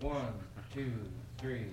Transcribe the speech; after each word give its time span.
One, 0.00 0.32
two, 0.72 0.92
three. 1.38 1.64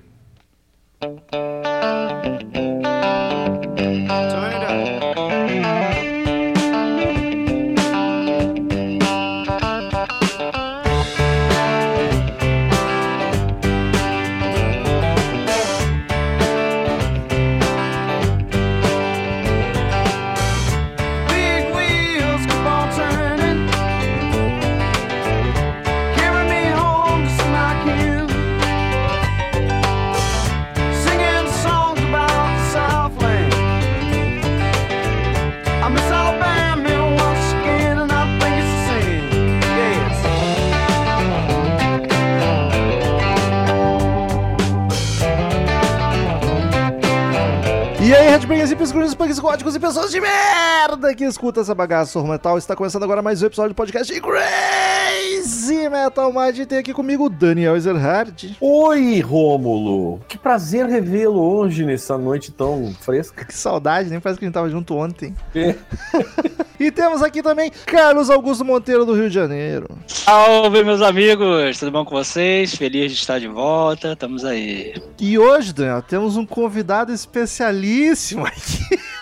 Punks, 49.36 49.40
góticos 49.40 49.76
e 49.76 49.80
pessoas 49.80 50.12
de 50.12 50.20
merda 50.20 51.14
que 51.14 51.24
escuta 51.24 51.62
essa 51.62 51.76
bagaça 51.76 52.22
metal. 52.24 52.58
Está 52.58 52.76
começando 52.76 53.04
agora 53.04 53.22
mais 53.22 53.42
um 53.42 53.46
episódio 53.46 53.74
do 53.74 53.76
podcast 53.76 54.14
de 54.14 54.22
Crazy 54.22 55.90
Metal 55.90 56.32
Mind. 56.32 56.60
E 56.60 56.66
tem 56.66 56.78
aqui 56.78 56.94
comigo 56.94 57.26
o 57.26 57.30
Daniel 57.30 57.76
Ezerhard. 57.76 58.56
Oi, 58.60 59.20
Rômulo! 59.22 60.22
Que 60.28 60.38
prazer 60.38 60.86
revê-lo 60.86 61.40
hoje 61.40 61.86
nessa 61.86 62.18
noite 62.18 62.52
tão 62.52 62.94
fresca. 63.02 63.46
Que 63.46 63.54
saudade, 63.54 64.10
nem 64.10 64.20
parece 64.20 64.40
que 64.40 64.46
a 64.46 64.48
gente 64.48 64.54
tava 64.54 64.70
junto 64.70 64.96
ontem. 64.96 65.36
É. 65.54 65.76
E 66.78 66.92
temos 66.92 67.22
aqui 67.22 67.42
também 67.42 67.72
Carlos 67.86 68.30
Augusto 68.30 68.66
Monteiro 68.66 69.06
do 69.06 69.14
Rio 69.14 69.30
de 69.30 69.36
Janeiro. 69.36 69.88
Salve, 70.08 70.84
meus 70.84 71.02
amigos! 71.02 71.80
Tudo 71.80 71.90
bom 71.90 72.04
com 72.04 72.16
vocês? 72.16 72.76
Feliz 72.76 73.14
de 73.14 73.18
estar 73.18 73.40
de 73.40 73.48
volta. 73.48 74.12
Estamos 74.12 74.44
aí. 74.44 74.94
E 75.18 75.40
hoje, 75.40 75.74
Daniel, 75.74 76.02
temos 76.02 76.36
um 76.36 76.46
convidado 76.46 77.14
especialíssimo 77.14 78.46
aqui. 78.46 79.00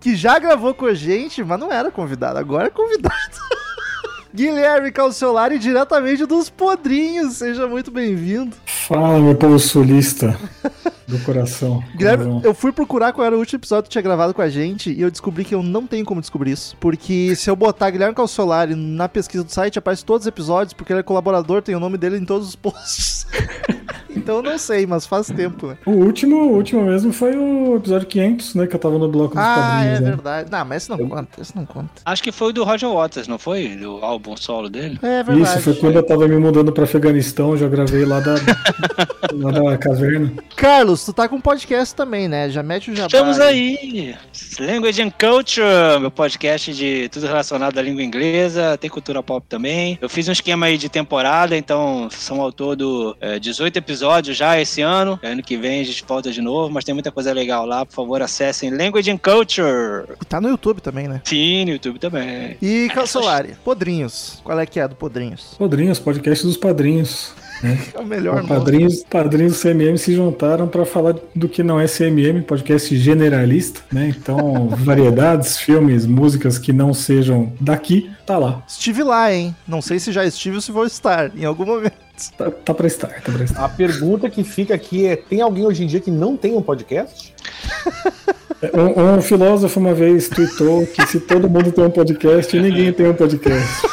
Que 0.00 0.14
já 0.14 0.38
gravou 0.38 0.74
com 0.74 0.86
a 0.86 0.94
gente, 0.94 1.42
mas 1.42 1.58
não 1.58 1.72
era 1.72 1.90
convidado, 1.90 2.38
agora 2.38 2.68
é 2.68 2.70
convidado. 2.70 3.14
Guilherme 4.32 4.92
Calciolari, 4.92 5.58
diretamente 5.58 6.26
dos 6.26 6.50
Podrinhos. 6.50 7.36
Seja 7.36 7.66
muito 7.66 7.90
bem-vindo. 7.90 8.54
Fala, 8.66 9.18
meu 9.18 9.34
povo 9.34 9.58
sulista 9.58 10.38
do 11.06 11.18
coração. 11.20 11.82
Guilherme, 11.96 12.42
eu 12.44 12.54
fui 12.54 12.70
procurar 12.70 13.12
qual 13.12 13.26
era 13.26 13.34
o 13.34 13.38
último 13.38 13.58
episódio 13.58 13.84
que 13.84 13.90
tinha 13.90 14.02
gravado 14.02 14.34
com 14.34 14.42
a 14.42 14.48
gente 14.48 14.92
e 14.92 15.00
eu 15.00 15.10
descobri 15.10 15.44
que 15.44 15.54
eu 15.54 15.62
não 15.62 15.86
tenho 15.86 16.04
como 16.04 16.20
descobrir 16.20 16.52
isso. 16.52 16.76
Porque 16.78 17.34
se 17.34 17.50
eu 17.50 17.56
botar 17.56 17.90
Guilherme 17.90 18.14
Calciolari 18.14 18.74
na 18.74 19.08
pesquisa 19.08 19.42
do 19.42 19.50
site, 19.50 19.78
aparece 19.78 20.04
todos 20.04 20.24
os 20.24 20.28
episódios, 20.28 20.74
porque 20.74 20.92
ele 20.92 21.00
é 21.00 21.02
colaborador, 21.02 21.62
tem 21.62 21.74
o 21.74 21.80
nome 21.80 21.96
dele 21.96 22.18
em 22.18 22.24
todos 22.24 22.48
os 22.48 22.56
posts. 22.56 23.26
então 24.18 24.36
eu 24.36 24.42
não 24.42 24.58
sei, 24.58 24.86
mas 24.86 25.06
faz 25.06 25.26
tempo, 25.28 25.68
né? 25.68 25.76
O 25.86 25.90
último, 25.92 26.36
o 26.36 26.52
último 26.56 26.82
mesmo 26.82 27.12
foi 27.12 27.36
o 27.36 27.76
episódio 27.76 28.06
500, 28.06 28.54
né? 28.54 28.66
Que 28.66 28.74
eu 28.76 28.80
tava 28.80 28.98
no 28.98 29.08
bloco 29.08 29.34
dos 29.34 29.42
Ah, 29.44 29.52
é 29.52 29.84
padrinhos. 29.84 30.00
né? 30.00 30.10
verdade. 30.10 30.50
Não, 30.50 30.64
mas 30.64 30.82
esse 30.82 30.90
não 30.90 31.08
conta, 31.08 31.40
esse 31.40 31.56
não 31.56 31.66
conta. 31.66 31.88
Acho 32.04 32.22
que 32.22 32.32
foi 32.32 32.48
o 32.48 32.52
do 32.52 32.64
Roger 32.64 32.90
Waters, 32.90 33.28
não 33.28 33.38
foi? 33.38 33.68
Do 33.76 33.98
álbum 34.04 34.36
solo 34.36 34.68
dele? 34.68 34.98
É 35.02 35.22
verdade. 35.22 35.40
Isso, 35.42 35.60
foi 35.60 35.74
quando 35.74 35.96
eu 35.96 36.02
tava 36.02 36.26
me 36.28 36.36
mudando 36.36 36.72
pra 36.72 36.84
Afeganistão, 36.84 37.56
já 37.56 37.68
gravei 37.68 38.04
lá 38.04 38.20
da, 38.20 38.34
lá 39.32 39.50
da 39.50 39.78
caverna. 39.78 40.32
Carlos, 40.56 41.04
tu 41.04 41.12
tá 41.12 41.28
com 41.28 41.36
um 41.36 41.40
podcast 41.40 41.94
também, 41.94 42.28
né? 42.28 42.50
Já 42.50 42.62
mete 42.62 42.90
o 42.90 42.94
jabá. 42.96 43.06
Estamos 43.06 43.38
aí! 43.40 44.14
Language 44.60 45.02
and 45.02 45.10
Culture, 45.10 46.00
meu 46.00 46.10
podcast 46.10 46.72
de 46.74 47.08
tudo 47.10 47.26
relacionado 47.26 47.78
à 47.78 47.82
língua 47.82 48.02
inglesa, 48.02 48.76
tem 48.78 48.90
cultura 48.90 49.22
pop 49.22 49.44
também. 49.48 49.98
Eu 50.00 50.08
fiz 50.08 50.28
um 50.28 50.32
esquema 50.32 50.66
aí 50.66 50.76
de 50.78 50.88
temporada, 50.88 51.56
então 51.56 52.08
são 52.10 52.40
ao 52.40 52.50
todo 52.52 53.16
é, 53.20 53.38
18 53.38 53.76
episódios 53.76 54.07
já 54.32 54.60
esse 54.60 54.80
ano. 54.80 55.18
Ano 55.22 55.42
que 55.42 55.56
vem 55.56 55.80
a 55.80 55.84
gente 55.84 56.04
volta 56.06 56.30
de 56.30 56.40
novo, 56.40 56.72
mas 56.72 56.84
tem 56.84 56.94
muita 56.94 57.10
coisa 57.10 57.32
legal 57.32 57.64
lá. 57.66 57.84
Por 57.84 57.94
favor, 57.94 58.22
acessem 58.22 58.70
Language 58.70 59.10
and 59.10 59.18
Culture. 59.18 60.16
E 60.20 60.24
tá 60.24 60.40
no 60.40 60.48
YouTube 60.48 60.80
também, 60.80 61.08
né? 61.08 61.20
Sim, 61.24 61.64
no 61.66 61.70
YouTube 61.72 61.98
também. 61.98 62.56
E 62.60 62.88
Calciolari, 62.94 63.56
Podrinhos. 63.64 64.40
Qual 64.42 64.58
é 64.58 64.66
que 64.66 64.80
é 64.80 64.88
do 64.88 64.94
Podrinhos? 64.94 65.54
Padrinhos, 65.58 65.98
podcast 65.98 66.44
dos 66.46 66.56
padrinhos. 66.56 67.32
É 67.62 67.98
o 67.98 68.06
melhor. 68.06 68.46
Padrinhos, 68.46 69.04
padrinhos 69.08 69.54
do 69.54 69.60
CMM 69.60 69.96
se 69.96 70.14
juntaram 70.14 70.68
pra 70.68 70.84
falar 70.84 71.14
do 71.34 71.48
que 71.48 71.62
não 71.62 71.80
é 71.80 71.86
CMM, 71.86 72.42
podcast 72.42 72.96
generalista, 72.96 73.80
né? 73.92 74.14
Então, 74.16 74.68
variedades, 74.78 75.58
filmes, 75.58 76.06
músicas 76.06 76.58
que 76.58 76.72
não 76.72 76.94
sejam 76.94 77.52
daqui, 77.60 78.10
tá 78.24 78.38
lá. 78.38 78.62
Estive 78.68 79.02
lá, 79.02 79.32
hein? 79.32 79.54
Não 79.66 79.82
sei 79.82 79.98
se 79.98 80.12
já 80.12 80.24
estive 80.24 80.56
ou 80.56 80.62
se 80.62 80.70
vou 80.70 80.86
estar 80.86 81.36
em 81.36 81.44
algum 81.44 81.66
momento. 81.66 82.08
Tá, 82.36 82.50
tá 82.50 82.74
pra 82.74 82.86
estar, 82.86 83.08
tá 83.08 83.32
pra 83.32 83.44
estar. 83.44 83.64
A 83.64 83.68
pergunta 83.68 84.28
que 84.28 84.42
fica 84.42 84.74
aqui 84.74 85.06
é: 85.06 85.16
tem 85.16 85.40
alguém 85.40 85.66
hoje 85.66 85.84
em 85.84 85.86
dia 85.86 86.00
que 86.00 86.10
não 86.10 86.36
tem 86.36 86.56
um 86.56 86.62
podcast? 86.62 87.34
Um, 88.60 89.18
um 89.18 89.22
filósofo 89.22 89.78
uma 89.78 89.94
vez 89.94 90.28
tweetou 90.28 90.84
que 90.84 91.06
se 91.06 91.20
todo 91.20 91.48
mundo 91.48 91.70
tem 91.70 91.84
um 91.84 91.90
podcast, 91.90 92.58
ninguém 92.58 92.92
tem 92.92 93.06
um 93.06 93.14
podcast. 93.14 93.86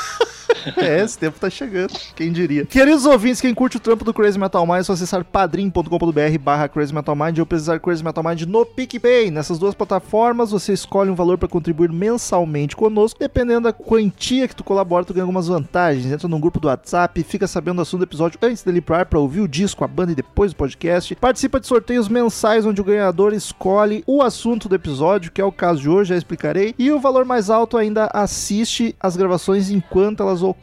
É, 0.77 1.01
esse 1.01 1.17
tempo 1.17 1.39
tá 1.39 1.49
chegando, 1.49 1.93
quem 2.15 2.31
diria. 2.31 2.65
Queridos 2.65 3.05
ouvintes, 3.05 3.41
quem 3.41 3.53
curte 3.53 3.77
o 3.77 3.79
trampo 3.79 4.03
do 4.03 4.13
Crazy 4.13 4.37
Metal 4.39 4.65
Mind, 4.65 4.79
é 4.79 4.83
só 4.83 4.93
acessar 4.93 5.23
padrim.com.br 5.23 6.39
barra 6.39 6.67
Crazy 6.67 6.93
Metal 6.93 7.15
Mind 7.15 7.37
ou 7.39 7.45
pesquisar 7.45 7.79
Crazy 7.79 8.03
Metal 8.03 8.23
Mind 8.23 8.41
no 8.43 8.65
PicPay. 8.65 9.31
Nessas 9.31 9.59
duas 9.59 9.75
plataformas, 9.75 10.51
você 10.51 10.73
escolhe 10.73 11.09
um 11.09 11.15
valor 11.15 11.37
para 11.37 11.47
contribuir 11.47 11.91
mensalmente 11.91 12.75
conosco. 12.75 13.19
Dependendo 13.19 13.61
da 13.61 13.73
quantia 13.73 14.47
que 14.47 14.55
tu 14.55 14.63
colabora, 14.63 15.05
tu 15.05 15.13
ganha 15.13 15.23
algumas 15.23 15.47
vantagens. 15.47 16.11
Entra 16.11 16.27
num 16.27 16.39
grupo 16.39 16.59
do 16.59 16.67
WhatsApp, 16.67 17.23
fica 17.23 17.47
sabendo 17.47 17.77
do 17.77 17.81
assunto 17.81 18.01
do 18.01 18.09
episódio 18.09 18.39
antes 18.41 18.63
dele 18.63 18.79
ir 18.79 18.81
pro 18.81 18.95
ar 18.95 19.05
pra 19.05 19.19
ouvir 19.19 19.41
o 19.41 19.47
disco, 19.47 19.83
a 19.83 19.87
banda 19.87 20.11
e 20.11 20.15
depois 20.15 20.51
o 20.51 20.55
podcast. 20.55 21.15
Participa 21.15 21.59
de 21.59 21.67
sorteios 21.67 22.07
mensais 22.07 22.65
onde 22.65 22.81
o 22.81 22.83
ganhador 22.83 23.33
escolhe 23.33 24.03
o 24.07 24.21
assunto 24.21 24.67
do 24.67 24.75
episódio, 24.75 25.31
que 25.31 25.41
é 25.41 25.45
o 25.45 25.51
caso 25.51 25.81
de 25.81 25.89
hoje, 25.89 26.09
já 26.09 26.17
explicarei. 26.17 26.73
E 26.77 26.91
o 26.91 26.99
valor 26.99 27.25
mais 27.25 27.49
alto 27.49 27.77
ainda 27.77 28.09
assiste 28.13 28.95
as 28.99 29.15
gravações 29.15 29.69
enquanto 29.69 30.23
elas 30.23 30.41
ocorrem. 30.41 30.54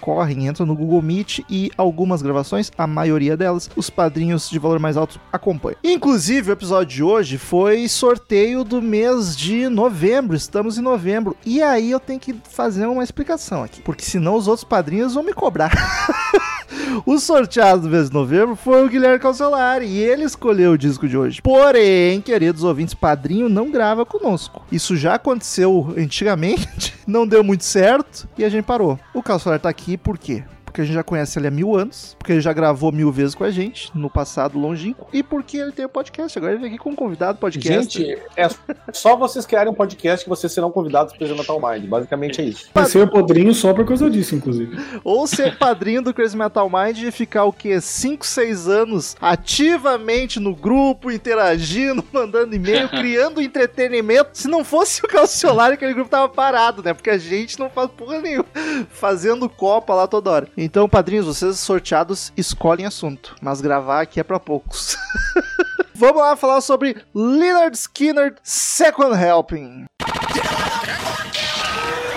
Entra 0.47 0.67
no 0.67 0.75
Google 0.75 1.03
Meet 1.03 1.41
e 1.49 1.71
algumas 1.77 2.23
gravações, 2.23 2.71
a 2.77 2.87
maioria 2.87 3.37
delas, 3.37 3.71
os 3.77 3.89
padrinhos 3.89 4.51
de 4.51 4.59
valor 4.59 4.79
mais 4.79 4.97
alto 4.97 5.21
acompanham. 5.33 5.79
Inclusive, 5.85 6.51
o 6.51 6.53
episódio 6.53 6.97
de 6.97 7.03
hoje 7.03 7.39
foi 7.39 7.89
sorteio 7.89 8.65
do 8.65 8.83
mês 8.83 9.37
de 9.37 9.69
novembro. 9.69 10.37
Estamos 10.37 10.79
em 10.79 10.83
novembro. 10.83 11.37
E 11.45 11.63
aí 11.63 11.91
eu 11.91 12.01
tenho 12.01 12.21
que 12.21 12.35
fazer 12.51 12.87
uma 12.87 13.05
explicação 13.05 13.63
aqui. 13.63 13.81
Porque 13.83 14.05
senão 14.05 14.35
os 14.35 14.49
outros 14.49 14.65
padrinhos 14.65 15.15
vão 15.15 15.23
me 15.23 15.33
cobrar. 15.33 15.73
O 17.05 17.19
sorteado 17.19 17.83
do 17.83 17.89
mês 17.89 18.09
de 18.09 18.15
novembro 18.15 18.55
foi 18.57 18.85
o 18.85 18.89
Guilherme 18.89 19.19
Calcelari 19.19 19.87
e 19.87 19.99
ele 19.99 20.25
escolheu 20.25 20.73
o 20.73 20.79
disco 20.79 21.09
de 21.09 21.17
hoje. 21.17 21.43
Porém, 21.43 22.21
queridos 22.21 22.65
ouvintes, 22.65 22.95
padrinho 22.95 23.49
não 23.49 23.71
grava 23.71 24.05
conosco. 24.05 24.65
Isso 24.71 24.97
já 24.97 25.15
aconteceu 25.15 25.95
antigamente, 25.97 26.95
não 27.07 27.27
deu 27.27 27.43
muito 27.43 27.65
certo 27.65 28.29
e 28.37 28.45
a 28.45 28.49
gente 28.49 28.65
parou. 28.65 28.99
O 29.15 29.23
Calcelari 29.23 29.63
tá 29.63 29.69
aqui 29.69 29.97
por 29.97 30.19
quê? 30.19 30.45
Porque 30.73 30.81
a 30.81 30.85
gente 30.87 30.95
já 30.95 31.03
conhece 31.03 31.39
ele 31.39 31.47
há 31.47 31.51
mil 31.51 31.77
anos, 31.77 32.17
porque 32.19 32.33
ele 32.33 32.41
já 32.41 32.51
gravou 32.51 32.91
mil 32.91 33.13
vezes 33.13 33.35
com 33.35 33.45
a 33.45 33.51
gente, 33.51 33.91
no 33.95 34.09
passado 34.09 34.59
longínquo, 34.59 35.07
e 35.13 35.23
porque 35.23 35.59
ele 35.59 35.71
tem 35.71 35.85
o 35.85 35.89
podcast. 35.89 36.39
Agora 36.39 36.55
ele 36.55 36.63
vem 36.63 36.71
aqui 36.71 36.79
com 36.79 36.91
um 36.91 36.97
convidado 36.97 37.39
podcast. 37.39 37.99
Gente, 37.99 38.19
é 38.35 38.49
só 38.91 39.15
vocês 39.15 39.45
criarem 39.45 39.71
um 39.71 39.75
podcast 39.75 40.25
que 40.25 40.31
vocês 40.31 40.51
serão 40.51 40.71
convidados 40.71 41.15
para 41.15 41.27
o 41.31 41.37
Metal 41.37 41.61
Mind. 41.61 41.85
Basicamente 41.85 42.41
é 42.41 42.45
isso. 42.45 42.71
Vai 42.73 42.87
ser 42.87 43.01
o 43.01 43.07
podrinho 43.07 43.55
só 43.55 43.75
por 43.75 43.85
causa 43.85 44.09
disso, 44.09 44.35
inclusive. 44.35 44.75
Ou 45.05 45.27
ser 45.27 45.59
padrinho 45.59 46.01
do 46.01 46.15
Crazy 46.15 46.39
Metal 46.39 46.71
Mind 46.71 47.03
e 47.03 47.11
ficar 47.11 47.45
o 47.45 47.53
quê? 47.53 47.79
5, 47.79 48.25
6 48.25 48.67
anos 48.67 49.15
ativamente 49.21 50.41
no 50.41 50.55
grupo, 50.55 51.11
interagindo, 51.11 52.03
mandando 52.11 52.57
e-mail, 52.57 52.89
criando 52.91 53.43
entretenimento. 53.43 54.31
Se 54.33 54.49
não 54.49 54.65
fosse 54.65 55.05
o 55.05 55.09
Calciolari, 55.09 55.75
aquele 55.75 55.93
grupo 55.93 56.09
tava 56.09 56.31
parado, 56.31 56.83
né? 56.83 56.95
Porque 56.95 57.11
a 57.11 57.19
gente 57.19 57.59
não 57.59 57.69
faz 57.69 57.91
porra 57.91 58.23
nenhuma. 58.23 58.47
Fazendo 58.89 59.51
copa 59.51 59.93
lá 59.93 60.07
toda 60.07 60.31
hora. 60.31 60.49
Então, 60.63 60.89
padrinhos, 60.89 61.27
vocês 61.27 61.59
sorteados 61.59 62.33
escolhem 62.37 62.87
assunto. 62.87 63.35
Mas 63.43 63.61
gravar 63.61 64.03
aqui 64.03 64.21
é 64.21 64.23
pra 64.23 64.39
poucos. 64.39 64.97
Vamos 65.93 66.23
lá 66.23 66.37
falar 66.37 66.61
sobre 66.61 67.03
Leonard 67.13 67.77
Skinner 67.77 68.37
Second 68.45 69.17
Helping. 69.17 69.87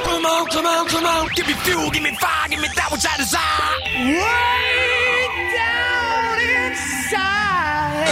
Come 0.03 0.27
on, 0.27 0.45
come 0.47 0.68
on, 0.68 0.88
come 0.88 1.07
on. 1.07 1.27
Give 1.36 1.47
me 1.47 1.56
fuel, 1.56 1.89
give 1.89 2.03
me 2.03 2.15
fire, 2.18 2.50
give 2.50 2.62
me 2.62 2.68
that 2.75 2.92
which 2.92 3.06
I 3.07 3.18
desire. 3.18 3.80
Way 4.13 5.27
down 5.57 6.39
inside. 6.69 8.06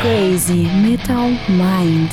Crazy 0.00 0.64
Metal 0.82 1.30
Mind. 1.48 2.10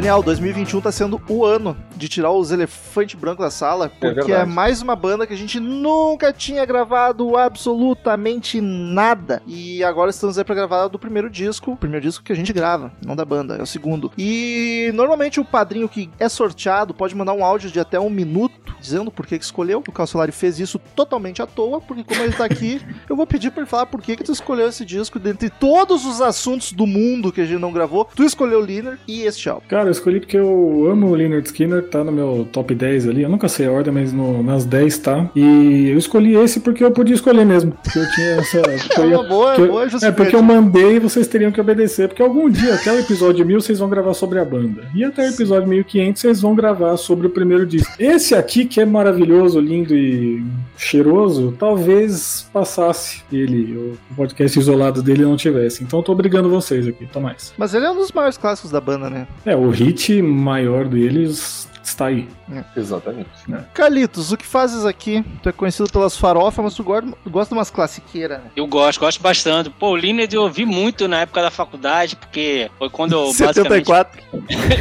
Daniel, 0.00 0.22
2021 0.22 0.80
tá 0.80 0.90
sendo 0.90 1.20
o 1.28 1.44
ano 1.44 1.76
de 1.94 2.08
tirar 2.08 2.30
os 2.30 2.50
elefantes 2.50 3.20
brancos 3.20 3.44
da 3.44 3.50
sala, 3.50 3.90
porque 3.90 4.06
é, 4.06 4.14
verdade. 4.14 4.50
mais 4.50 4.80
uma 4.80 4.96
banda 4.96 5.26
que 5.26 5.34
a 5.34 5.36
gente 5.36 5.60
nunca 5.60 6.32
tinha 6.32 6.64
gravado 6.64 7.36
absolutamente 7.36 8.62
nada. 8.62 9.42
E 9.46 9.84
agora 9.84 10.08
estamos 10.08 10.38
aí 10.38 10.44
pra 10.44 10.54
gravar 10.54 10.88
do 10.88 10.98
primeiro 10.98 11.28
disco, 11.28 11.72
o 11.72 11.76
primeiro 11.76 12.06
disco 12.06 12.24
que 12.24 12.32
a 12.32 12.34
gente 12.34 12.50
grava, 12.50 12.90
não 13.04 13.14
da 13.14 13.26
banda, 13.26 13.56
é 13.56 13.62
o 13.62 13.66
segundo. 13.66 14.10
E 14.16 14.90
normalmente 14.94 15.38
o 15.38 15.44
padrinho 15.44 15.86
que 15.86 16.08
é 16.18 16.30
sorteado 16.30 16.94
pode 16.94 17.14
mandar 17.14 17.34
um 17.34 17.44
áudio 17.44 17.70
de 17.70 17.78
até 17.78 18.00
um 18.00 18.08
minuto 18.08 18.74
dizendo 18.80 19.10
por 19.10 19.26
que 19.26 19.38
que 19.38 19.44
escolheu. 19.44 19.82
O 19.86 19.92
Calcelari 19.92 20.32
fez 20.32 20.58
isso 20.58 20.78
totalmente 20.96 21.42
à 21.42 21.46
toa, 21.46 21.78
porque 21.78 22.02
como 22.02 22.22
ele 22.22 22.32
tá 22.32 22.46
aqui, 22.46 22.80
eu 23.06 23.14
vou 23.14 23.26
pedir 23.26 23.50
pra 23.50 23.60
ele 23.60 23.70
falar 23.70 23.84
por 23.84 24.00
que 24.00 24.16
que 24.16 24.24
tu 24.24 24.32
escolheu 24.32 24.68
esse 24.68 24.84
disco 24.86 25.18
dentre 25.18 25.50
todos 25.50 26.06
os 26.06 26.22
assuntos 26.22 26.72
do 26.72 26.86
mundo 26.86 27.30
que 27.30 27.42
a 27.42 27.44
gente 27.44 27.60
não 27.60 27.70
gravou. 27.70 28.06
Tu 28.16 28.24
escolheu 28.24 28.62
Liner 28.62 28.98
e 29.06 29.24
este 29.24 29.50
álbum. 29.50 29.66
Cara, 29.68 29.89
eu 29.90 29.92
escolhi 29.92 30.20
porque 30.20 30.36
eu 30.36 30.88
amo 30.90 31.08
o 31.08 31.14
Leonard 31.14 31.46
Skinner, 31.46 31.82
tá 31.82 32.02
no 32.04 32.12
meu 32.12 32.46
top 32.52 32.74
10 32.74 33.08
ali. 33.08 33.22
Eu 33.22 33.28
nunca 33.28 33.48
sei 33.48 33.66
a 33.66 33.72
ordem, 33.72 33.92
mas 33.92 34.12
no- 34.12 34.42
nas 34.42 34.64
10 34.64 34.98
tá. 34.98 35.28
E 35.34 35.88
eu 35.90 35.98
escolhi 35.98 36.34
esse 36.36 36.60
porque 36.60 36.82
eu 36.84 36.90
podia 36.90 37.14
escolher 37.14 37.44
mesmo. 37.44 37.72
Porque 37.82 37.98
eu 37.98 38.10
tinha 38.12 38.26
essa. 38.36 38.60
É 39.00 39.04
uma 39.16 39.22
boa, 39.24 39.54
eu- 39.56 39.68
boa 39.68 39.86
é 40.02 40.10
porque 40.10 40.36
eu 40.36 40.42
mandei 40.42 40.96
e 40.96 40.98
vocês 40.98 41.26
teriam 41.26 41.50
que 41.50 41.60
obedecer. 41.60 42.08
Porque 42.08 42.22
algum 42.22 42.48
dia, 42.50 42.74
até 42.74 42.92
o 42.92 42.98
episódio 43.00 43.44
1000, 43.44 43.60
vocês 43.60 43.78
vão 43.78 43.88
gravar 43.88 44.14
sobre 44.14 44.38
a 44.38 44.44
banda. 44.44 44.82
E 44.94 45.04
até 45.04 45.22
o 45.26 45.28
episódio 45.30 45.68
1500, 45.68 46.20
vocês 46.20 46.40
vão 46.40 46.54
gravar 46.54 46.96
sobre 46.96 47.26
o 47.26 47.30
primeiro 47.30 47.66
disco. 47.66 47.90
Esse 47.98 48.34
aqui, 48.34 48.64
que 48.64 48.80
é 48.80 48.84
maravilhoso, 48.84 49.58
lindo 49.60 49.94
e 49.94 50.42
cheiroso, 50.80 51.54
talvez 51.58 52.48
passasse 52.52 53.22
ele, 53.30 53.76
o 54.10 54.14
podcast 54.16 54.58
isolado 54.58 55.02
dele 55.02 55.24
não 55.24 55.36
tivesse. 55.36 55.84
Então 55.84 55.98
eu 55.98 56.02
tô 56.02 56.12
obrigando 56.12 56.48
vocês 56.48 56.86
aqui, 56.86 57.06
Tomás. 57.06 57.52
Mas 57.58 57.74
ele 57.74 57.84
é 57.84 57.90
um 57.90 57.96
dos 57.96 58.10
maiores 58.12 58.38
clássicos 58.38 58.70
da 58.70 58.80
banda, 58.80 59.10
né? 59.10 59.28
É, 59.44 59.54
o 59.54 59.68
hit 59.68 60.22
maior 60.22 60.88
deles 60.88 61.68
está 61.82 62.06
aí. 62.06 62.28
Exatamente. 62.76 63.28
Carlitos, 63.74 64.32
o 64.32 64.36
que 64.36 64.46
fazes 64.46 64.84
aqui? 64.84 65.24
Tu 65.42 65.48
é 65.48 65.52
conhecido 65.52 65.90
pelas 65.90 66.16
farofas, 66.16 66.64
mas 66.64 66.74
tu 66.74 66.82
gosta, 66.82 67.10
tu 67.22 67.30
gosta 67.30 67.54
de 67.54 67.58
umas 67.58 67.70
classiqueiras, 67.70 68.38
né? 68.38 68.50
Eu 68.56 68.66
gosto, 68.66 69.00
gosto 69.00 69.20
bastante. 69.20 69.70
Pô, 69.70 69.90
o 69.90 69.96
Lineage 69.96 70.34
eu 70.34 70.42
ouvi 70.42 70.64
muito 70.64 71.08
na 71.08 71.20
época 71.20 71.42
da 71.42 71.50
faculdade, 71.50 72.16
porque 72.16 72.70
foi 72.78 72.90
quando 72.90 73.12
eu 73.12 73.26
basicamente... 73.38 73.86
74. 73.86 74.22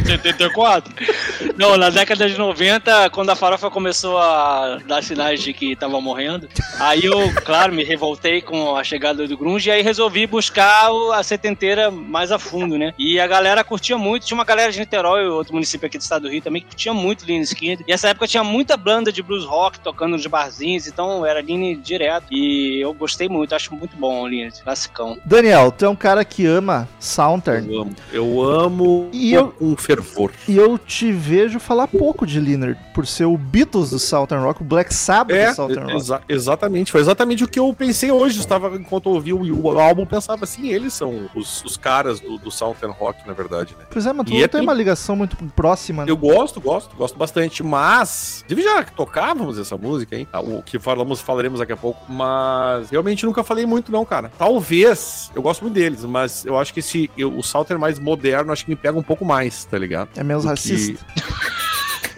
74? 0.06 0.94
Não, 1.58 1.78
na 1.78 1.90
década 1.90 2.28
de 2.28 2.38
90, 2.38 3.10
quando 3.12 3.30
a 3.30 3.36
farofa 3.36 3.70
começou 3.70 4.18
a 4.18 4.80
dar 4.88 5.04
sinais 5.04 5.42
de 5.42 5.54
que 5.54 5.76
tava 5.76 6.00
morrendo, 6.02 6.48
aí 6.80 7.06
eu, 7.06 7.34
claro, 7.44 7.74
me 7.74 7.84
revoltei 7.84 8.42
com 8.42 8.76
a 8.76 8.84
chegada 8.84 9.28
do 9.28 9.38
grunge 9.38 9.70
e 9.70 9.72
aí 9.72 9.82
resolvi 9.82 10.26
buscar 10.26 10.90
a 11.14 11.24
setenteira 11.24 11.92
mais 11.92 12.32
a 12.32 12.40
fundo, 12.40 12.78
né? 12.78 12.94
E 12.98 13.20
a 13.20 13.28
galera 13.28 13.64
curtia 13.64 13.98
muito, 13.98 14.26
tinha 14.26 14.38
uma 14.38 14.46
galera 14.46 14.72
de 14.72 14.80
Niterói, 14.80 15.28
outro 15.28 15.54
município 15.54 15.88
aqui 15.88 15.98
do 15.98 16.02
estado 16.02 16.24
do 16.24 16.30
Rio 16.30 16.42
também, 16.42 16.62
que 16.62 16.70
curtia 16.70 16.94
muito 17.00 17.26
Lean 17.26 17.42
Skinner. 17.42 17.80
E 17.88 17.92
essa 17.92 18.10
época 18.10 18.28
tinha 18.28 18.44
muita 18.44 18.78
banda 18.78 19.12
de 19.12 19.24
blues 19.24 19.46
rock 19.46 19.80
tocando 19.80 20.12
nos 20.12 20.26
barzinhos, 20.28 20.88
então 20.88 21.26
era 21.26 21.42
Lean 21.42 21.80
direto. 21.82 22.28
E 22.32 22.80
eu 22.82 22.94
gostei 22.94 23.28
muito, 23.30 23.56
acho 23.56 23.74
muito 23.74 23.96
bom 23.98 24.22
o 24.24 24.26
Lean, 24.28 24.50
classicão. 24.64 25.18
Daniel, 25.26 25.72
tu 25.72 25.86
é 25.86 25.90
um 25.90 25.96
cara 25.96 26.24
que 26.26 26.46
ama 26.46 26.88
Southern. 27.00 27.68
Eu 27.74 27.82
amo. 27.82 27.96
Eu 28.12 28.42
amo 28.44 29.10
E 29.12 29.34
eu- 29.34 29.48
com 29.52 29.76
fervor. 29.76 30.32
E 30.48 30.56
eu 30.58 30.78
te 30.78 31.12
vejo 31.12 31.60
falar 31.60 31.88
pouco 31.88 32.26
de 32.28 32.40
Leonard, 32.40 32.78
por 32.94 33.08
ser 33.08 33.26
o 33.26 33.38
Beatles 33.38 33.90
do 33.90 34.00
Southern 34.00 34.44
Rock, 34.44 34.62
o 34.62 34.66
Black 34.66 34.94
Sabbath 34.94 35.36
É, 35.36 35.50
do 35.50 35.56
Southern 35.56 35.84
Rock. 35.86 35.96
exa- 35.96 36.22
exatamente. 36.28 36.92
Foi 36.92 37.02
exatamente 37.02 37.44
o 37.44 37.48
que 37.48 37.60
eu 37.60 37.74
pensei 37.74 38.12
hoje. 38.12 38.38
Eu 38.38 38.42
estava, 38.42 38.76
enquanto 38.76 39.08
eu 39.10 39.14
ouvi 39.14 39.34
o, 39.34 39.40
o 39.62 39.80
álbum, 39.80 40.06
pensava 40.06 40.44
assim, 40.44 40.70
eles 40.70 40.94
são 40.94 41.30
os, 41.36 41.64
os 41.64 41.78
caras 41.78 42.20
do, 42.20 42.38
do 42.38 42.52
Southern 42.52 42.96
Rock, 42.98 43.26
na 43.28 43.34
verdade, 43.34 43.76
né? 43.78 43.86
Pois 43.90 44.06
é, 44.06 44.14
mas 44.14 44.26
tu 44.26 44.34
E 44.34 44.38
não 44.38 44.44
é 44.44 44.48
tem 44.48 44.62
uma 44.62 44.74
ligação 44.74 45.16
muito 45.16 45.36
próxima, 45.56 46.06
né? 46.06 46.12
Eu 46.12 46.18
gosto, 46.18 46.60
gosto, 46.62 46.79
gosto 46.96 47.18
bastante, 47.18 47.62
mas. 47.64 48.44
Inclusive 48.46 48.64
já 48.70 48.84
tocávamos 48.84 49.58
essa 49.58 49.78
música, 49.78 50.16
hein? 50.16 50.28
Ah, 50.32 50.40
O 50.42 50.62
que 50.64 50.78
falamos, 50.80 51.20
falaremos 51.22 51.60
daqui 51.60 51.72
a 51.74 51.78
pouco, 51.78 52.00
mas 52.12 52.90
realmente 52.90 53.26
nunca 53.26 53.44
falei 53.44 53.66
muito, 53.66 53.92
não, 53.92 54.06
cara. 54.06 54.32
Talvez, 54.38 55.32
eu 55.36 55.42
gosto 55.42 55.62
muito 55.62 55.74
deles, 55.74 56.04
mas 56.06 56.46
eu 56.46 56.58
acho 56.58 56.74
que 56.74 56.80
esse, 56.80 57.10
eu- 57.18 57.36
o 57.38 57.44
Southern 57.44 57.80
mais 57.80 58.00
moderno, 58.00 58.52
acho 58.52 58.64
que 58.66 58.70
me 58.72 58.76
pega 58.76 58.98
um 58.98 59.04
pouco 59.04 59.24
mais, 59.26 59.66
tá 59.66 59.78
ligado? 59.78 60.10
É 60.16 60.24
menos 60.24 60.44
Do 60.44 60.50
racista. 60.50 61.06
que- 61.16 61.20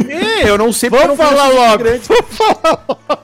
É, 0.12 0.50
eu 0.50 0.58
não 0.58 0.74
sei 0.74 0.90
Vamos 0.90 1.16
falar 1.16 1.48
logo. 1.50 1.84
Vamos 1.84 2.36
falar 2.36 2.84
logo. 2.90 3.21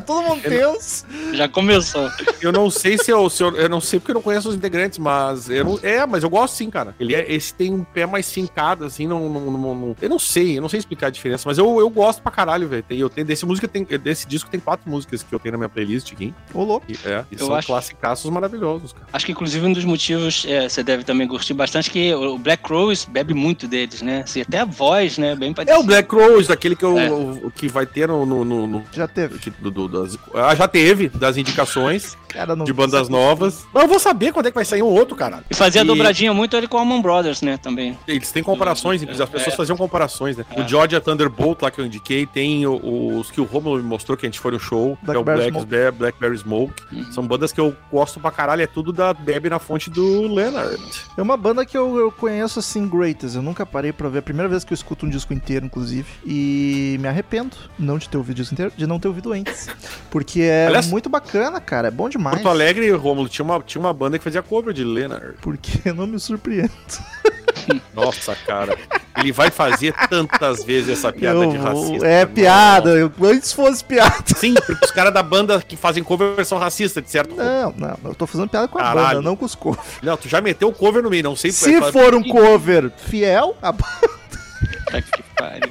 Tá 0.00 0.06
todo 0.06 0.22
mundo 0.22 0.42
tenso. 0.42 1.04
Já 1.32 1.48
começou. 1.48 2.08
Eu 2.40 2.52
não 2.52 2.70
sei 2.70 2.96
se 2.98 3.10
eu, 3.10 3.28
se 3.28 3.42
eu. 3.42 3.54
Eu 3.56 3.68
não 3.68 3.80
sei 3.80 3.98
porque 4.00 4.12
eu 4.12 4.14
não 4.14 4.22
conheço 4.22 4.48
os 4.48 4.54
integrantes, 4.54 4.98
mas. 4.98 5.48
Eu 5.50 5.64
não, 5.64 5.78
é, 5.82 6.04
mas 6.06 6.22
eu 6.22 6.30
gosto 6.30 6.54
sim, 6.54 6.70
cara. 6.70 6.94
Ele 6.98 7.14
é, 7.14 7.30
esse 7.32 7.52
tem 7.54 7.72
um 7.72 7.84
pé 7.84 8.06
mais 8.06 8.30
fincado, 8.32 8.84
assim, 8.84 9.06
não, 9.06 9.28
não, 9.28 9.40
não- 9.50 9.74
não- 9.74 9.96
Eu 10.00 10.08
não 10.08 10.18
sei, 10.18 10.58
eu 10.58 10.62
não 10.62 10.68
sei 10.68 10.78
explicar 10.78 11.08
a 11.08 11.10
diferença, 11.10 11.44
mas 11.46 11.58
eu, 11.58 11.78
eu 11.80 11.88
gosto 11.90 12.22
pra 12.22 12.32
caralho, 12.32 12.68
velho. 12.68 12.84
Eu 12.90 13.08
tenho 13.10 13.26
desse 13.26 13.44
música, 13.46 13.68
tem, 13.68 13.84
desse 13.84 14.26
disco 14.26 14.48
tem 14.50 14.60
quatro 14.60 14.88
músicas 14.90 15.22
que 15.22 15.34
eu 15.34 15.38
tenho 15.38 15.52
na 15.52 15.58
minha 15.58 15.68
playlist 15.68 16.12
aqui. 16.12 16.32
Ô, 16.54 16.64
louco. 16.64 16.86
E, 16.88 16.94
é, 17.06 17.24
e 17.30 17.34
Eu 17.38 17.46
são 17.46 17.54
acho- 17.54 17.66
classicaços 17.66 18.30
maravilhosos, 18.30 18.92
cara. 18.92 19.06
Acho 19.12 19.26
que 19.26 19.32
inclusive 19.32 19.64
um 19.66 19.72
dos 19.72 19.84
motivos 19.84 20.44
é, 20.48 20.68
você 20.68 20.82
deve 20.82 21.04
também 21.04 21.26
curtir 21.28 21.54
bastante 21.54 21.90
que 21.90 22.14
o 22.14 22.38
Black 22.38 22.68
Rose 22.70 23.08
bebe 23.08 23.34
muito 23.34 23.66
deles, 23.68 24.02
né? 24.02 24.22
Assim, 24.24 24.40
até 24.40 24.58
a 24.60 24.64
voz, 24.64 25.18
né? 25.18 25.34
Bem 25.34 25.50
É 25.50 25.54
parecida. 25.54 25.80
o 25.80 25.82
Black 25.84 26.14
Rose, 26.14 26.48
daquele 26.48 26.74
que, 26.76 26.84
eu, 26.84 26.98
É. 26.98 27.10
o- 27.10 27.50
que 27.54 27.68
vai 27.68 27.86
ter 27.86 28.08
no. 28.08 28.24
no, 28.26 28.44
no- 28.44 28.66
no- 28.66 28.84
Já 28.92 29.06
teve. 29.08 29.38
do- 29.60 29.70
do- 29.70 29.88
das- 29.90 30.18
ah, 30.34 30.54
já 30.54 30.66
teve, 30.68 31.08
das 31.08 31.36
indicações 31.36 32.16
Cara, 32.28 32.54
não 32.54 32.64
de 32.64 32.72
bandas 32.72 33.08
novas. 33.08 33.66
Mas 33.74 33.82
eu 33.82 33.88
vou 33.88 33.98
saber 33.98 34.32
quando 34.32 34.46
é 34.46 34.50
que 34.50 34.54
vai 34.54 34.64
sair 34.64 34.82
um 34.82 34.86
outro, 34.86 35.16
caralho. 35.16 35.44
E 35.50 35.54
fazia 35.54 35.82
E- 35.82 35.84
dobradinha 35.84 36.32
muito 36.32 36.56
ele 36.56 36.68
com 36.68 36.76
a 36.76 36.80
Allman 36.80 37.02
Brothers, 37.02 37.42
né? 37.42 37.56
Também. 37.56 37.98
Eles 38.06 38.30
têm 38.30 38.42
comparações, 38.42 39.02
inclusive, 39.02 39.24
as 39.24 39.28
pessoas 39.30 39.54
É. 39.54 39.56
faziam 39.56 39.76
comparações, 39.76 40.36
né? 40.36 40.44
É. 40.54 40.60
O 40.62 40.68
Georgia 40.68 41.00
Thunderbolt 41.00 41.60
lá 41.62 41.70
que 41.70 41.80
eu 41.80 41.86
indiquei, 41.86 42.26
tem 42.26 42.64
o- 42.66 43.18
os 43.18 43.30
que 43.30 43.40
o 43.40 43.44
Romulo 43.44 43.78
me 43.78 43.82
mostrou 43.82 44.16
que 44.16 44.26
a 44.26 44.28
gente 44.28 44.38
foi 44.38 44.52
no 44.52 44.60
show, 44.60 44.96
que 45.04 45.10
é 45.10 45.18
o 45.18 45.24
Blackberry 45.24 45.38
Black, 45.38 45.50
Smoke. 45.52 45.66
Bear, 45.66 45.92
Blackberry 45.92 46.38
Smoke. 46.38 46.74
Uhum. 46.92 47.12
São 47.12 47.26
bandas 47.26 47.52
que 47.52 47.60
eu 47.60 47.74
gosto 47.90 48.20
pra 48.20 48.30
caralho, 48.30 48.62
é 48.62 48.66
tudo 48.66 48.92
da 48.92 49.12
bebe 49.12 49.50
na 49.50 49.58
fonte 49.58 49.90
do 49.90 50.28
Leonard. 50.32 50.80
É 51.16 51.22
uma 51.22 51.36
banda 51.36 51.66
que 51.66 51.76
eu, 51.76 51.96
eu 51.98 52.12
conheço 52.12 52.58
assim, 52.60 52.86
Greatest. 52.88 53.34
Eu 53.34 53.42
nunca 53.42 53.66
parei 53.66 53.92
pra 53.92 54.08
ver. 54.08 54.18
A 54.18 54.22
primeira 54.22 54.48
vez 54.48 54.62
que 54.62 54.72
eu 54.72 54.76
escuto 54.76 55.04
um 55.04 55.10
disco 55.10 55.32
inteiro, 55.32 55.66
inclusive. 55.66 56.06
E 56.24 56.96
me 57.00 57.08
arrependo 57.08 57.56
não 57.78 57.98
de 57.98 58.08
ter 58.08 58.16
ouvido 58.18 58.36
o 58.36 58.40
disco 58.40 58.54
inteiro, 58.54 58.72
de 58.76 58.86
não 58.86 59.00
ter 59.00 59.08
ouvido 59.08 59.32
antes. 59.32 59.68
Porque 60.10 60.42
é 60.42 60.66
Aliás- 60.66 60.86
muito 60.88 61.08
bacana, 61.08 61.60
cara. 61.60 61.88
É 61.88 61.90
bom 61.90 62.08
demais. 62.08 62.36
Porto 62.36 62.48
Alegre, 62.48 62.90
Romulo, 62.92 63.28
tinha 63.28 63.44
uma, 63.44 63.60
tinha 63.60 63.80
uma 63.80 63.92
banda 63.92 64.18
que 64.18 64.24
fazia 64.24 64.42
cover 64.42 64.72
de 64.74 64.84
Leonard. 64.84 65.34
Porque 65.40 65.90
não 65.92 66.06
me 66.06 66.18
surpreendo. 66.18 66.70
Nossa, 67.94 68.34
cara. 68.46 68.76
Ele 69.16 69.32
vai 69.32 69.50
fazer 69.50 69.92
tantas 70.08 70.64
vezes 70.64 70.98
essa 70.98 71.12
piada 71.12 71.38
Eu 71.44 71.50
de 71.50 71.56
racista. 71.58 72.06
é 72.06 72.22
Nossa. 72.22 72.34
piada. 72.34 72.90
Eu, 72.90 73.12
antes 73.22 73.52
fosse 73.52 73.84
piada. 73.84 74.14
Sim, 74.36 74.54
porque 74.54 74.84
os 74.84 74.90
caras 74.90 75.12
da 75.12 75.22
banda 75.22 75.60
que 75.60 75.76
fazem 75.76 76.02
cover 76.02 76.44
são 76.46 76.58
racistas, 76.58 77.02
de 77.04 77.10
certo? 77.10 77.34
Não, 77.36 77.74
não. 77.76 77.98
Eu 78.04 78.14
tô 78.14 78.26
fazendo 78.26 78.48
piada 78.48 78.66
com 78.66 78.78
a 78.78 78.82
Caralho. 78.82 79.08
banda, 79.18 79.22
não 79.22 79.36
com 79.36 79.44
os 79.44 79.54
covers. 79.54 79.84
Não, 80.02 80.16
tu 80.16 80.28
já 80.28 80.40
meteu 80.40 80.68
o 80.68 80.72
cover 80.72 81.02
no 81.02 81.10
meio, 81.10 81.22
não 81.22 81.36
sei 81.36 81.52
Se 81.52 81.80
for 81.92 82.14
um 82.14 82.22
cover 82.22 82.90
fiel, 82.96 83.56
a 83.60 83.72
Tá 83.72 85.00
que 85.02 85.22
pariu. 85.36 85.70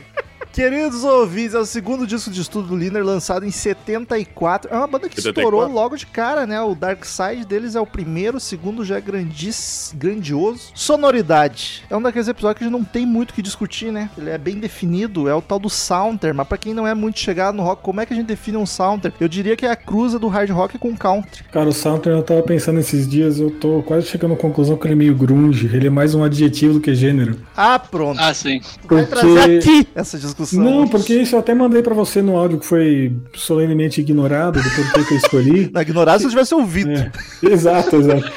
Queridos 0.59 1.05
ouvintes, 1.05 1.53
é 1.53 1.57
o 1.57 1.65
segundo 1.65 2.05
disco 2.05 2.29
de 2.29 2.41
estudo 2.41 2.67
do 2.67 2.75
Liner, 2.75 3.01
lançado 3.01 3.45
em 3.45 3.49
74. 3.49 4.69
É 4.69 4.75
uma 4.75 4.87
banda 4.87 5.07
que 5.07 5.15
74. 5.15 5.41
estourou 5.41 5.73
logo 5.73 5.95
de 5.95 6.05
cara, 6.05 6.45
né? 6.45 6.59
O 6.59 6.75
Dark 6.75 7.05
Side 7.05 7.45
deles 7.45 7.75
é 7.75 7.79
o 7.79 7.85
primeiro, 7.85 8.35
o 8.35 8.39
segundo 8.41 8.83
já 8.83 8.97
é 8.97 8.99
grandis, 9.01 9.95
grandioso. 9.97 10.63
Sonoridade. 10.75 11.85
É 11.89 11.95
um 11.95 12.01
daqueles 12.01 12.27
episódios 12.27 12.57
que 12.57 12.65
a 12.65 12.67
gente 12.67 12.77
não 12.77 12.83
tem 12.83 13.05
muito 13.05 13.31
o 13.31 13.33
que 13.35 13.41
discutir, 13.41 13.89
né? 13.89 14.09
Ele 14.17 14.31
é 14.31 14.37
bem 14.37 14.57
definido, 14.57 15.29
é 15.29 15.33
o 15.33 15.41
tal 15.41 15.59
do 15.59 15.69
Sounter, 15.69 16.35
mas 16.35 16.45
pra 16.45 16.57
quem 16.57 16.73
não 16.73 16.85
é 16.85 16.93
muito 16.93 17.19
chegado 17.21 17.55
no 17.55 17.63
rock, 17.63 17.81
como 17.81 18.01
é 18.01 18.05
que 18.05 18.11
a 18.11 18.17
gente 18.17 18.27
define 18.27 18.57
um 18.57 18.65
Sounter? 18.65 19.13
Eu 19.17 19.29
diria 19.29 19.55
que 19.55 19.65
é 19.65 19.71
a 19.71 19.77
cruza 19.77 20.19
do 20.19 20.27
hard 20.27 20.49
rock 20.49 20.77
com 20.77 20.93
country. 20.93 21.45
Cara, 21.53 21.69
o 21.69 21.73
Soundtrack 21.73 22.17
eu 22.17 22.23
tava 22.23 22.43
pensando 22.43 22.81
esses 22.81 23.07
dias, 23.07 23.39
eu 23.39 23.49
tô 23.49 23.81
quase 23.83 24.07
chegando 24.07 24.33
à 24.33 24.37
conclusão 24.37 24.75
que 24.75 24.85
ele 24.87 24.93
é 24.93 24.97
meio 24.97 25.15
grunge, 25.15 25.67
ele 25.73 25.87
é 25.87 25.89
mais 25.89 26.13
um 26.13 26.21
adjetivo 26.21 26.73
do 26.73 26.79
que 26.81 26.93
gênero. 26.93 27.39
Ah, 27.55 27.79
pronto. 27.79 28.19
Ah, 28.19 28.33
sim. 28.33 28.59
Vai 28.89 29.05
porque- 29.05 29.05
trazer 29.05 29.59
aqui 29.59 29.87
essa 29.95 30.19
discussão. 30.19 30.48
Não, 30.53 30.87
porque 30.87 31.13
isso 31.13 31.35
eu 31.35 31.39
até 31.39 31.53
mandei 31.53 31.81
pra 31.81 31.93
você 31.93 32.21
no 32.21 32.37
áudio 32.37 32.59
que 32.59 32.65
foi 32.65 33.15
solenemente 33.33 34.01
ignorado 34.01 34.61
do 34.61 34.69
porquê 34.69 35.03
que 35.03 35.13
eu 35.13 35.17
escolhi. 35.17 35.69
Na 35.73 35.81
ignorância, 35.81 36.19
se 36.19 36.25
eu 36.25 36.29
tivesse 36.29 36.55
ouvido. 36.55 36.91
É, 36.91 37.11
exato, 37.43 37.97
exato. 37.97 38.31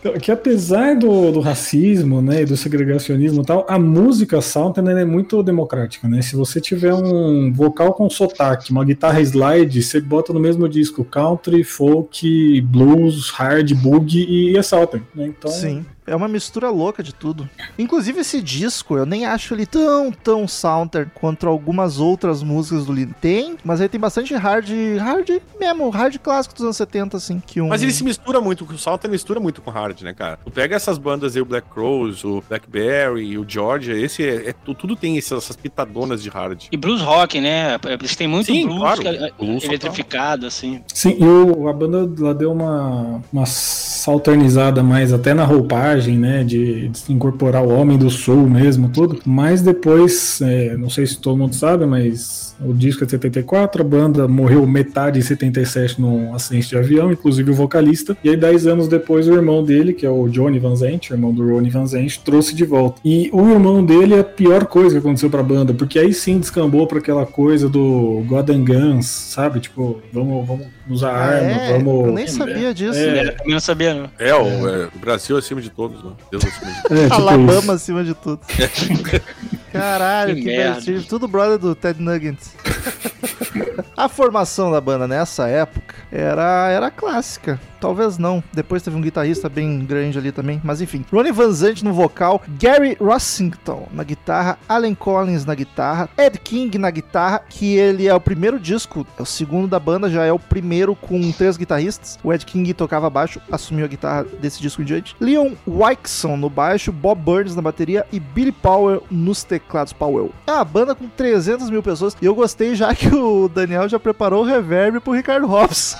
Então, 0.00 0.12
Que 0.20 0.30
apesar 0.30 0.94
do, 0.94 1.32
do 1.32 1.40
racismo, 1.40 2.22
né, 2.22 2.42
e 2.42 2.44
do 2.44 2.56
segregacionismo 2.56 3.42
e 3.42 3.44
tal, 3.44 3.66
a 3.68 3.78
música 3.78 4.40
Southern 4.40 5.00
é 5.00 5.04
muito 5.04 5.42
democrática, 5.42 6.08
né? 6.08 6.22
Se 6.22 6.36
você 6.36 6.60
tiver 6.60 6.94
um 6.94 7.52
vocal 7.52 7.92
com 7.94 8.08
sotaque, 8.08 8.70
uma 8.70 8.84
guitarra 8.84 9.20
slide, 9.20 9.82
você 9.82 10.00
bota 10.00 10.32
no 10.32 10.40
mesmo 10.40 10.68
disco 10.68 11.04
country, 11.04 11.64
folk, 11.64 12.60
blues, 12.62 13.30
hard, 13.30 13.72
boogie 13.74 14.52
e 14.52 14.56
é 14.56 14.62
Southern, 14.62 15.04
né? 15.14 15.26
Então, 15.26 15.50
Sim. 15.50 15.84
É 16.06 16.14
uma 16.14 16.28
mistura 16.28 16.70
louca 16.70 17.02
de 17.02 17.14
tudo. 17.14 17.48
Inclusive 17.78 18.20
esse 18.20 18.40
disco, 18.40 18.96
eu 18.96 19.04
nem 19.06 19.26
acho 19.26 19.54
ele 19.54 19.66
tão, 19.66 20.10
tão 20.12 20.46
Sounder 20.46 21.08
quanto 21.14 21.46
algumas 21.48 21.98
outras 21.98 22.42
músicas 22.42 22.86
do 22.86 22.92
Lino. 22.92 23.14
Tem, 23.20 23.56
mas 23.64 23.80
aí 23.80 23.88
tem 23.88 24.00
bastante 24.00 24.34
hard, 24.34 24.68
hard 25.00 25.28
mesmo, 25.58 25.88
hard 25.90 26.16
clássico 26.18 26.54
dos 26.54 26.64
anos 26.64 26.76
70, 26.76 27.16
assim. 27.16 27.42
Que 27.44 27.60
um... 27.60 27.68
Mas 27.68 27.82
ele 27.82 27.92
se 27.92 28.04
mistura 28.04 28.40
muito, 28.40 28.64
o 28.64 28.78
Salter 28.78 29.10
mistura 29.10 29.40
muito 29.40 29.60
com 29.60 29.70
hard, 29.70 30.00
né, 30.02 30.14
cara? 30.14 30.38
Tu 30.44 30.50
pega 30.50 30.76
essas 30.76 30.98
bandas 30.98 31.34
aí, 31.34 31.42
o 31.42 31.44
Black 31.44 31.68
Crows, 31.68 32.24
o 32.24 32.42
Blackberry, 32.48 33.36
o 33.38 33.44
Georgia, 33.48 33.94
esse 33.94 34.22
é, 34.22 34.50
é- 34.50 34.52
tu- 34.52 34.74
tudo 34.74 34.94
tem 34.96 35.18
essas, 35.18 35.44
essas 35.44 35.56
pitadonas 35.56 36.22
de 36.22 36.28
hard. 36.28 36.64
E 36.70 36.76
blues 36.76 37.00
rock, 37.02 37.40
né? 37.40 37.78
Eles 37.84 38.14
têm 38.14 38.28
muito 38.28 38.46
Sim, 38.46 38.66
blues 38.66 38.78
claro. 38.80 39.08
é- 39.08 39.30
Blues 39.38 39.64
eletrificado, 39.64 40.46
assim. 40.46 40.82
Sim, 40.92 41.16
e 41.18 41.24
o- 41.24 41.68
a 41.68 41.72
banda 41.72 42.08
ela 42.22 42.34
deu 42.34 42.52
uma, 42.52 43.20
uma 43.32 43.46
salternizada 43.46 44.82
mais 44.82 45.12
até 45.12 45.34
na 45.34 45.44
roupagem, 45.44 45.95
né? 46.18 46.44
De, 46.44 46.88
de 46.88 47.12
incorporar 47.12 47.64
o 47.64 47.70
homem 47.70 47.96
do 47.96 48.10
sul 48.10 48.48
mesmo, 48.48 48.88
tudo. 48.90 49.20
Mas 49.24 49.62
depois, 49.62 50.40
é, 50.42 50.76
não 50.76 50.90
sei 50.90 51.06
se 51.06 51.18
todo 51.18 51.36
mundo 51.36 51.54
sabe, 51.54 51.86
mas 51.86 52.45
o 52.60 52.72
disco 52.72 53.02
é 53.02 53.06
de 53.06 53.10
74, 53.12 53.82
a 53.82 53.84
banda 53.84 54.26
morreu 54.28 54.66
metade 54.66 55.18
em 55.18 55.22
77 55.22 56.00
num 56.00 56.34
acidente 56.34 56.68
de 56.68 56.76
avião, 56.78 57.12
inclusive 57.12 57.50
o 57.50 57.54
vocalista. 57.54 58.16
E 58.24 58.30
aí, 58.30 58.36
10 58.36 58.66
anos 58.66 58.88
depois, 58.88 59.28
o 59.28 59.34
irmão 59.34 59.62
dele, 59.62 59.92
que 59.92 60.06
é 60.06 60.10
o 60.10 60.28
Johnny 60.28 60.58
Van 60.58 60.74
Zant, 60.76 61.10
irmão 61.10 61.32
do 61.32 61.46
Ronnie 61.46 61.70
Van 61.70 61.86
Zant, 61.86 62.20
trouxe 62.24 62.54
de 62.54 62.64
volta. 62.64 63.00
E 63.04 63.28
o 63.32 63.48
irmão 63.50 63.84
dele 63.84 64.14
é 64.14 64.20
a 64.20 64.24
pior 64.24 64.66
coisa 64.66 64.92
que 64.92 64.98
aconteceu 64.98 65.28
pra 65.30 65.42
banda, 65.42 65.74
porque 65.74 65.98
aí 65.98 66.12
sim 66.12 66.38
descambou 66.38 66.86
pra 66.86 66.98
aquela 66.98 67.26
coisa 67.26 67.68
do 67.68 68.24
God 68.26 68.50
and 68.50 68.64
Guns, 68.64 69.06
sabe? 69.06 69.60
Tipo, 69.60 70.00
vamos, 70.12 70.46
vamos 70.46 70.66
usar 70.88 71.10
Ah, 71.10 71.24
arma, 71.26 71.48
é? 71.50 71.72
vamos. 71.78 72.06
Eu 72.06 72.12
nem 72.12 72.26
sabia 72.26 72.72
disso. 72.74 72.98
É. 72.98 73.26
Eu 73.28 73.36
também 73.36 73.52
não 73.52 73.60
sabia, 73.60 73.94
não. 73.94 74.10
É, 74.18 74.34
o, 74.34 74.68
é, 74.68 74.88
o 74.94 74.98
Brasil 74.98 75.36
acima 75.36 75.60
de 75.60 75.70
todos, 75.70 76.02
né? 76.02 76.10
Deus 76.30 76.44
acima 76.44 76.70
de 76.72 76.82
todos. 76.82 76.98
É, 76.98 77.02
tipo 77.08 77.14
Alabama 77.14 77.58
isso. 77.58 77.70
acima 77.72 78.04
de 78.04 78.14
tudo. 78.14 78.40
Caralho, 79.78 80.34
Que 80.34 80.42
que, 80.42 80.56
merda. 80.56 81.02
Tudo 81.08 81.28
brother 81.28 81.58
do 81.58 81.74
Ted 81.74 82.00
Nuggets. 82.02 82.54
A 83.96 84.08
formação 84.08 84.70
da 84.70 84.80
banda 84.80 85.06
nessa 85.06 85.48
época 85.48 85.94
era, 86.10 86.70
era 86.70 86.90
clássica. 86.90 87.58
Talvez 87.80 88.18
não. 88.18 88.42
Depois 88.52 88.82
teve 88.82 88.96
um 88.96 89.00
guitarrista 89.00 89.48
bem 89.48 89.84
grande 89.84 90.18
ali 90.18 90.32
também. 90.32 90.60
Mas 90.64 90.80
enfim. 90.80 91.04
Ronnie 91.12 91.32
Van 91.32 91.50
Zant 91.50 91.82
no 91.82 91.92
vocal. 91.92 92.42
Gary 92.58 92.96
Rossington 93.00 93.88
na 93.92 94.02
guitarra. 94.02 94.58
Allen 94.68 94.94
Collins 94.94 95.44
na 95.44 95.54
guitarra. 95.54 96.08
Ed 96.16 96.38
King 96.40 96.78
na 96.78 96.90
guitarra. 96.90 97.42
Que 97.48 97.76
ele 97.76 98.08
é 98.08 98.14
o 98.14 98.20
primeiro 98.20 98.58
disco. 98.58 99.06
É 99.18 99.22
o 99.22 99.26
segundo 99.26 99.68
da 99.68 99.78
banda. 99.78 100.10
Já 100.10 100.24
é 100.24 100.32
o 100.32 100.38
primeiro 100.38 100.94
com 100.94 101.30
três 101.32 101.56
guitarristas. 101.56 102.18
O 102.24 102.32
Ed 102.32 102.44
King 102.44 102.72
tocava 102.74 103.10
baixo. 103.10 103.40
Assumiu 103.52 103.84
a 103.84 103.88
guitarra 103.88 104.24
desse 104.40 104.60
disco 104.60 104.82
em 104.82 104.84
diante. 104.84 105.14
Leon 105.20 105.52
Wyckson 105.66 106.36
no 106.36 106.48
baixo. 106.50 106.90
Bob 106.90 107.20
Burns 107.20 107.54
na 107.54 107.62
bateria. 107.62 108.06
E 108.10 108.18
Billy 108.18 108.52
Powell 108.52 109.04
nos 109.10 109.44
teclados 109.44 109.92
Powell. 109.92 110.32
É 110.46 110.52
uma 110.52 110.64
banda 110.64 110.94
com 110.94 111.08
300 111.08 111.70
mil 111.70 111.82
pessoas. 111.82 112.16
E 112.20 112.26
eu 112.26 112.34
gostei 112.34 112.74
já 112.74 112.92
que 112.96 113.14
o 113.14 113.45
Daniel 113.48 113.88
já 113.88 113.98
preparou 113.98 114.42
o 114.42 114.46
reverb 114.46 115.00
pro 115.00 115.12
Ricardo 115.12 115.46
Hobbs. 115.46 115.96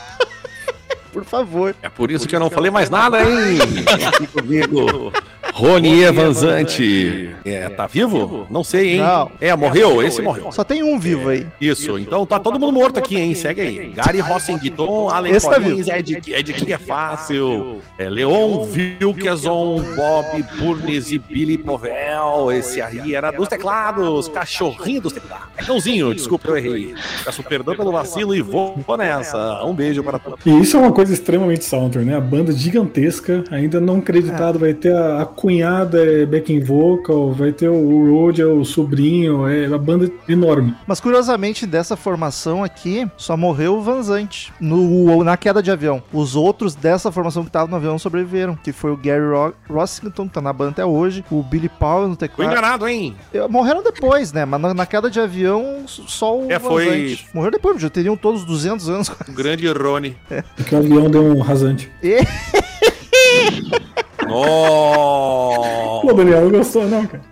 Por 1.12 1.24
favor. 1.24 1.74
É 1.82 1.88
por 1.88 2.10
isso 2.10 2.28
que 2.28 2.36
eu 2.36 2.40
não 2.40 2.50
falei 2.50 2.70
mais 2.70 2.90
nada, 2.90 3.22
hein? 3.22 3.58
Aqui 4.06 4.26
comigo. 4.26 5.10
Rony 5.56 6.02
Evanzante. 6.02 7.34
É, 7.42 7.66
tá 7.70 7.86
vivo? 7.86 8.46
Não 8.50 8.62
sei, 8.62 8.96
hein? 8.96 8.98
Não. 8.98 9.32
É, 9.40 9.56
morreu? 9.56 10.02
Esse 10.02 10.20
morreu. 10.20 10.52
Só 10.52 10.62
tem 10.62 10.82
um 10.82 10.98
vivo 10.98 11.30
aí. 11.30 11.46
Isso, 11.58 11.98
então 11.98 12.26
tá 12.26 12.38
todo 12.38 12.60
mundo 12.60 12.75
morto 12.75 12.98
aqui, 12.98 13.16
hein? 13.16 13.34
Segue 13.34 13.62
aí. 13.62 13.92
Gary 13.94 14.20
Rossington, 14.20 15.08
tá 15.08 15.22
Collins, 15.22 15.88
Ed, 15.88 16.22
Ed 16.26 16.52
King 16.52 16.72
é 16.75 16.78
fácil. 16.78 17.80
É, 17.98 18.06
Leon 18.10 18.66
Wilkeson, 18.66 19.82
Bob 19.96 20.44
Burnes 20.58 21.10
e 21.10 21.18
Billy 21.18 21.56
Povell. 21.56 22.52
Esse 22.52 22.82
aí 22.82 23.14
era 23.14 23.30
dos 23.30 23.48
teclados, 23.48 24.28
cachorrinho 24.28 25.00
dos 25.00 25.14
teclados. 25.14 25.46
Cãozinho, 25.66 26.14
desculpa, 26.14 26.48
eu 26.48 26.58
errei. 26.58 26.94
Peço 27.25 27.42
perdão 27.42 27.75
pelo 27.75 27.92
vacilo 27.92 28.34
e 28.34 28.42
vou 28.42 28.76
nessa. 28.98 29.64
Um 29.64 29.72
beijo 29.72 30.02
para 30.02 30.18
todos. 30.18 30.44
E 30.44 30.50
isso 30.60 30.76
é 30.76 30.80
uma 30.80 30.92
coisa 30.92 31.14
extremamente 31.14 31.64
Sounder, 31.64 32.04
né? 32.04 32.14
A 32.14 32.20
banda 32.20 32.52
gigantesca, 32.52 33.42
ainda 33.50 33.80
não 33.80 34.00
acreditado, 34.00 34.58
vai 34.58 34.75
ter 34.75 34.94
a, 34.94 35.22
a 35.22 35.25
cunhada 35.46 36.04
é 36.04 36.26
backing 36.26 36.58
vocal, 36.58 37.30
vai 37.30 37.52
ter 37.52 37.68
o 37.68 38.10
Road, 38.10 38.42
é 38.42 38.44
o 38.46 38.64
sobrinho, 38.64 39.46
é 39.46 39.66
a 39.66 39.78
banda 39.78 40.10
enorme. 40.28 40.74
Mas 40.88 40.98
curiosamente, 40.98 41.64
dessa 41.64 41.96
formação 41.96 42.64
aqui, 42.64 43.08
só 43.16 43.36
morreu 43.36 43.76
o 43.76 43.80
Van 43.80 44.02
Zant 44.02 44.48
no, 44.60 45.22
na 45.22 45.36
queda 45.36 45.62
de 45.62 45.70
avião. 45.70 46.02
Os 46.12 46.34
outros 46.34 46.74
dessa 46.74 47.12
formação 47.12 47.44
que 47.44 47.48
estavam 47.48 47.68
no 47.68 47.76
avião 47.76 47.96
sobreviveram, 47.96 48.56
que 48.56 48.72
foi 48.72 48.90
o 48.90 48.96
Gary 48.96 49.22
Ro 49.24 49.54
Rossington, 49.70 50.26
que 50.26 50.34
tá 50.34 50.40
na 50.40 50.52
banda 50.52 50.72
até 50.72 50.84
hoje, 50.84 51.24
o 51.30 51.44
Billy 51.44 51.68
Powell 51.68 52.08
no 52.08 52.16
Tô 52.16 52.20
teclado. 52.26 52.50
enganado, 52.50 52.88
hein? 52.88 53.14
Morreram 53.48 53.84
depois, 53.84 54.32
né? 54.32 54.44
Mas 54.44 54.60
na, 54.60 54.74
na 54.74 54.84
queda 54.84 55.08
de 55.08 55.20
avião, 55.20 55.84
só 55.86 56.36
o 56.36 56.50
É, 56.50 56.58
Van 56.58 56.68
foi-. 56.70 57.20
Morreu 57.32 57.52
depois, 57.52 57.80
já 57.80 57.88
teriam 57.88 58.16
todos 58.16 58.44
200 58.44 58.88
anos. 58.88 59.12
O 59.28 59.32
grande 59.32 59.68
Rony. 59.68 60.16
Porque 60.56 60.74
o 60.74 60.78
avião 60.78 61.08
deu 61.08 61.22
um 61.22 61.40
rasante. 61.40 61.88
Oh! 64.28 66.00
Pô, 66.02 66.12
Daniel, 66.12 66.42
não 66.42 66.50
gostou, 66.50 66.87
não, 66.88 67.06
cara. 67.06 67.23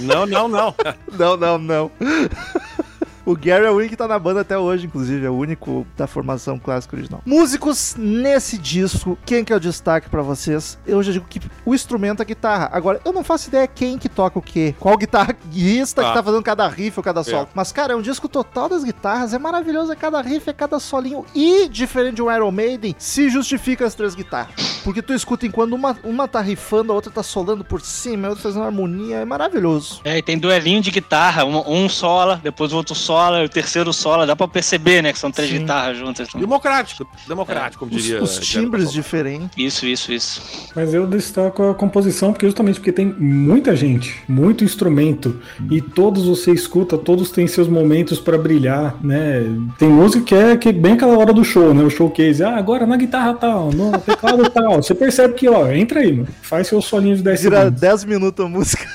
Não, 0.00 0.24
não, 0.26 0.48
não. 0.48 0.74
Não, 1.18 1.36
não, 1.36 1.58
não. 1.58 1.90
O 3.28 3.36
Gary 3.36 3.66
é 3.66 3.70
o 3.70 3.74
único 3.74 3.90
que 3.90 3.96
tá 3.96 4.08
na 4.08 4.18
banda 4.18 4.40
até 4.40 4.56
hoje, 4.56 4.86
inclusive, 4.86 5.26
é 5.26 5.28
o 5.28 5.34
único 5.34 5.86
da 5.94 6.06
formação 6.06 6.58
clássica 6.58 6.96
original. 6.96 7.20
Músicos 7.26 7.94
nesse 7.98 8.56
disco, 8.56 9.18
quem 9.26 9.44
que 9.44 9.52
é 9.52 9.56
o 9.56 9.60
destaque 9.60 10.08
pra 10.08 10.22
vocês? 10.22 10.78
Eu 10.86 11.02
já 11.02 11.12
digo 11.12 11.26
que 11.28 11.38
o 11.66 11.74
instrumento 11.74 12.20
é 12.20 12.22
a 12.22 12.24
guitarra. 12.24 12.70
Agora, 12.72 13.02
eu 13.04 13.12
não 13.12 13.22
faço 13.22 13.48
ideia 13.50 13.66
quem 13.66 13.98
que 13.98 14.08
toca 14.08 14.38
o 14.38 14.40
quê. 14.42 14.74
Qual 14.80 14.96
guitarrista 14.96 16.02
que 16.02 16.08
Ah. 16.08 16.14
tá 16.14 16.22
fazendo 16.22 16.42
cada 16.42 16.66
riff 16.68 16.98
ou 16.98 17.04
cada 17.04 17.22
solo. 17.22 17.48
Mas, 17.54 17.70
cara, 17.70 17.92
é 17.92 17.96
um 17.96 18.00
disco 18.00 18.30
total 18.30 18.66
das 18.66 18.82
guitarras, 18.82 19.34
é 19.34 19.38
maravilhoso, 19.38 19.92
é 19.92 19.96
cada 19.96 20.22
riff, 20.22 20.48
é 20.48 20.54
cada 20.54 20.78
solinho. 20.78 21.26
E, 21.34 21.68
diferente 21.68 22.14
de 22.14 22.22
um 22.22 22.34
Iron 22.34 22.50
Maiden, 22.50 22.96
se 22.98 23.28
justifica 23.28 23.84
as 23.84 23.94
três 23.94 24.14
guitarras. 24.14 24.80
Porque 24.82 25.02
tu 25.02 25.12
escuta 25.12 25.44
enquanto 25.44 25.74
uma, 25.74 25.94
uma 26.02 26.26
tá 26.26 26.40
rifando, 26.40 26.92
a 26.92 26.94
outra 26.94 27.12
tá 27.12 27.22
solando 27.22 27.62
por 27.62 27.82
cima, 27.82 28.28
a 28.28 28.30
outra 28.30 28.44
fazendo 28.44 28.64
harmonia, 28.64 29.16
é 29.16 29.24
maravilhoso. 29.26 30.00
É, 30.02 30.16
e 30.16 30.22
tem 30.22 30.38
duelinho 30.38 30.80
de 30.80 30.90
guitarra. 30.90 31.44
Um, 31.44 31.84
um 31.84 31.88
sola, 31.90 32.40
depois 32.42 32.72
o 32.72 32.76
outro 32.76 32.94
sola, 32.94 33.17
o 33.18 33.48
terceiro 33.48 33.92
sola. 33.92 34.26
Dá 34.26 34.36
pra 34.36 34.48
perceber, 34.48 35.02
né? 35.02 35.12
Que 35.12 35.18
são 35.18 35.30
três 35.30 35.50
Sim. 35.50 35.58
guitarras 35.58 35.98
juntas. 35.98 36.28
Democrático, 36.34 37.06
democrático, 37.26 37.84
como 37.84 37.96
Os, 37.96 38.02
diria. 38.02 38.22
os 38.22 38.36
Geraldo 38.36 38.46
timbres 38.70 38.92
diferentes. 38.92 39.50
Isso, 39.56 39.86
isso, 39.86 40.12
isso. 40.12 40.42
Mas 40.74 40.94
eu 40.94 41.06
destaco 41.06 41.70
a 41.70 41.74
composição, 41.74 42.32
porque 42.32 42.46
justamente 42.46 42.76
porque 42.76 42.92
tem 42.92 43.06
muita 43.06 43.74
gente, 43.74 44.22
muito 44.28 44.64
instrumento, 44.64 45.40
e 45.70 45.80
todos 45.80 46.26
você 46.26 46.52
escuta, 46.52 46.96
todos 46.96 47.30
têm 47.30 47.46
seus 47.46 47.68
momentos 47.68 48.18
pra 48.20 48.38
brilhar, 48.38 48.94
né? 49.02 49.44
Tem 49.78 49.88
música 49.88 50.24
que 50.24 50.34
é, 50.34 50.56
que 50.56 50.68
é 50.68 50.72
bem 50.72 50.92
aquela 50.92 51.16
hora 51.18 51.32
do 51.32 51.44
show, 51.44 51.74
né? 51.74 51.82
O 51.82 51.90
showcase. 51.90 52.42
Ah, 52.42 52.56
agora 52.56 52.86
na 52.86 52.96
guitarra 52.96 53.34
tal, 53.34 53.72
no 53.72 53.98
teclado 53.98 54.48
tal. 54.50 54.82
Você 54.82 54.94
percebe 54.94 55.34
que, 55.34 55.48
ó, 55.48 55.70
entra 55.70 56.00
aí, 56.00 56.12
mano. 56.12 56.28
Faz 56.42 56.68
seu 56.68 56.80
solinho 56.80 57.16
de 57.16 57.22
10 57.22 57.42
Vira 57.42 57.56
segundos. 57.58 57.80
10 57.80 58.04
minutos 58.04 58.44
a 58.44 58.48
música. 58.48 58.86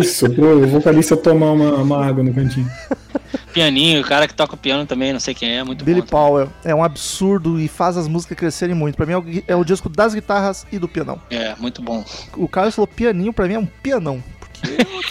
Isso, 0.00 0.30
pro 0.30 0.66
vocalista 0.66 1.16
tomar 1.16 1.52
uma, 1.52 1.74
uma 1.74 2.06
água 2.06 2.22
no 2.22 2.32
cantinho. 2.32 2.68
Pianinho, 3.54 4.00
o 4.00 4.04
cara 4.04 4.26
que 4.26 4.34
toca 4.34 4.54
o 4.54 4.58
piano 4.58 4.84
também, 4.84 5.12
não 5.12 5.20
sei 5.20 5.32
quem 5.32 5.56
é, 5.56 5.62
muito 5.62 5.84
Billy 5.84 6.00
bom. 6.00 6.08
Powell 6.08 6.50
é 6.64 6.74
um 6.74 6.82
absurdo 6.82 7.60
e 7.60 7.68
faz 7.68 7.96
as 7.96 8.08
músicas 8.08 8.36
crescerem 8.36 8.74
muito. 8.74 8.96
Pra 8.96 9.06
mim 9.06 9.12
é 9.12 9.18
o, 9.18 9.24
é 9.48 9.56
o 9.56 9.64
disco 9.64 9.88
das 9.88 10.12
guitarras 10.12 10.66
e 10.72 10.78
do 10.78 10.88
pianão. 10.88 11.20
É, 11.30 11.54
muito 11.56 11.80
bom. 11.80 12.04
O 12.36 12.48
Carlos 12.48 12.74
falou 12.74 12.88
pianinho, 12.88 13.32
pra 13.32 13.46
mim 13.46 13.54
é 13.54 13.58
um 13.58 13.66
pianão. 13.66 14.22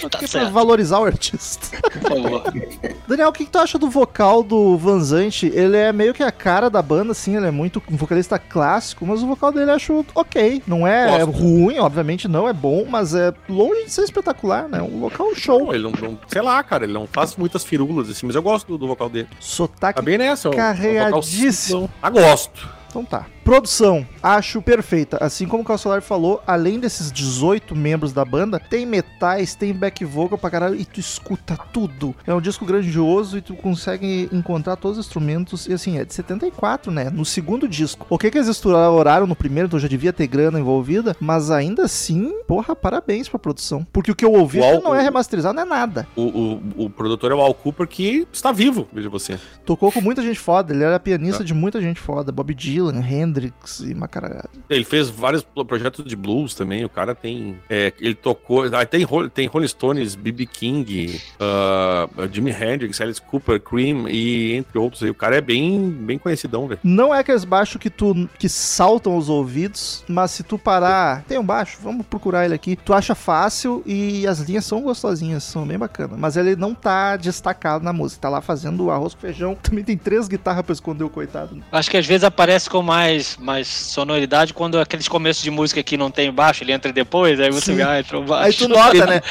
Tá 0.10 0.20
Que 0.20 0.26
é 0.26 0.28
pra 0.28 0.50
valorizar 0.50 1.00
o 1.00 1.06
artista. 1.06 1.78
por 1.82 2.02
favor. 2.02 2.44
Daniel, 3.08 3.30
o 3.30 3.32
que, 3.34 3.46
que 3.46 3.52
tu 3.52 3.58
acha 3.60 3.78
do 3.80 3.90
vocal 3.90 4.44
do 4.44 4.78
Vanzante? 4.78 5.48
Ele 5.54 5.78
é 5.78 5.92
meio 5.94 6.14
que 6.14 6.24
a 6.24 6.32
cara 6.32 6.70
da 6.70 6.82
banda, 6.82 7.12
assim, 7.12 7.36
ele 7.38 7.48
é 7.48 7.52
muito 7.52 7.82
um 7.92 7.96
vocalista 7.96 8.38
clássico, 8.40 9.06
mas 9.06 9.22
o 9.24 9.28
vocal 9.28 9.52
dele 9.52 9.72
eu 9.72 9.76
acho 9.76 10.06
ok. 10.16 10.62
Não 10.68 10.86
é 10.88 11.26
Gosto. 11.26 11.32
ruim, 11.40 11.80
obviamente 11.80 12.28
não 12.28 12.48
é 12.48 12.54
bom, 12.54 12.86
mas 12.90 13.14
é 13.16 13.34
longe 13.48 13.86
de 13.86 13.92
ser 13.92 14.04
espetacular, 14.04 14.68
né? 14.68 14.82
Um 14.82 15.00
vocal 15.00 15.34
show. 15.36 15.66
Não, 15.66 15.74
ele 15.74 15.84
não, 15.84 15.92
não- 15.92 16.20
Sei 16.28 16.42
lá, 16.42 16.62
cara, 16.64 16.84
ele 16.86 16.94
não 16.94 17.08
faz 17.08 17.36
muitas 17.36 17.64
firulas 17.64 18.10
assim, 18.10 18.26
mas 18.26 18.36
eu 18.36 18.42
gosto 18.42 18.68
do, 18.68 18.78
do 18.78 18.88
vocal 18.88 19.10
dele. 19.10 19.28
Sotaque 19.40 19.96
Tá 20.00 20.02
bem 20.02 20.18
nessa, 20.18 20.50
ó. 20.50 20.54
carregadíssimo. 20.54 21.90
Ah, 22.02 22.10
gosto. 22.10 22.68
Então 22.90 23.04
tá. 23.04 23.26
Produção, 23.44 24.08
acho 24.22 24.62
perfeita. 24.62 25.18
Assim 25.20 25.46
como 25.48 25.64
o 25.64 25.66
Calcelar 25.66 26.02
falou, 26.02 26.42
além 26.48 26.80
desses 26.80 27.12
18 27.12 27.76
membros 27.76 28.14
da 28.14 28.24
banda, 28.24 28.58
tem 28.60 28.86
metais, 28.86 29.54
tem 29.54 29.74
back 29.74 30.04
vocal 30.06 30.38
pra 30.38 30.50
caralho 30.50 30.76
e 30.80 30.86
tu 30.86 31.00
escuta 31.00 31.58
tudo. 31.72 32.16
É 32.26 32.34
um 32.34 32.40
disco 32.40 32.66
grandioso 32.66 33.38
e 33.38 33.42
tu 33.42 33.54
consegue 33.56 34.30
encontrar 34.32 34.76
todos 34.78 34.98
os 34.98 35.06
instrumentos. 35.06 35.68
E 35.68 35.74
assim, 35.74 35.98
é 36.00 36.06
de 36.06 36.14
74, 36.14 36.92
né? 36.92 37.10
No 37.10 37.26
segundo 37.26 37.68
disco. 37.68 38.06
O 38.10 38.18
que 38.18 38.32
que 38.32 38.38
eles 38.38 38.48
exploraram 38.48 39.28
no 39.28 39.36
primeiro, 39.36 39.68
então 39.68 39.80
já 39.80 39.88
devia 39.88 40.14
ter 40.14 40.28
grana 40.28 40.60
envolvida, 40.60 41.16
mas 41.20 41.52
ainda 41.52 41.84
assim, 41.84 42.34
porra, 42.48 42.76
parabéns 42.76 43.28
pra 43.28 43.38
produção. 43.38 43.86
Porque 43.92 44.12
o 44.12 44.16
que 44.16 44.24
eu 44.24 44.32
ouvi 44.32 44.64
Al- 44.64 44.82
não 44.82 44.96
é 44.96 45.02
remasterizado, 45.02 45.54
não 45.56 45.64
é 45.64 45.66
nada. 45.66 46.08
O, 46.16 46.22
o, 46.22 46.86
o 46.86 46.90
produtor 46.90 47.32
é 47.32 47.36
o 47.36 47.42
Al 47.42 47.54
Cooper 47.54 47.88
que 47.88 48.26
está 48.32 48.52
vivo, 48.54 48.88
veja 48.94 49.10
você. 49.10 49.38
Tocou 49.66 49.92
com 49.92 50.00
muita 50.02 50.22
gente 50.22 50.40
foda, 50.40 50.74
ele 50.74 50.84
era 50.84 51.00
pianista 51.00 51.44
de 51.44 51.54
muita 51.54 51.82
gente 51.82 52.00
foda. 52.00 52.32
Bob 52.32 52.54
Dylan, 52.54 53.00
Hendrix, 53.06 53.33
Hendrix 53.34 53.80
e 53.80 53.94
Macaragado. 53.96 54.50
Ele 54.70 54.84
fez 54.84 55.10
vários 55.10 55.44
pro- 55.44 55.66
projetos 55.66 56.06
de 56.06 56.16
blues 56.16 56.54
também. 56.54 56.86
O 56.86 56.90
cara 56.90 57.16
tem. 57.16 57.58
é, 57.70 57.92
ele 58.00 58.14
tocou. 58.16 58.64
ah, 58.74 58.86
Tem, 58.86 59.06
tem 59.34 59.48
Rolling 59.48 59.68
Stones, 59.68 60.16
B.B. 60.16 60.46
King, 60.46 61.20
ah, 61.40 62.08
Jimi 62.32 62.52
Hendrix, 62.52 63.00
Alice 63.02 63.22
Cooper, 63.22 63.60
Cream 63.60 64.08
e 64.08 64.54
entre 64.54 64.78
outros. 64.78 65.04
aí. 65.04 65.10
O 65.10 65.16
cara 65.16 65.38
é 65.38 65.42
bem, 65.42 65.90
bem 65.90 66.18
conhecidão, 66.18 66.68
velho. 66.68 66.80
Não 66.84 67.14
é 67.14 67.20
aqueles 67.20 67.44
baixos 67.44 67.78
que 67.78 67.90
tu 67.90 68.30
que 68.38 68.48
saltam 68.48 69.18
os 69.18 69.30
ouvidos, 69.30 70.04
mas 70.08 70.32
se 70.32 70.44
tu 70.44 70.58
parar, 70.58 71.24
tem 71.24 71.38
um 71.38 71.44
baixo, 71.46 71.78
vamos 71.82 72.06
procurar 72.06 72.46
ele 72.46 72.54
aqui. 72.54 72.76
Tu 72.76 72.94
acha 72.94 73.16
fácil 73.16 73.82
e 73.86 74.28
as 74.28 74.40
linhas 74.40 74.66
são 74.66 74.82
gostosinhas, 74.82 75.44
são 75.44 75.66
bem 75.66 75.78
bacanas. 75.78 76.18
Mas 76.20 76.38
ele 76.38 76.56
não 76.56 76.74
tá 76.76 77.16
destacado 77.18 77.84
na 77.84 77.94
música, 77.94 78.22
tá 78.22 78.30
lá 78.30 78.42
fazendo 78.42 78.90
arroz 78.92 79.14
com 79.14 79.22
feijão. 79.22 79.56
Também 79.62 79.84
tem 79.84 79.98
três 79.98 80.28
guitarras 80.28 80.64
pra 80.64 80.74
esconder 80.74 81.04
o 81.04 81.10
coitado. 81.10 81.64
Acho 81.72 81.90
que 81.90 81.98
às 81.98 82.06
vezes 82.06 82.24
aparece 82.24 82.70
com 82.70 82.82
mais, 82.82 83.23
mais 83.40 83.68
sonoridade 83.68 84.54
quando 84.54 84.80
aqueles 84.80 85.08
começos 85.08 85.44
de 85.44 85.52
música 85.52 85.82
que 85.84 85.98
não 85.98 86.10
tem 86.12 86.32
baixo, 86.32 86.64
ele 86.64 86.72
entra 86.72 86.92
depois, 86.92 87.40
aí 87.40 87.52
você 87.52 87.76
Sim. 87.76 87.82
ah, 87.82 88.00
entrou 88.00 88.24
baixo. 88.24 88.46
Aí 88.46 88.54
tu 88.54 88.68
nota, 88.74 89.06
né? 89.06 89.22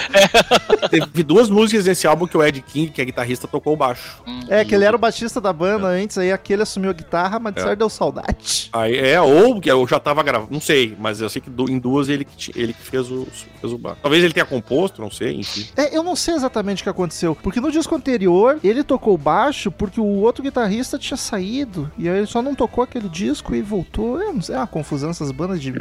Teve 0.91 1.23
duas 1.23 1.49
músicas 1.49 1.85
desse 1.85 2.07
álbum 2.07 2.27
que 2.27 2.37
o 2.37 2.45
Ed 2.45 2.61
King, 2.63 2.91
que 2.91 3.01
é 3.01 3.05
guitarrista, 3.05 3.47
tocou 3.47 3.73
o 3.73 3.77
baixo. 3.77 4.23
É, 4.49 4.65
que 4.65 4.75
ele 4.75 4.85
era 4.85 4.97
o 4.97 4.99
baixista 4.99 5.41
da 5.41 5.53
banda 5.53 5.87
antes, 5.89 6.19
aí 6.19 6.33
aquele 6.33 6.63
assumiu 6.63 6.91
a 6.91 6.93
guitarra, 6.93 7.39
mas 7.39 7.55
de 7.55 7.61
É. 7.61 7.65
certo 7.65 7.79
deu 7.79 7.89
saudade. 7.89 8.69
Aí, 8.73 8.97
é, 8.97 9.21
ou 9.21 9.61
que 9.61 9.71
eu 9.71 9.87
já 9.87 9.99
tava 9.99 10.23
gravando, 10.23 10.53
não 10.53 10.61
sei, 10.61 10.97
mas 10.99 11.21
eu 11.21 11.29
sei 11.29 11.41
que 11.41 11.51
em 11.71 11.79
duas 11.79 12.09
ele 12.09 12.27
ele 12.55 12.73
que 12.73 12.83
fez, 12.83 13.11
o, 13.11 13.27
fez 13.61 13.73
o 13.73 13.79
baixo. 13.79 13.99
Talvez 14.03 14.23
ele 14.23 14.33
tenha 14.33 14.47
composto, 14.47 15.01
não 15.01 15.11
sei, 15.11 15.35
enfim. 15.37 15.67
É, 15.77 15.97
eu 15.97 16.03
não 16.03 16.17
sei 16.17 16.35
exatamente 16.35 16.81
o 16.81 16.85
que 16.85 16.89
aconteceu, 16.91 17.35
porque 17.35 17.61
no 17.61 17.71
disco 17.71 17.95
anterior 17.95 18.59
ele 18.63 18.83
tocou 18.83 19.17
baixo 19.17 19.71
porque 19.71 20.01
o 20.01 20.21
outro 20.21 20.43
guitarrista 20.43 20.99
tinha 20.99 21.17
saído, 21.17 21.91
e 21.99 22.09
aí 22.09 22.19
ele 22.19 22.27
só 22.27 22.43
não 22.43 22.55
tocou 22.55 22.85
aquele 22.85 23.09
disco 23.09 23.55
e 23.55 23.63
voltou. 23.63 23.82
Eu 24.21 24.35
não 24.35 24.43
sei, 24.43 24.55
é 24.55 24.59
uma 24.59 24.67
confusão 24.67 25.11
essas 25.11 25.31
bandas 25.31 25.61
de 25.61 25.73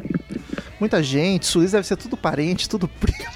muita 0.79 1.01
gente, 1.01 1.45
Suíça 1.45 1.77
deve 1.77 1.87
ser 1.87 1.97
tudo 1.97 2.17
parente, 2.17 2.69
tudo 2.69 2.87
primo. 2.87 3.31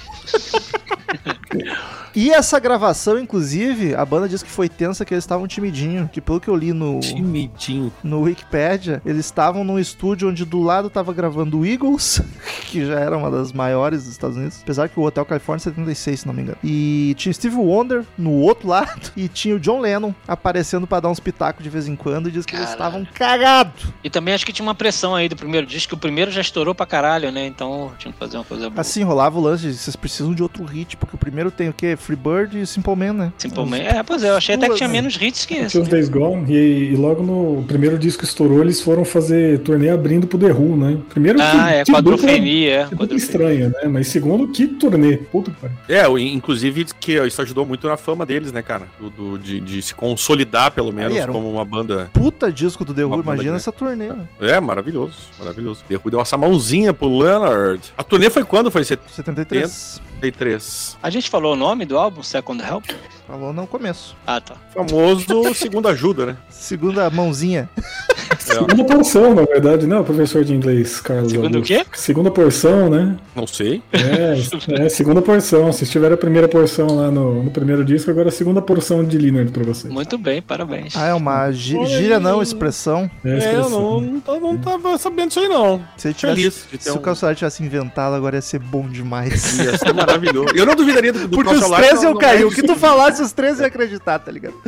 E 2.16 2.30
essa 2.30 2.58
gravação, 2.58 3.18
inclusive, 3.18 3.94
a 3.94 4.02
banda 4.02 4.26
diz 4.26 4.42
que 4.42 4.50
foi 4.50 4.70
tensa 4.70 5.04
que 5.04 5.12
eles 5.12 5.22
estavam 5.22 5.46
timidinho, 5.46 6.08
que 6.10 6.18
pelo 6.18 6.40
que 6.40 6.48
eu 6.48 6.56
li 6.56 6.72
no, 6.72 6.98
Timidinho. 6.98 7.92
no 8.02 8.22
Wikipedia, 8.22 9.02
eles 9.04 9.26
estavam 9.26 9.62
num 9.62 9.78
estúdio 9.78 10.30
onde 10.30 10.46
do 10.46 10.62
lado 10.62 10.88
tava 10.88 11.12
gravando 11.12 11.58
o 11.58 11.66
Eagles, 11.66 12.22
que 12.70 12.86
já 12.86 12.98
era 12.98 13.18
uma 13.18 13.30
das 13.30 13.52
maiores 13.52 14.04
dos 14.04 14.12
Estados 14.12 14.38
Unidos, 14.38 14.60
apesar 14.62 14.88
que 14.88 14.98
o 14.98 15.02
Hotel 15.02 15.26
California 15.26 15.60
é 15.60 15.64
76, 15.64 16.20
se 16.20 16.26
não 16.26 16.32
me 16.32 16.40
engano. 16.40 16.56
E 16.64 17.14
tinha 17.18 17.30
Steve 17.34 17.56
Wonder 17.56 18.02
no 18.16 18.32
outro 18.32 18.66
lado 18.66 19.12
e 19.14 19.28
tinha 19.28 19.54
o 19.54 19.60
John 19.60 19.80
Lennon 19.80 20.14
aparecendo 20.26 20.86
pra 20.86 21.00
dar 21.00 21.10
uns 21.10 21.20
pitacos 21.20 21.62
de 21.62 21.68
vez 21.68 21.86
em 21.86 21.96
quando 21.96 22.30
e 22.30 22.32
diz 22.32 22.46
que 22.46 22.56
eles 22.56 22.70
estavam 22.70 23.06
cagados. 23.12 23.88
E 24.02 24.08
também 24.08 24.32
acho 24.32 24.46
que 24.46 24.54
tinha 24.54 24.66
uma 24.66 24.74
pressão 24.74 25.14
aí 25.14 25.28
do 25.28 25.36
primeiro 25.36 25.66
disco, 25.66 25.90
que 25.90 25.94
o 25.94 25.98
primeiro 25.98 26.30
já 26.30 26.40
estourou 26.40 26.74
pra 26.74 26.86
caralho, 26.86 27.30
né? 27.30 27.46
Então 27.46 27.92
tinha 27.98 28.10
que 28.10 28.18
fazer 28.18 28.38
uma 28.38 28.44
coisa 28.44 28.70
boa. 28.70 28.80
Assim, 28.80 29.02
rolava 29.02 29.38
o 29.38 29.42
lance 29.42 29.64
de 29.64 29.74
vocês 29.74 29.94
precisam 29.94 30.32
de 30.34 30.42
outro 30.42 30.64
hit, 30.64 30.96
porque 30.96 31.14
o 31.14 31.18
primeiro 31.18 31.50
tem 31.50 31.68
o 31.68 31.74
quê? 31.74 31.94
Freebird 32.06 32.60
e 32.60 32.66
Simple 32.66 32.94
Man, 32.94 33.12
né? 33.12 33.32
Simplesmente. 33.36 33.86
É, 33.86 34.02
pois 34.02 34.22
é, 34.22 34.30
eu 34.30 34.36
achei 34.36 34.54
até 34.54 34.68
que 34.68 34.76
tinha 34.76 34.88
né? 34.88 34.92
menos 34.94 35.16
hits 35.20 35.44
que 35.44 35.54
esse. 35.54 35.70
Tinha 35.70 35.82
os 35.82 35.88
Days 35.88 36.08
Gone, 36.08 36.50
e, 36.52 36.92
e 36.92 36.96
logo 36.96 37.22
no 37.22 37.64
primeiro 37.64 37.98
disco 37.98 38.20
que 38.20 38.24
estourou, 38.28 38.60
eles 38.60 38.80
foram 38.80 39.04
fazer 39.04 39.58
turnê 39.60 39.90
abrindo 39.90 40.26
pro 40.26 40.38
The 40.38 40.52
Who, 40.52 40.76
né? 40.76 40.98
Primeiro 41.08 41.38
Ah, 41.42 41.70
é, 41.72 41.84
que 41.84 41.90
dupla- 41.92 42.30
é. 42.30 42.84
que 42.88 42.94
quadrofenia. 42.96 43.16
estranha, 43.16 43.68
né? 43.68 43.88
Mas 43.88 44.08
segundo, 44.08 44.48
que 44.48 44.66
turnê. 44.66 45.16
Puta 45.16 45.50
que 45.50 45.56
pariu. 45.60 45.76
É, 45.88 46.06
o- 46.08 46.18
inclusive 46.18 46.86
que 47.00 47.18
isso 47.26 47.42
ajudou 47.42 47.66
muito 47.66 47.86
na 47.88 47.96
fama 47.96 48.24
deles, 48.24 48.52
né, 48.52 48.62
cara? 48.62 48.86
Do, 49.00 49.10
do- 49.10 49.38
de, 49.38 49.58
de 49.60 49.82
se 49.82 49.94
consolidar, 49.94 50.70
pelo 50.70 50.92
menos, 50.92 51.16
era 51.16 51.30
um- 51.30 51.34
como 51.34 51.50
uma 51.50 51.64
banda. 51.64 52.08
Puta 52.12 52.52
disco 52.52 52.84
do 52.84 52.94
The 52.94 53.04
Who, 53.04 53.20
imagina 53.20 53.56
essa 53.56 53.72
turnê, 53.72 54.06
né? 54.08 54.26
É, 54.40 54.60
maravilhoso, 54.60 55.14
maravilhoso. 55.38 55.82
The 55.88 55.96
Who 55.96 56.10
deu 56.10 56.20
essa 56.20 56.36
mãozinha 56.36 56.92
pro 56.94 57.18
Leonard. 57.18 57.80
A 57.98 58.02
turnê 58.04 58.30
foi 58.30 58.44
quando? 58.44 58.70
Foi 58.70 58.82
em 58.82 58.84
73. 58.84 60.00
73. 60.20 60.96
A 61.02 61.10
gente 61.10 61.28
falou 61.28 61.52
o 61.52 61.56
nome 61.56 61.84
do 61.84 61.95
álbum, 61.96 62.22
Second 62.22 62.60
Help? 62.60 62.84
Falou 63.26 63.52
no 63.52 63.66
começo. 63.66 64.16
Ah, 64.26 64.40
tá. 64.40 64.54
Famoso 64.72 65.52
Segunda 65.54 65.90
Ajuda, 65.90 66.26
né? 66.26 66.36
Segunda 66.48 67.10
mãozinha. 67.10 67.68
Segunda 68.38 68.84
porção, 68.84 69.34
na 69.34 69.42
verdade, 69.42 69.86
né? 69.86 69.98
O 69.98 70.04
professor 70.04 70.44
de 70.44 70.54
inglês, 70.54 71.00
Carlos. 71.00 71.32
Segundo 71.32 71.58
o 71.58 71.62
quê? 71.62 71.84
Segunda 71.92 72.30
porção, 72.30 72.88
né? 72.88 73.16
Não 73.34 73.46
sei. 73.46 73.82
É, 73.92 74.84
é, 74.84 74.88
segunda 74.88 75.20
porção. 75.20 75.66
Vocês 75.72 75.90
tiveram 75.90 76.14
a 76.14 76.18
primeira 76.18 76.46
porção 76.48 76.86
lá 76.96 77.10
no, 77.10 77.42
no 77.42 77.50
primeiro 77.50 77.84
disco, 77.84 78.10
agora 78.10 78.28
a 78.28 78.32
segunda 78.32 78.62
porção 78.62 79.04
de 79.04 79.18
Leonard 79.18 79.50
pra 79.50 79.64
vocês. 79.64 79.92
Muito 79.92 80.16
bem, 80.18 80.40
parabéns. 80.40 80.94
Ah, 80.96 81.06
é 81.08 81.14
uma 81.14 81.50
gí- 81.50 81.84
gíria 81.86 82.20
não, 82.20 82.40
expressão. 82.42 83.10
É, 83.24 83.28
É, 83.28 83.32
eu 83.32 83.38
expressão. 83.38 83.70
não, 83.70 84.00
não, 84.00 84.20
tava- 84.20 84.40
não 84.40 84.58
tava 84.58 84.98
sabendo 84.98 85.28
disso 85.28 85.40
aí, 85.40 85.48
não. 85.48 85.82
Se 85.96 86.12
tivesse 86.14 86.36
Feliz 86.36 86.66
Se 86.80 86.90
um... 86.90 86.94
o 86.94 87.00
Calçolar 87.00 87.34
tivesse 87.34 87.62
inventado, 87.62 88.14
agora 88.14 88.36
ia 88.36 88.42
ser 88.42 88.58
bom 88.60 88.88
demais. 88.88 89.58
Ia 89.58 89.76
ser 89.78 89.92
maravilhoso. 89.92 90.54
Eu 90.54 90.64
não 90.66 90.74
duvidaria 90.74 91.12
do, 91.12 91.26
do 91.28 91.36
Porque 91.36 91.50
os 91.54 91.60
Calçolar, 91.60 91.80
13 91.80 91.94
não- 91.96 92.02
iam 92.04 92.12
não 92.14 92.20
cair. 92.20 92.42
é 92.42 92.44
O 92.44 92.50
que 92.50 92.62
tu 92.62 92.76
falasse, 92.76 93.15
os 93.20 93.32
13 93.32 93.60
iam 93.60 93.66
acreditar, 93.66 94.18
tá 94.18 94.30
ligado? 94.30 94.54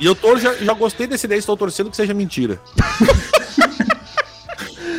E 0.00 0.06
eu 0.06 0.14
tô, 0.14 0.36
já, 0.36 0.52
já 0.54 0.72
gostei 0.74 1.06
dessa 1.06 1.24
ideia, 1.24 1.38
estou 1.38 1.56
torcendo 1.56 1.88
que 1.88 1.96
seja 1.96 2.12
mentira. 2.12 2.60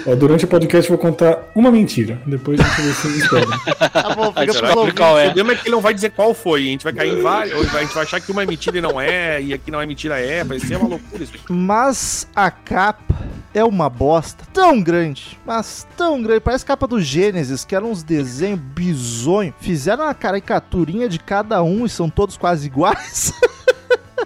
Ó, 0.08 0.16
durante 0.16 0.46
o 0.46 0.48
podcast 0.48 0.90
eu 0.90 0.98
vou 0.98 1.04
contar 1.04 1.52
uma 1.56 1.72
mentira. 1.72 2.22
Depois 2.26 2.60
a 2.60 2.64
gente 2.64 2.82
vê 2.82 2.94
se 2.94 3.20
esperam. 3.20 3.60
Tá 3.92 4.16
bom, 4.16 4.28
fica 4.28 4.46
que 4.48 4.94
qual 4.94 5.16
O 5.16 5.20
é? 5.20 5.26
problema 5.26 5.52
é 5.52 5.56
que 5.56 5.64
ele 5.64 5.72
não 5.76 5.82
vai 5.82 5.94
dizer 5.94 6.12
qual 6.12 6.34
foi. 6.34 6.62
A 6.62 6.66
gente 6.66 6.84
vai 6.84 6.94
cair 6.94 7.14
em 7.14 7.22
vários. 7.22 7.56
ou 7.56 7.62
A 7.62 7.82
gente 7.82 7.94
vai 7.94 8.04
achar 8.04 8.22
que 8.22 8.32
uma 8.32 8.44
é 8.44 8.46
mentira 8.46 8.78
e 8.78 8.82
não 8.82 9.02
é, 9.02 9.42
e 9.42 9.54
aqui 9.54 9.72
não 9.72 9.82
é 9.82 9.86
mentira 9.86 10.20
é. 10.20 10.44
Vai 10.44 10.60
ser 10.60 10.78
uma 10.78 10.88
loucura 10.88 11.24
isso. 11.24 11.34
Mas 11.50 12.28
a 12.36 12.52
capa 12.52 13.16
é 13.56 13.64
uma 13.64 13.90
bosta 13.90 14.44
tão 14.52 14.82
grande, 14.82 15.40
mas 15.46 15.88
tão 15.96 16.22
grande. 16.22 16.42
Parece 16.42 16.66
capa 16.66 16.86
do 16.86 17.02
Gênesis, 17.02 17.64
que 17.64 17.74
eram 17.74 17.90
uns 17.90 18.04
desenhos 18.04 18.60
bizonhos. 18.60 19.56
Fizeram 19.62 20.04
uma 20.04 20.14
caricaturinha 20.14 21.08
de 21.08 21.18
cada 21.18 21.64
um 21.64 21.86
e 21.86 21.90
são 21.90 22.10
todos 22.10 22.36
quase 22.36 22.68
iguais. 22.68 23.32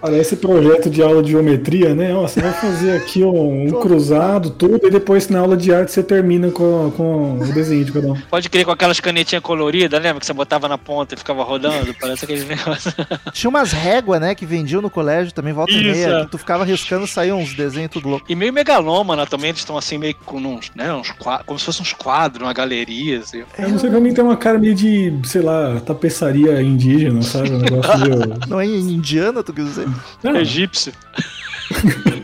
Parece 0.00 0.36
projeto 0.36 0.88
de 0.88 1.02
aula 1.02 1.22
de 1.22 1.30
geometria, 1.30 1.94
né? 1.94 2.14
Ó, 2.14 2.22
você 2.26 2.40
vai 2.40 2.52
fazer 2.52 2.92
aqui 2.96 3.22
um, 3.22 3.66
um 3.66 3.80
cruzado, 3.80 4.50
tudo, 4.50 4.86
e 4.86 4.90
depois 4.90 5.28
na 5.28 5.40
aula 5.40 5.56
de 5.56 5.72
arte 5.72 5.92
você 5.92 6.02
termina 6.02 6.50
com, 6.50 6.90
com 6.96 7.38
o 7.38 7.52
desenho 7.52 7.84
de 7.84 7.92
cada 7.92 8.08
um. 8.08 8.16
Pode 8.30 8.48
crer 8.48 8.64
com 8.64 8.70
aquelas 8.70 8.98
canetinhas 9.00 9.42
coloridas, 9.42 10.00
lembra? 10.02 10.20
Que 10.20 10.26
você 10.26 10.32
botava 10.32 10.68
na 10.68 10.78
ponta 10.78 11.14
e 11.14 11.18
ficava 11.18 11.42
rodando? 11.42 11.94
Parece 12.00 12.24
aquele 12.24 12.44
negócio. 12.44 12.92
Tinha 13.32 13.50
umas 13.50 13.72
réguas, 13.72 14.20
né, 14.20 14.34
que 14.34 14.46
vendiam 14.46 14.80
no 14.80 14.90
colégio 14.90 15.32
também, 15.32 15.52
volta 15.52 15.72
e 15.72 15.76
Isso, 15.76 16.00
meia. 16.00 16.18
é. 16.20 16.24
Que 16.24 16.30
tu 16.30 16.38
ficava 16.38 16.64
riscando, 16.64 17.06
saíam 17.06 17.38
uns 17.38 17.54
desenhos 17.54 17.90
tudo 17.90 18.08
louco. 18.08 18.26
E 18.28 18.34
meio 18.34 18.52
megalômana 18.52 19.26
também, 19.26 19.50
eles 19.50 19.60
estão 19.60 19.76
assim, 19.76 19.98
meio 19.98 20.14
com 20.24 20.38
uns, 20.38 20.70
né? 20.74 20.92
Uns 20.94 21.10
quadros, 21.10 21.46
como 21.46 21.58
se 21.58 21.64
fossem 21.66 21.82
uns 21.82 21.92
quadros, 21.92 22.42
uma 22.46 22.52
galeria, 22.52 23.20
assim. 23.20 23.42
Eu 23.58 23.68
não 23.68 23.78
sei, 23.78 23.90
pra 23.90 24.00
mim 24.00 24.14
tem 24.14 24.24
uma 24.24 24.36
cara 24.36 24.58
meio 24.58 24.74
de, 24.74 25.12
sei 25.24 25.42
lá, 25.42 25.80
tapeçaria 25.80 26.60
indígena, 26.62 27.22
sabe? 27.22 27.50
Um 27.50 27.58
negócio 27.58 27.98
meio. 28.00 28.38
Não 28.48 28.60
é 28.60 28.66
indiana, 28.66 29.42
tu 29.42 29.52
quer 29.52 29.64
dizer? 29.64 29.86
Egípcio. 30.24 30.92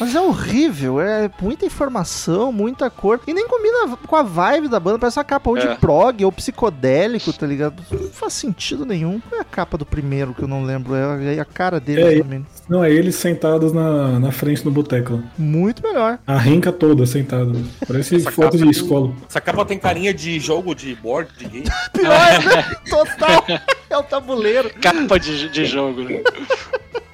Mas 0.00 0.14
é 0.14 0.20
horrível, 0.20 1.00
é 1.00 1.30
muita 1.40 1.64
informação, 1.64 2.52
muita 2.52 2.90
cor. 2.90 3.20
E 3.26 3.32
nem 3.32 3.46
combina 3.46 3.96
com 4.06 4.16
a 4.16 4.22
vibe 4.22 4.68
da 4.68 4.80
banda, 4.80 4.98
parece 4.98 5.18
uma 5.18 5.24
capa 5.24 5.48
ou 5.50 5.56
de 5.56 5.66
É. 5.66 5.74
prog 5.76 6.24
ou 6.24 6.32
psicodélico, 6.32 7.32
tá 7.32 7.46
ligado? 7.46 7.82
Não 7.90 8.10
faz 8.10 8.32
sentido 8.32 8.84
nenhum. 8.84 9.20
Qual 9.20 9.38
é 9.38 9.42
a 9.42 9.44
capa 9.44 9.78
do 9.78 9.86
primeiro 9.86 10.34
que 10.34 10.42
eu 10.42 10.48
não 10.48 10.64
lembro? 10.64 10.94
É 10.94 11.38
a 11.38 11.44
cara 11.44 11.78
dele 11.78 12.02
É, 12.02 12.22
também. 12.22 12.46
não, 12.68 12.82
é 12.82 12.90
eles 12.90 13.14
sentados 13.14 13.72
na, 13.72 14.18
na 14.18 14.32
frente 14.32 14.64
do 14.64 14.70
boteco. 14.70 15.22
Muito 15.38 15.82
melhor. 15.82 16.18
A 16.26 16.36
renca 16.38 16.72
toda 16.72 17.06
sentada. 17.06 17.52
Parece 17.86 18.16
Essa 18.16 18.30
foto 18.32 18.56
de 18.56 18.62
tem- 18.64 18.70
escola. 18.70 19.12
Essa 19.28 19.40
capa 19.40 19.64
tem 19.64 19.78
carinha 19.78 20.12
de 20.12 20.40
jogo 20.40 20.74
de 20.74 20.94
board, 20.96 21.30
de 21.38 21.44
game. 21.46 21.66
Pior, 21.92 22.08
né? 22.08 22.74
Total. 22.90 23.44
É 23.88 23.96
o 23.96 24.02
tabuleiro. 24.02 24.70
Capa 24.80 25.18
de, 25.20 25.48
de 25.50 25.64
jogo, 25.66 26.02
né? 26.02 26.22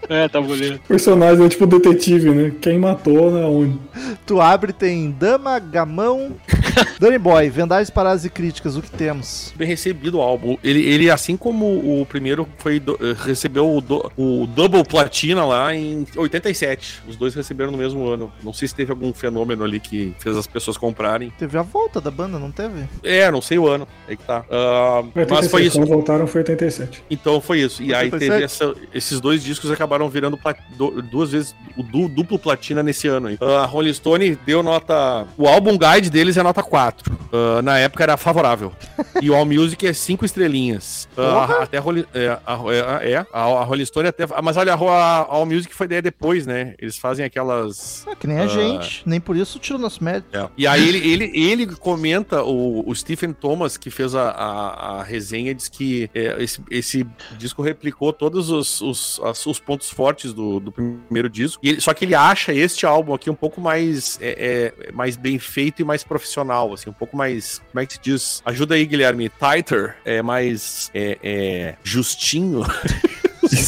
É, 0.08 0.26
tabuleiro. 0.28 0.76
O 0.76 0.88
personagem 0.88 1.44
é 1.44 1.48
tipo 1.48 1.66
detetive, 1.66 2.30
né? 2.30 2.52
Quem 2.60 2.78
matou, 2.78 3.30
né? 3.30 3.44
Onde? 3.44 3.78
Tu 4.26 4.40
abre, 4.40 4.72
tem 4.72 5.10
dama, 5.10 5.58
gamão. 5.58 6.32
Danny 6.98 7.18
Boy, 7.18 7.48
vendagens, 7.50 7.90
paradas 7.90 8.24
e 8.24 8.31
críticas, 8.31 8.76
o 8.76 8.83
que 8.83 8.90
temos? 8.90 9.52
Bem 9.57 9.66
recebido 9.68 10.18
o 10.18 10.20
álbum. 10.20 10.57
Ele, 10.62 10.81
ele 10.85 11.11
assim 11.11 11.37
como 11.37 12.00
o 12.00 12.07
primeiro, 12.07 12.46
foi 12.59 12.78
do- 12.81 12.98
eh, 13.00 13.14
recebeu 13.24 13.74
o, 13.76 13.81
do- 13.81 14.11
o 14.16 14.46
Double 14.46 14.85
Platina 14.85 15.44
lá 15.44 15.74
em 15.74 16.07
87. 16.16 17.02
Os 17.09 17.16
dois 17.16 17.35
receberam 17.35 17.70
no 17.70 17.78
mesmo 17.78 18.07
ano. 18.07 18.33
Não 18.42 18.52
sei 18.52 18.68
se 18.68 18.74
teve 18.74 18.90
algum 18.90 19.12
fenômeno 19.12 19.64
ali 19.64 19.81
que 19.81 20.14
fez 20.18 20.37
as 20.37 20.46
pessoas 20.46 20.76
comprarem. 20.76 21.31
Teve 21.38 21.57
a 21.59 21.62
volta 21.62 22.00
da 22.00 22.11
banda, 22.11 22.38
não 22.38 22.50
teve? 22.50 22.85
É, 23.02 23.31
não 23.31 23.40
sei 23.40 23.59
o 23.59 23.66
ano. 23.68 23.87
Aí 24.09 24.16
que 24.16 24.24
tá. 24.24 24.44
Ah, 24.50 25.02
mas 25.14 25.24
87, 25.31 25.50
foi 25.50 25.62
isso. 25.64 25.78
Quando 25.78 25.88
voltaram 25.88 26.26
foi 26.26 26.40
87. 26.40 27.02
Então 27.11 27.40
foi 27.40 27.61
isso. 27.61 27.83
E 27.83 27.94
aí 27.94 28.07
87? 28.07 28.18
teve 28.31 28.44
essa- 28.44 28.74
esses 28.94 29.20
dois 29.20 29.42
discos 29.42 29.70
acabaram 29.70 30.09
virando 30.09 30.37
pla- 30.37 30.57
du- 30.76 31.02
duas 31.02 31.31
vezes 31.33 31.54
o 31.76 31.83
du- 31.83 32.09
duplo 32.09 32.38
platina 32.38 32.83
nesse 32.83 33.07
ano. 33.09 33.28
aí. 33.28 33.38
A 33.40 33.64
Rolling 33.64 33.92
Stone 33.92 34.38
deu 34.46 34.62
nota. 34.62 35.26
O 35.37 35.46
álbum 35.46 35.76
guide 35.78 36.11
deles 36.11 36.37
é 36.37 36.42
nota 36.42 36.62
4. 36.68 37.18
Ah, 37.33 37.62
na 37.62 37.78
época 37.78 38.02
era 38.04 38.16
favorável. 38.16 38.72
E 39.20 39.31
o 39.31 39.35
All 39.35 39.44
Music 39.44 39.87
é 39.87 39.92
5 39.92 40.24
estrelinhas. 40.24 41.09
Ah, 41.16 41.62
até 41.62 41.78
a 41.78 41.81
Rolling, 41.81 42.04
é, 42.14 42.38
a, 42.46 42.59
é, 43.02 43.12
é, 43.12 43.16
a, 43.33 43.40
a 43.42 43.64
Rolling 43.64 43.85
Stone 43.87 44.09
até. 44.09 44.24
Mas 44.42 44.57
olha, 44.57 44.74
a, 44.74 44.76
a 44.76 45.16
All 45.28 45.46
Music 45.46 45.74
foi 45.74 45.87
ideia 45.87 46.02
depois, 46.02 46.46
né? 46.46 46.74
Eles 46.78 46.96
fazem 46.96 47.24
aquelas. 47.24 48.04
Ah, 48.09 48.14
que 48.14 48.26
nem 48.26 48.38
a 48.38 48.44
Ah. 48.44 48.48
gente. 48.48 49.02
Nem 49.07 49.20
por 49.20 49.37
isso 49.37 49.59
tira 49.59 49.76
o 49.78 49.81
nosso 49.81 50.02
mérito. 50.02 50.37
É. 50.37 50.48
E 50.57 50.66
aí 50.66 50.88
ele, 50.88 50.98
ele, 51.11 51.33
ele 51.35 51.66
comenta, 51.76 52.42
o, 52.42 52.88
o 52.88 52.94
Stephen 52.94 53.33
Thomas, 53.33 53.76
que 53.76 53.90
fez 53.90 54.14
a, 54.14 54.31
a, 54.31 54.98
a 54.98 55.02
resenha, 55.02 55.54
diz 55.54 55.68
que 55.68 56.11
é, 56.14 56.37
esse, 56.42 56.61
esse 56.70 57.07
disco 57.37 57.62
replicou 57.62 58.12
todos 58.12 58.50
os, 58.50 58.81
os, 58.81 59.20
as- 59.24 59.44
os 59.46 59.59
pontos 59.61 59.90
fortes 59.90 60.33
do, 60.33 60.61
do 60.61 60.72
primeiro 60.72 61.28
disco. 61.28 61.61
E 61.64 61.70
ele- 61.70 61.81
só 61.81 61.92
que 61.94 62.04
ele 62.04 62.14
acha 62.14 62.52
este 62.52 62.85
álbum 62.87 63.14
aqui 63.14 63.31
um 63.31 63.35
pouco 63.35 63.61
mais, 63.61 64.18
é, 64.20 64.72
é, 64.88 64.92
mais 64.92 65.16
bem 65.16 65.38
feito 65.38 65.81
e 65.83 65.85
mais 65.85 66.02
profissional, 66.04 66.47
assim, 66.52 66.90
um 66.90 66.92
pouco 66.94 67.16
mais. 67.16 67.61
Como 67.70 67.80
é 67.82 67.87
que 67.87 67.94
se 67.94 68.00
diz? 68.02 68.42
Ajuda 68.44 68.74
aí, 68.74 68.84
Guilherme. 68.87 69.30
Tighter, 69.30 69.96
é 70.04 70.22
mais 70.22 70.90
é, 70.94 71.18
é, 71.22 71.74
justinho. 71.82 72.62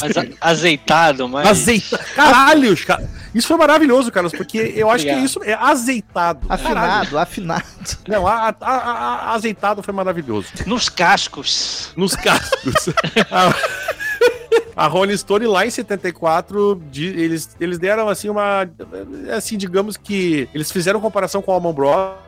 Mas 0.02 0.14
a- 0.14 0.26
azeitado, 0.42 1.26
mas. 1.26 1.46
Azeita. 1.48 1.96
Caralho, 2.14 2.76
cara. 2.84 3.08
Isso 3.34 3.48
foi 3.48 3.56
maravilhoso, 3.56 4.12
Carlos, 4.12 4.30
porque 4.32 4.74
eu 4.76 4.90
acho 4.90 5.06
que 5.06 5.12
isso 5.12 5.42
é 5.42 5.54
azeitado. 5.54 6.46
Caralho. 6.48 7.16
Afinado, 7.16 7.18
afinado. 7.18 7.64
Não, 8.06 8.26
a, 8.26 8.48
a- 8.50 8.54
a- 8.60 8.74
a- 9.30 9.34
azeitado 9.34 9.82
foi 9.82 9.94
maravilhoso. 9.94 10.48
Nos 10.66 10.90
cascos. 10.90 11.94
Nos 11.96 12.14
cascos. 12.14 12.90
a, 13.30 13.54
a 14.84 14.86
Rolling 14.86 15.16
Stone 15.16 15.46
lá 15.46 15.64
em 15.64 15.70
74, 15.70 16.82
de- 16.90 17.06
eles, 17.18 17.56
eles 17.58 17.78
deram 17.78 18.06
assim 18.08 18.28
uma. 18.28 18.68
Assim, 19.34 19.56
digamos 19.56 19.96
que. 19.96 20.46
Eles 20.52 20.70
fizeram 20.70 21.00
comparação 21.00 21.40
com 21.40 21.52
o 21.52 21.54
Allman 21.54 21.72
Brothers, 21.72 22.18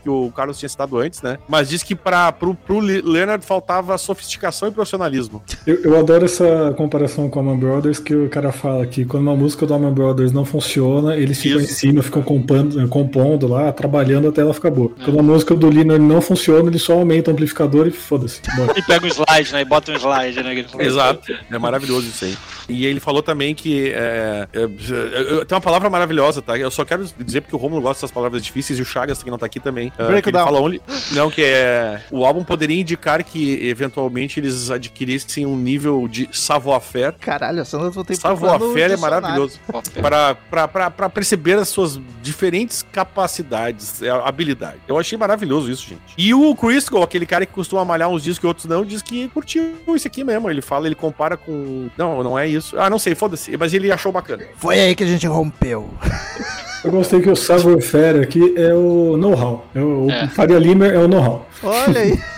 que 0.00 0.08
o 0.08 0.30
Carlos 0.34 0.58
tinha 0.58 0.68
citado 0.68 0.98
antes, 0.98 1.22
né? 1.22 1.38
Mas 1.48 1.68
diz 1.68 1.82
que 1.82 1.94
pra, 1.94 2.30
pro, 2.32 2.54
pro 2.54 2.80
Le- 2.80 3.02
Leonard 3.02 3.44
faltava 3.44 3.96
sofisticação 3.98 4.68
e 4.68 4.72
profissionalismo. 4.72 5.42
Eu, 5.66 5.82
eu 5.82 5.98
adoro 5.98 6.24
essa 6.24 6.74
comparação 6.76 7.28
com 7.28 7.40
a 7.40 7.42
Man 7.42 7.58
Brothers, 7.58 7.98
que 7.98 8.14
o 8.14 8.28
cara 8.28 8.52
fala 8.52 8.86
que 8.86 9.04
quando 9.04 9.22
uma 9.22 9.36
música 9.36 9.66
do 9.66 9.74
Allman 9.74 9.92
Brothers 9.92 10.32
não 10.32 10.44
funciona, 10.44 11.16
eles 11.16 11.38
ficam 11.40 11.60
Isso. 11.60 11.70
em 11.70 11.74
cima, 11.74 12.02
ficam 12.02 12.22
compondo, 12.22 12.88
compondo 12.88 13.46
lá, 13.46 13.72
trabalhando 13.72 14.28
até 14.28 14.40
ela 14.40 14.52
ficar 14.54 14.70
boa. 14.70 14.90
Quando 15.04 15.18
a 15.18 15.22
música 15.22 15.54
do 15.54 15.68
Leonard 15.68 16.02
não 16.04 16.20
funciona, 16.20 16.68
ele 16.68 16.78
só 16.78 16.94
aumenta 16.94 17.30
o 17.30 17.32
amplificador 17.34 17.86
e 17.86 17.90
foda-se. 17.90 18.40
E 18.76 18.82
pega 18.82 19.04
um 19.06 19.08
slide, 19.08 19.52
né? 19.52 19.60
E 19.62 19.64
bota 19.64 19.92
um 19.92 19.94
slide, 19.94 20.42
né? 20.42 20.64
Exato. 20.78 21.32
É 21.50 21.58
maravilhoso 21.58 22.06
isso 22.08 22.24
aí. 22.24 22.36
E 22.68 22.86
ele 22.86 23.00
falou 23.00 23.22
também 23.22 23.54
que. 23.54 23.90
É, 23.90 24.48
é, 24.52 24.62
é, 24.62 25.44
tem 25.44 25.54
uma 25.54 25.60
palavra 25.60 25.88
maravilhosa, 25.90 26.40
tá? 26.42 26.56
Eu 26.58 26.70
só 26.70 26.84
quero 26.84 27.04
dizer 27.18 27.42
porque 27.42 27.54
o 27.54 27.58
Romulo 27.58 27.82
gosta 27.82 28.00
dessas 28.00 28.10
palavras 28.10 28.42
difíceis 28.42 28.78
e 28.78 28.82
o 28.82 28.84
Chagas, 28.84 29.22
que 29.22 29.30
não 29.30 29.38
tá 29.38 29.46
aqui 29.46 29.59
também. 29.60 29.92
é, 29.98 30.06
Break 30.06 30.22
que 30.22 30.30
ele 30.30 30.38
fala 30.38 30.60
only, 30.60 30.82
não, 31.12 31.30
que 31.30 31.42
é. 31.42 32.02
O 32.10 32.24
álbum 32.24 32.44
poderia 32.44 32.80
indicar 32.80 33.22
que 33.22 33.66
eventualmente 33.66 34.40
eles 34.40 34.70
adquirissem 34.70 35.46
um 35.46 35.56
nível 35.56 36.06
de 36.08 36.28
savoir-faire. 36.32 37.16
Caralho, 37.18 37.60
essa 37.60 37.76
eu 37.76 37.90
vou 37.90 38.04
ter 38.04 38.16
Savoir-faire 38.16 38.94
é 38.94 38.96
maravilhoso. 38.96 39.60
Para, 40.00 40.34
para, 40.34 40.68
para, 40.68 40.90
para 40.90 41.10
perceber 41.10 41.54
as 41.54 41.68
suas 41.68 42.00
diferentes 42.22 42.84
capacidades, 42.92 44.02
é, 44.02 44.10
habilidade. 44.10 44.78
Eu 44.86 44.98
achei 44.98 45.16
maravilhoso 45.16 45.70
isso, 45.70 45.88
gente. 45.88 46.00
E 46.16 46.34
o 46.34 46.54
Crisco, 46.54 47.02
aquele 47.02 47.26
cara 47.26 47.46
que 47.46 47.52
costuma 47.52 47.84
malhar 47.84 48.08
uns 48.08 48.22
discos 48.22 48.44
e 48.44 48.46
outros 48.46 48.66
não, 48.66 48.84
diz 48.84 49.02
que 49.02 49.28
curtiu 49.28 49.74
isso 49.88 50.06
aqui 50.06 50.24
mesmo. 50.24 50.50
Ele 50.50 50.62
fala, 50.62 50.86
ele 50.86 50.94
compara 50.94 51.36
com. 51.36 51.88
Não, 51.96 52.22
não 52.22 52.38
é 52.38 52.46
isso. 52.46 52.78
Ah, 52.78 52.90
não 52.90 52.98
sei, 52.98 53.14
foda-se. 53.14 53.56
Mas 53.56 53.74
ele 53.74 53.90
achou 53.90 54.12
bacana. 54.12 54.44
Foi 54.56 54.78
aí 54.78 54.94
que 54.94 55.04
a 55.04 55.06
gente 55.06 55.26
rompeu. 55.26 55.90
Eu 56.84 56.90
gostei 56.90 57.20
que 57.20 57.28
o 57.30 57.36
savoir-faire 57.36 58.20
aqui 58.22 58.54
é 58.56 58.72
o 58.74 59.16
know-how. 59.16 59.66
É 59.74 59.80
o, 59.80 60.06
o 60.06 60.10
É. 60.10 60.28
Faria 60.28 60.58
Lima 60.58 60.86
é 60.86 60.98
o 60.98 61.08
know-how. 61.08 61.46
Olha 61.62 62.00
aí. 62.00 62.18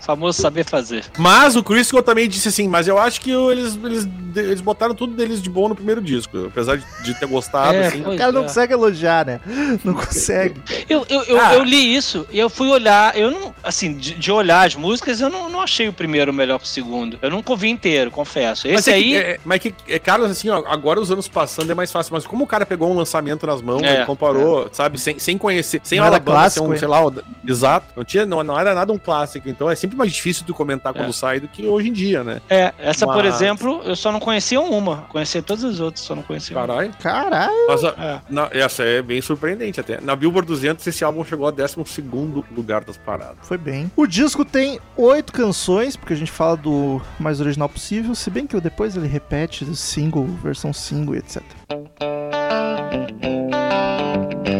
Famoso 0.00 0.40
saber 0.42 0.64
fazer. 0.64 1.04
Mas 1.16 1.54
o 1.54 1.62
Crisco 1.62 2.02
também 2.02 2.28
disse 2.28 2.48
assim, 2.48 2.66
mas 2.66 2.88
eu 2.88 2.98
acho 2.98 3.20
que 3.20 3.30
eles, 3.30 3.78
eles, 3.84 4.08
eles 4.34 4.60
botaram 4.60 4.94
tudo 4.94 5.14
deles 5.14 5.40
de 5.40 5.48
bom 5.48 5.68
no 5.68 5.76
primeiro 5.76 6.00
disco. 6.02 6.46
Apesar 6.46 6.76
de, 6.76 6.84
de 7.04 7.14
ter 7.14 7.26
gostado, 7.26 7.76
É, 7.76 7.86
assim. 7.86 8.00
O 8.02 8.16
cara 8.16 8.32
não 8.32 8.40
é. 8.40 8.44
consegue 8.44 8.72
elogiar, 8.72 9.24
né? 9.24 9.40
Não 9.84 9.94
consegue. 9.94 10.60
Eu, 10.88 11.06
eu, 11.08 11.22
eu, 11.22 11.40
Ah. 11.40 11.54
eu 11.54 11.62
li 11.62 11.94
isso 11.94 12.26
e 12.32 12.38
eu 12.38 12.50
fui 12.50 12.68
olhar. 12.68 13.16
Eu 13.16 13.30
não, 13.30 13.54
assim, 13.62 13.94
de, 13.94 14.14
de 14.14 14.32
olhar 14.32 14.66
as 14.66 14.74
músicas, 14.74 15.20
eu 15.20 15.28
não, 15.30 15.48
não 15.48 15.60
achei 15.60 15.88
o 15.88 15.92
primeiro 15.92 16.32
melhor 16.32 16.58
que 16.58 16.64
o 16.64 16.68
segundo. 16.68 17.16
Eu 17.22 17.30
nunca 17.30 17.52
ouvi 17.52 17.68
inteiro, 17.68 18.10
confesso. 18.10 18.66
Mas 18.66 18.80
Esse 18.80 18.90
é 18.90 18.94
aí. 18.94 19.04
que, 19.04 19.16
é, 19.16 19.40
mas 19.44 19.60
que, 19.60 19.74
é, 19.88 19.98
Carlos, 20.00 20.30
assim, 20.32 20.48
ó, 20.48 20.64
agora 20.66 21.00
os 21.00 21.12
anos 21.12 21.28
passando 21.28 21.70
é 21.70 21.74
mais 21.74 21.92
fácil. 21.92 22.12
Mas 22.12 22.26
como 22.26 22.42
o 22.42 22.46
cara 22.46 22.66
pegou 22.66 22.90
um 22.90 22.96
lançamento 22.96 23.46
nas 23.46 23.59
mãos, 23.60 23.82
É, 23.82 23.96
ele 23.98 24.06
comparou, 24.06 24.68
sabe, 24.72 24.98
sem, 24.98 25.18
sem 25.18 25.36
conhecer, 25.38 25.80
sem 25.84 25.98
Não 25.98 26.06
Alabama 26.06 26.38
clássico, 26.38 26.66
um, 26.66 26.72
é. 26.72 26.76
sei 26.78 26.88
lá, 26.88 27.06
o- 27.06 27.12
exato, 27.46 27.86
não, 27.96 28.04
tinha, 28.04 28.24
não, 28.26 28.42
não 28.42 28.58
era 28.58 28.74
nada 28.74 28.92
um 28.92 28.98
clássico. 28.98 29.48
Então 29.48 29.70
é 29.70 29.74
sempre 29.74 29.96
mais 29.96 30.12
difícil 30.12 30.44
tu 30.46 30.54
comentar 30.54 30.92
quando 30.92 31.08
É. 31.10 31.12
sai 31.12 31.40
do 31.40 31.48
que 31.48 31.66
hoje 31.66 31.88
em 31.88 31.92
dia, 31.92 32.22
né? 32.24 32.40
É, 32.48 32.72
essa, 32.78 33.06
por 33.06 33.24
Mas- 33.24 33.34
exemplo, 33.34 33.80
eu 33.84 33.96
só 33.96 34.10
não 34.12 34.20
conhecia 34.20 34.60
uma. 34.60 34.98
Conhecia 35.08 35.42
todas 35.42 35.64
as 35.64 35.80
outras, 35.80 36.04
só 36.04 36.14
não 36.14 36.22
conhecia 36.22 36.56
uma. 36.56 36.66
Caralho. 36.66 36.92
Caralho. 37.00 37.66
Mas 37.68 37.84
a- 37.84 37.94
É. 37.98 38.20
na- 38.28 38.48
essa 38.52 38.82
é 38.82 39.02
bem 39.02 39.20
surpreendente 39.20 39.80
até. 39.80 40.00
Na 40.00 40.14
Billboard 40.16 40.46
200, 40.46 40.86
esse 40.86 41.04
álbum 41.04 41.24
chegou 41.24 41.46
a 41.46 41.50
12 41.50 42.44
lugar 42.54 42.84
das 42.84 42.96
paradas. 42.96 43.36
Foi 43.42 43.58
bem. 43.58 43.90
O 43.96 44.06
disco 44.06 44.44
tem 44.44 44.78
oito 44.96 45.32
canções, 45.32 45.96
porque 45.96 46.12
a 46.12 46.16
gente 46.16 46.30
fala 46.30 46.56
do 46.56 47.00
mais 47.18 47.40
original 47.40 47.68
possível, 47.68 48.14
se 48.14 48.30
bem 48.30 48.46
que 48.46 48.58
depois 48.60 48.96
ele 48.96 49.06
repete 49.08 49.64
single, 49.76 50.26
versão 50.42 50.72
single 50.72 51.14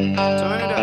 e 0.00 0.12
etc. 0.12 0.58
Big 0.58 0.79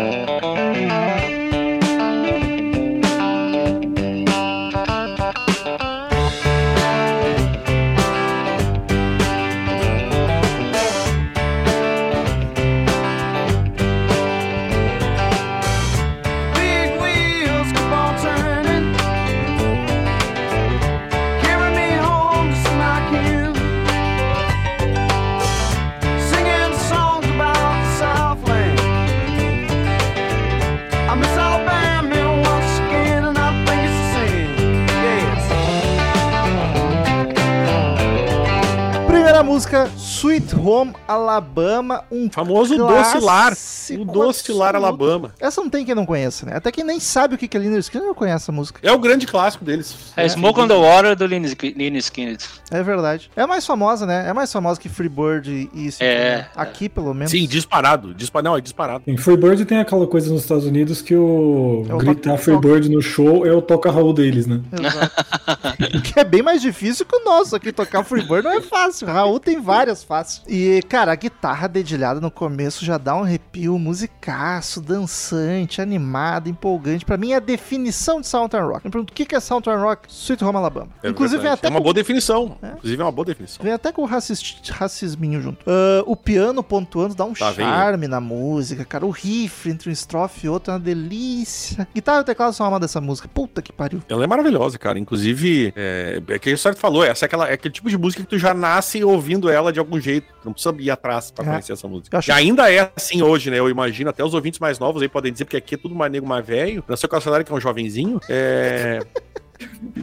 Sweet 40.48 40.54
Home 40.56 40.94
Alabama, 41.06 42.04
um 42.10 42.30
Famoso 42.30 42.76
Doce 42.76 43.18
Lar. 43.18 43.52
O 43.98 44.04
Doce 44.04 44.52
Lar. 44.52 44.74
Alabama. 44.74 45.34
Essa 45.40 45.60
não 45.60 45.68
tem 45.68 45.84
quem 45.84 45.94
não 45.94 46.06
conheça, 46.06 46.46
né? 46.46 46.56
Até 46.56 46.70
quem 46.70 46.84
nem 46.84 47.00
sabe 47.00 47.34
o 47.34 47.38
que 47.38 47.48
que 47.48 47.56
é 47.56 47.60
Liner 47.60 47.78
Skinner 47.80 48.06
não 48.06 48.14
conhece 48.14 48.44
essa 48.44 48.52
música. 48.52 48.80
É 48.82 48.92
o 48.92 48.98
grande 48.98 49.26
clássico 49.26 49.64
deles. 49.64 49.96
É 50.16 50.28
Smoke 50.28 50.60
on 50.60 50.68
the 50.68 50.74
Water 50.74 51.16
do 51.16 51.26
Lynyrd 51.26 51.98
Skynyrd. 51.98 52.44
É 52.70 52.82
verdade. 52.82 53.30
É 53.34 53.42
a 53.42 53.46
mais 53.46 53.66
famosa, 53.66 54.06
né? 54.06 54.28
É 54.28 54.32
mais 54.32 54.52
famosa 54.52 54.78
que 54.80 54.88
Freebird 54.88 55.70
e 55.72 55.86
Sweet 55.88 56.04
É. 56.04 56.36
Home. 56.36 56.46
Aqui, 56.56 56.88
pelo 56.88 57.12
menos. 57.12 57.30
Sim, 57.30 57.46
disparado. 57.46 58.14
Dispa... 58.14 58.42
Não, 58.42 58.56
é 58.56 58.60
disparado. 58.60 59.02
Em 59.06 59.16
Freebird 59.16 59.64
tem 59.64 59.78
aquela 59.78 60.06
coisa 60.06 60.30
nos 60.32 60.42
Estados 60.42 60.64
Unidos 60.64 61.02
que 61.02 61.14
o 61.14 61.84
É 61.88 61.96
gritar 61.96 62.36
Freebird 62.38 62.88
no 62.88 63.02
show 63.02 63.46
é 63.46 63.52
o 63.52 63.60
toca 63.60 63.90
Raul 63.90 64.12
deles, 64.12 64.46
né? 64.46 64.60
Exato. 64.72 66.02
que 66.02 66.18
é 66.20 66.24
bem 66.24 66.42
mais 66.42 66.60
difícil 66.62 67.04
que 67.04 67.16
o 67.16 67.24
nosso 67.24 67.56
aqui. 67.56 67.72
Tocar 67.72 68.04
Freebird 68.04 68.44
não 68.44 68.52
é 68.52 68.60
fácil. 68.60 69.06
Raul 69.06 69.40
tem 69.40 69.60
várias 69.60 70.02
E, 70.46 70.82
cara, 70.88 71.12
a 71.12 71.14
guitarra 71.14 71.68
dedilhada 71.68 72.20
no 72.20 72.30
começo 72.30 72.84
já 72.84 72.98
dá 72.98 73.14
um 73.14 73.22
arrepio 73.22 73.78
musicaço, 73.78 74.80
dançante, 74.80 75.80
animado, 75.80 76.48
empolgante. 76.48 77.04
Pra 77.04 77.16
mim 77.16 77.32
é 77.32 77.36
a 77.36 77.40
definição 77.40 78.20
de 78.20 78.26
Southern 78.26 78.66
Rock. 78.66 78.86
Me 78.86 78.90
pergunto, 78.90 79.12
o 79.12 79.14
que 79.14 79.34
é 79.34 79.40
Southern 79.40 79.82
Rock? 79.82 80.08
Sweet 80.08 80.44
Home 80.44 80.58
Alabama. 80.58 80.88
É 81.02 81.08
Inclusive 81.08 81.42
vem 81.42 81.50
até, 81.50 81.66
é 81.66 81.70
uma 81.70 81.78
com, 81.78 81.84
boa 81.84 81.94
definição. 81.94 82.56
É. 82.62 82.68
Inclusive 82.72 83.02
é 83.02 83.04
uma 83.04 83.12
boa 83.12 83.24
definição. 83.24 83.62
vem 83.62 83.72
até 83.72 83.92
com 83.92 84.02
o 84.02 84.06
racis, 84.06 84.56
racisminho 84.70 85.40
junto. 85.40 85.64
Ah, 85.66 86.02
o 86.06 86.16
piano 86.16 86.62
pontuando 86.62 87.14
dá 87.14 87.24
um 87.24 87.32
Tá, 87.32 87.52
charme 87.52 88.08
na 88.08 88.20
música, 88.20 88.84
cara. 88.84 89.06
O 89.06 89.10
riff 89.10 89.68
entre 89.68 89.88
um 89.90 89.92
estrofe 89.92 90.46
e 90.46 90.48
outro 90.48 90.72
é 90.72 90.74
uma 90.74 90.80
delícia. 90.80 91.86
Guitarra 91.94 92.20
e 92.20 92.24
teclado 92.24 92.52
são 92.52 92.64
a 92.64 92.68
alma 92.68 92.80
dessa 92.80 93.00
música. 93.00 93.28
Puta 93.28 93.62
que 93.62 93.72
pariu. 93.72 94.02
Ela 94.08 94.24
é 94.24 94.26
maravilhosa, 94.26 94.78
cara. 94.78 94.98
Inclusive, 94.98 95.72
é, 95.76 96.20
é 96.28 96.38
que 96.38 96.52
o 96.52 96.58
Sartre 96.58 96.80
falou, 96.80 97.04
essa 97.04 97.24
é, 97.24 97.26
aquela, 97.26 97.48
é 97.48 97.52
aquele 97.54 97.72
tipo 97.72 97.88
de 97.88 97.96
música 97.96 98.22
que 98.22 98.28
tu 98.28 98.38
já 98.38 98.52
nasce 98.54 99.02
ouvindo 99.04 99.48
ela 99.48 99.72
de 99.72 99.78
algum 99.78 100.00
jeito. 100.00 100.27
Não 100.44 100.52
precisa 100.52 100.74
ir 100.78 100.90
atrás 100.90 101.30
pra 101.30 101.44
É. 101.44 101.48
conhecer 101.48 101.72
essa 101.72 101.88
música. 101.88 102.16
Acho- 102.18 102.30
E 102.30 102.32
ainda 102.32 102.72
é 102.72 102.90
assim 102.96 103.22
hoje, 103.22 103.50
né? 103.50 103.58
Eu 103.58 103.68
imagino, 103.68 104.08
até 104.10 104.24
os 104.24 104.34
ouvintes 104.34 104.60
mais 104.60 104.78
novos 104.78 105.02
aí 105.02 105.08
podem 105.08 105.32
dizer, 105.32 105.44
porque 105.44 105.56
aqui 105.56 105.74
é 105.74 105.78
tudo 105.78 105.94
mais 105.94 106.10
nego 106.12 106.26
mais 106.26 106.46
velho. 106.46 106.82
Nasceu 106.88 107.08
com 107.08 107.16
a 107.16 107.20
salário 107.20 107.44
que 107.44 107.52
é 107.52 107.54
um 107.54 107.60
jovenzinho. 107.60 108.20
É. 108.28 109.00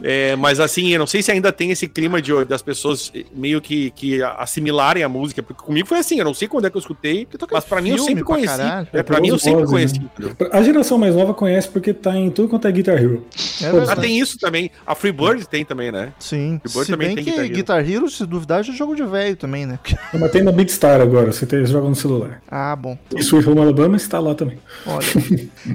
É, 0.02 0.36
mas 0.36 0.60
assim, 0.60 0.92
eu 0.92 0.98
não 0.98 1.06
sei 1.06 1.22
se 1.22 1.30
ainda 1.32 1.50
tem 1.52 1.70
esse 1.70 1.88
clima 1.88 2.20
de 2.20 2.32
das 2.44 2.60
pessoas 2.62 3.10
meio 3.34 3.60
que, 3.60 3.90
que 3.92 4.22
assimilarem 4.22 5.02
a 5.02 5.08
música, 5.08 5.42
porque 5.42 5.62
comigo 5.62 5.86
foi 5.88 5.98
assim, 5.98 6.18
eu 6.18 6.24
não 6.24 6.34
sei 6.34 6.48
quando 6.48 6.66
é 6.66 6.70
que 6.70 6.76
eu 6.76 6.80
escutei, 6.80 7.26
mas 7.50 7.64
pra 7.64 7.80
mim 7.80 7.90
eu 7.90 7.98
sempre 7.98 8.24
pra 8.24 8.34
conheci. 8.34 8.56
caralho. 8.56 8.88
É, 8.92 9.02
pra 9.02 9.20
mim 9.20 9.28
eu 9.28 9.38
sempre 9.38 9.64
Vozes, 9.64 9.92
conheci. 9.98 10.00
né? 10.18 10.48
A 10.52 10.62
geração 10.62 10.98
mais 10.98 11.14
nova 11.14 11.32
conhece 11.34 11.68
porque 11.68 11.94
tá 11.94 12.16
em 12.16 12.30
tudo 12.30 12.48
quanto 12.48 12.68
é 12.68 12.72
Guitar 12.72 12.96
Hero. 12.96 13.24
É 13.62 13.90
Ah, 13.90 13.96
tem 13.96 14.18
isso 14.18 14.38
também. 14.38 14.70
A 14.86 14.94
Freebird 14.94 15.48
tem 15.48 15.64
também, 15.64 15.90
né? 15.90 16.12
Sim. 16.18 16.60
Freebird 16.62 16.84
Se 16.86 16.92
também 16.92 17.06
bem 17.08 17.16
tem 17.16 17.24
que 17.24 17.30
Guitar 17.30 17.48
Guitar 17.48 17.78
Hero. 17.80 17.92
Hero. 17.92 18.10
se 18.10 18.26
duvidar, 18.26 18.62
já 18.62 18.72
é 18.72 18.76
jogo 18.76 18.94
de 18.94 19.04
velho 19.04 19.36
também, 19.36 19.66
né? 19.66 19.78
Mas 20.12 20.30
tem 20.30 20.42
na 20.42 20.52
Big 20.52 20.70
Star 20.70 21.00
agora, 21.00 21.32
você, 21.32 21.46
tem, 21.46 21.60
você 21.60 21.72
joga 21.72 21.88
no 21.88 21.94
celular. 21.94 22.42
Ah, 22.48 22.74
bom. 22.76 22.98
E 23.14 23.20
Sweet 23.20 23.48
Home 23.48 23.60
Alabama 23.60 23.96
está 23.96 24.18
lá 24.18 24.34
também. 24.34 24.58
Olha. 24.86 25.06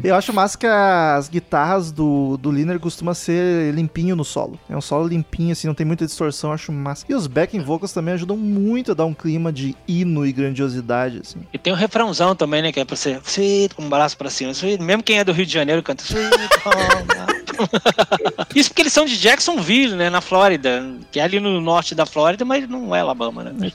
Eu 0.04 0.16
acho 0.16 0.34
massa 0.34 0.58
que 0.58 0.68
as 0.68 1.28
guitarras 1.30 1.92
do, 1.92 2.38
do 2.38 2.52
Liner 2.52 2.80
costuma 2.80 3.14
ser 3.14 3.71
limpinho 3.72 4.16
no 4.16 4.24
solo. 4.24 4.60
É 4.70 4.76
um 4.76 4.82
solo 4.82 5.08
limpinho, 5.08 5.52
assim, 5.52 5.68
não 5.68 5.74
tem 5.74 5.86
muita 5.86 6.06
distorção, 6.06 6.52
acho 6.52 6.72
massa. 6.72 7.06
E 7.08 7.14
os 7.14 7.28
backing 7.28 7.62
vocals 7.62 7.94
também 7.94 8.14
ajudam 8.14 8.38
muito 8.38 8.92
a 8.92 8.96
dar 8.96 9.06
um 9.06 9.14
clima 9.14 9.52
de 9.52 9.76
hino 9.88 10.26
e 10.26 10.32
grandiosidade, 10.32 11.20
assim. 11.24 11.40
E 11.54 11.58
tem 11.58 11.72
o 11.74 11.76
refrãozão 11.76 12.36
também, 12.36 12.62
né? 12.62 12.72
Que 12.72 12.80
é 12.80 12.86
pra 12.86 12.96
ser 12.96 13.20
com 13.76 13.84
um 13.84 13.90
braço 13.90 14.18
pra 14.18 14.30
cima. 14.30 14.52
Mesmo 14.80 15.04
quem 15.04 15.20
é 15.20 15.24
do 15.24 15.32
Rio 15.32 15.46
de 15.46 15.54
Janeiro 15.54 15.82
canta 15.84 16.04
sweet 16.04 16.32
home. 16.66 17.41
Isso 18.56 18.70
porque 18.70 18.82
eles 18.82 18.94
são 18.94 19.06
de 19.06 19.18
Jacksonville, 19.18 19.96
né? 19.96 20.10
Na 20.10 20.22
Flórida. 20.22 20.84
Que 21.12 21.20
é 21.20 21.24
ali 21.24 21.40
no 21.40 21.60
norte 21.62 21.94
da 21.96 22.06
Flórida, 22.06 22.44
mas 22.46 22.68
não 22.70 22.96
é 22.96 23.00
Alabama, 23.02 23.44
né? 23.44 23.72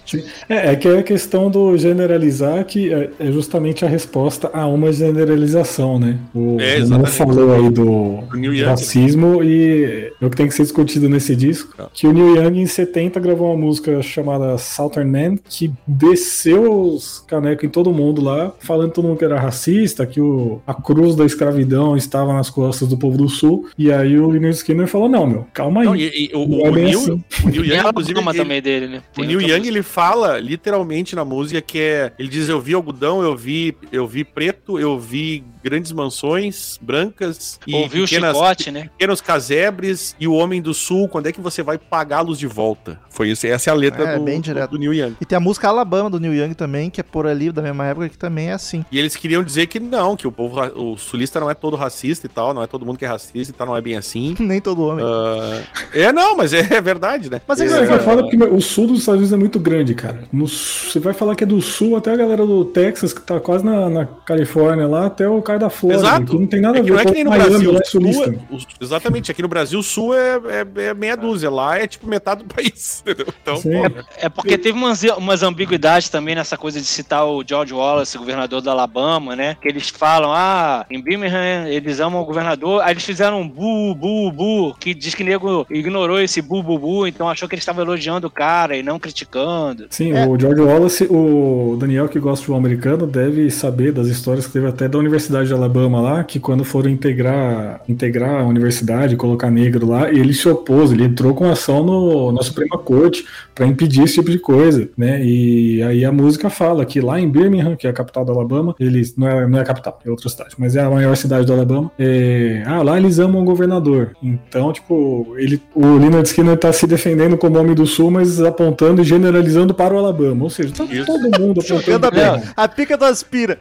É, 0.48 0.72
é 0.72 0.76
que 0.76 0.88
é 0.88 0.98
a 0.98 1.02
questão 1.02 1.50
do 1.50 1.76
generalizar 1.76 2.64
que 2.64 2.92
é 2.92 3.10
é 3.18 3.30
justamente 3.32 3.84
a 3.84 3.88
resposta 3.88 4.50
a 4.52 4.66
uma 4.66 4.92
generalização, 4.92 5.98
né? 5.98 6.18
O 6.34 6.56
É, 6.60 6.76
exatamente. 6.78 7.10
falou 7.12 7.54
aí 7.54 7.70
do, 7.70 8.20
Young. 8.34 8.62
racismo 8.64 9.42
e 9.42 10.12
é 10.20 10.26
o 10.26 10.30
que 10.30 10.36
tem 10.36 10.48
que 10.48 10.54
ser 10.54 10.62
discutido 10.62 11.08
nesse 11.08 11.34
disco, 11.36 11.74
Tá. 11.76 11.88
que 11.92 12.06
o 12.06 12.12
Neil 12.12 12.36
Young 12.36 12.60
em 12.60 12.66
70 12.66 13.18
gravou 13.20 13.48
uma 13.52 13.56
música 13.66 14.00
chamada 14.02 14.56
Southern 14.58 15.10
Man 15.10 15.36
que 15.48 15.70
desceu 15.86 16.92
os 16.94 17.24
canecos 17.26 17.64
em 17.64 17.68
todo 17.68 17.92
mundo 17.92 18.22
lá, 18.22 18.52
falando 18.60 18.88
que 18.88 18.94
todo 18.96 19.06
mundo 19.08 19.18
que 19.18 19.24
era 19.24 19.38
racista, 19.40 20.06
que 20.06 20.20
o, 20.20 20.60
a 20.66 20.74
cruz 20.74 21.14
da 21.14 21.24
escravidão 21.24 21.96
estava 21.96 22.32
nas 22.32 22.50
costas 22.50 22.88
do 22.88 22.96
povo 22.96 23.16
do 23.18 23.28
sul, 23.28 23.68
e 23.78 23.92
aí 23.92 24.18
o 24.18 24.28
Leonard 24.30 24.56
Skinner 24.56 24.86
falou, 24.86 25.08
não, 25.08 25.26
meu, 25.26 25.46
calma 25.52 25.80
aí. 25.82 25.86
Não, 25.86 25.96
e, 25.96 26.30
e 26.30 26.34
o, 26.34 26.46
Não 26.46 26.58
o, 26.58 26.66
é 26.66 26.70
Neil, 26.70 26.98
assim. 26.98 27.24
o 27.44 27.48
Neil 27.48 27.64
Young, 27.64 27.78
a 27.86 27.88
inclusive, 27.90 28.12
Alabama 28.18 28.30
ele- 28.32 28.38
também 28.38 28.62
dele, 28.62 28.86
né? 28.88 29.02
O 29.18 29.22
Neil 29.22 29.40
Young, 29.40 29.66
ele 29.66 29.82
fala 29.82 30.38
literalmente 30.38 31.14
na 31.14 31.24
música 31.24 31.60
que 31.60 31.78
é. 31.78 32.12
Ele 32.18 32.28
diz: 32.28 32.48
Eu 32.48 32.60
vi 32.60 32.74
algodão, 32.74 33.22
eu 33.22 33.36
vi, 33.36 33.76
eu 33.92 34.06
vi 34.06 34.24
preto, 34.24 34.78
eu 34.78 34.98
vi 34.98 35.44
grandes 35.66 35.90
mansões 35.90 36.78
brancas 36.80 37.58
e 37.66 37.74
Ouviu 37.74 38.04
o 38.04 38.08
pequenas, 38.08 38.36
chicote, 38.36 38.70
né? 38.70 38.82
pequenos 38.96 39.20
casebres 39.20 40.14
e 40.20 40.28
o 40.28 40.32
homem 40.32 40.62
do 40.62 40.72
sul. 40.72 41.08
Quando 41.08 41.26
é 41.26 41.32
que 41.32 41.40
você 41.40 41.60
vai 41.60 41.76
pagá-los 41.76 42.38
de 42.38 42.46
volta? 42.46 43.00
Foi 43.10 43.30
isso, 43.30 43.46
essa 43.48 43.70
é 43.70 43.72
a 43.72 43.74
letra 43.76 44.04
É, 44.10 44.18
do, 44.18 44.24
bem 44.24 44.40
direto. 44.40 44.70
do 44.70 44.78
Neil 44.78 44.94
Young. 44.94 45.16
E 45.20 45.24
tem 45.24 45.36
a 45.36 45.40
música 45.40 45.66
Alabama 45.66 46.08
do 46.08 46.20
Neil 46.20 46.34
Young 46.34 46.54
também, 46.54 46.88
que 46.88 47.00
é 47.00 47.04
por 47.04 47.26
ali 47.26 47.50
da 47.50 47.60
mesma 47.62 47.84
época, 47.84 48.08
que 48.08 48.16
também 48.16 48.50
é 48.50 48.52
assim. 48.52 48.84
E 48.92 48.98
eles 48.98 49.16
queriam 49.16 49.42
dizer 49.42 49.66
que 49.66 49.80
não, 49.80 50.14
que 50.16 50.28
o 50.28 50.30
povo, 50.30 50.60
o 50.76 50.96
sulista 50.96 51.40
não 51.40 51.50
é 51.50 51.54
todo 51.54 51.76
racista 51.76 52.26
e 52.26 52.28
tal, 52.28 52.54
não 52.54 52.62
é 52.62 52.68
todo 52.68 52.86
mundo 52.86 52.96
que 52.98 53.04
é 53.04 53.08
racista 53.08 53.52
e 53.52 53.56
tal, 53.56 53.66
não 53.66 53.76
é 53.76 53.80
bem 53.80 53.96
assim. 53.96 54.36
Nem 54.38 54.60
todo 54.60 54.82
homem. 54.84 55.04
Ah, 55.04 55.62
é, 55.92 56.12
não, 56.12 56.36
mas 56.36 56.52
é, 56.52 56.60
é 56.60 56.80
verdade, 56.80 57.28
né? 57.28 57.40
Mas 57.48 57.60
é 57.60 57.66
é, 57.66 57.82
é 57.82 57.98
foda 57.98 58.22
porque 58.22 58.36
o 58.36 58.60
sul 58.60 58.86
dos 58.86 59.00
Estados 59.00 59.18
Unidos 59.20 59.32
é 59.32 59.36
muito 59.36 59.58
grande, 59.58 59.94
cara. 59.94 60.24
No 60.32 60.46
você 60.46 61.00
vai 61.00 61.12
falar 61.12 61.34
que 61.34 61.42
é 61.42 61.46
do 61.46 61.60
sul, 61.60 61.96
até 61.96 62.12
a 62.12 62.16
galera 62.16 62.46
do 62.46 62.64
Texas, 62.64 63.12
que 63.12 63.20
tá 63.20 63.40
quase 63.40 63.64
na, 63.64 63.88
na 63.88 64.06
Califórnia 64.06 64.86
lá, 64.86 65.06
até 65.06 65.28
o 65.28 65.42
cara 65.42 65.55
da 65.58 65.70
Flórida. 65.70 66.00
Exato. 66.02 66.26
que 66.32 66.38
não 66.38 66.46
tem 66.46 66.60
nada 66.60 66.78
É 66.78 66.80
a 66.80 66.84
que 66.84 66.90
ver 66.90 66.94
não 66.94 67.00
é 67.00 67.04
que 67.04 67.10
nem 67.12 67.24
no 67.24 67.30
Miami, 67.30 67.48
Brasil. 67.50 67.72
lá 67.72 67.78
é 67.78 67.82
o 67.82 67.86
sul 67.86 68.00
sulista. 68.00 68.30
é- 68.30 68.54
o- 68.54 68.84
exatamente, 68.84 69.30
aqui 69.30 69.42
no 69.42 69.48
Brasil 69.48 69.78
o 69.78 69.82
sul 69.82 70.14
é, 70.14 70.40
é, 70.76 70.82
é 70.88 70.94
meia 70.94 71.16
dúzia, 71.16 71.50
lá 71.50 71.78
é 71.78 71.86
tipo 71.86 72.06
metade 72.08 72.42
do 72.44 72.54
país, 72.54 73.02
entendeu? 73.06 73.26
Então, 73.42 73.56
Sim. 73.56 73.70
pô, 73.72 74.04
É 74.18 74.28
porque 74.28 74.58
teve 74.58 74.76
umas, 74.78 75.02
umas 75.16 75.42
ambiguidades 75.42 76.08
também 76.08 76.34
nessa 76.34 76.56
coisa 76.56 76.80
de 76.80 76.86
citar 76.86 77.26
o 77.26 77.42
George 77.46 77.72
Wallace, 77.74 78.16
governador 78.18 78.60
do 78.60 78.70
Alabama, 78.70 79.34
né? 79.36 79.56
Que 79.60 79.68
eles 79.68 79.88
falam, 79.88 80.32
ah, 80.32 80.84
em 80.90 81.00
Birmingham 81.02 81.66
eles 81.68 82.00
amam 82.00 82.20
o 82.20 82.24
governador. 82.24 82.82
Aí 82.82 82.92
eles 82.92 83.04
fizeram 83.04 83.40
um 83.40 83.48
bu, 83.48 83.94
bu, 83.94 84.30
bu, 84.32 84.74
que 84.78 84.94
diz 84.94 85.14
que 85.14 85.22
o 85.22 85.26
nego 85.26 85.66
ignorou 85.70 86.20
esse 86.20 86.40
bu, 86.42 86.62
bu, 86.62 86.78
bu, 86.78 87.06
então 87.06 87.28
achou 87.28 87.48
que 87.48 87.54
eles 87.54 87.62
estavam 87.62 87.82
elogiando 87.84 88.26
o 88.26 88.30
cara 88.30 88.76
e 88.76 88.82
não 88.82 88.98
criticando. 88.98 89.86
Sim, 89.90 90.12
É. 90.12 90.26
o 90.26 90.38
George 90.38 90.60
Wallace, 90.60 91.04
o 91.10 91.76
Daniel 91.78 92.08
que 92.08 92.18
gosta 92.18 92.40
de 92.40 92.46
futebol 92.46 92.58
americano, 92.58 93.06
deve 93.06 93.50
saber 93.50 93.92
das 93.92 94.06
histórias 94.08 94.46
que 94.46 94.52
teve 94.52 94.66
até 94.66 94.88
da 94.88 94.98
Universidade 94.98 95.45
de 95.46 95.54
Alabama 95.54 96.00
lá, 96.00 96.24
que 96.24 96.38
quando 96.38 96.64
foram 96.64 96.90
integrar, 96.90 97.80
integrar 97.88 98.40
a 98.40 98.44
universidade, 98.44 99.16
colocar 99.16 99.50
negro 99.50 99.86
lá, 99.86 100.10
ele 100.10 100.32
se 100.34 100.48
opôs, 100.48 100.92
ele 100.92 101.04
entrou 101.04 101.34
com 101.34 101.50
ação 101.50 101.84
no, 101.84 102.32
na 102.32 102.42
Suprema 102.42 102.78
Corte 102.78 103.24
para 103.54 103.66
impedir 103.66 104.02
esse 104.02 104.14
tipo 104.14 104.30
de 104.30 104.38
coisa, 104.38 104.88
né? 104.96 105.24
E 105.24 105.82
aí 105.82 106.04
a 106.04 106.12
música 106.12 106.50
fala 106.50 106.84
que 106.84 107.00
lá 107.00 107.18
em 107.18 107.28
Birmingham, 107.28 107.74
que 107.74 107.86
é 107.86 107.90
a 107.90 107.92
capital 107.92 108.24
do 108.24 108.32
Alabama, 108.32 108.74
eles 108.78 109.16
não 109.16 109.26
é, 109.26 109.46
não 109.46 109.58
é 109.58 109.62
a 109.62 109.64
capital, 109.64 109.98
é 110.04 110.10
outra 110.10 110.28
cidade, 110.28 110.54
mas 110.58 110.76
é 110.76 110.82
a 110.82 110.90
maior 110.90 111.16
cidade 111.16 111.46
do 111.46 111.52
Alabama. 111.52 111.90
é, 111.98 112.62
ah, 112.66 112.82
lá 112.82 112.98
eles 112.98 113.18
amam 113.18 113.42
o 113.42 113.44
governador. 113.44 114.14
Então, 114.22 114.72
tipo, 114.72 115.34
ele, 115.38 115.60
o 115.74 115.96
Leonard 115.96 116.28
Skinner 116.28 116.56
tá 116.58 116.72
se 116.72 116.86
defendendo 116.86 117.38
como 117.38 117.58
homem 117.58 117.74
do 117.74 117.86
sul, 117.86 118.10
mas 118.10 118.40
apontando 118.40 119.00
e 119.00 119.04
generalizando 119.04 119.72
para 119.72 119.94
o 119.94 119.98
Alabama. 119.98 120.44
Ou 120.44 120.50
seja, 120.50 120.72
tá 120.72 120.84
todo 121.06 121.40
mundo 121.40 121.60
apontando 121.64 122.06
a, 122.06 122.10
para 122.10 122.38
pica, 122.38 122.52
a 122.56 122.68
pica 122.68 122.96
do 122.96 123.04
aspira. 123.04 123.58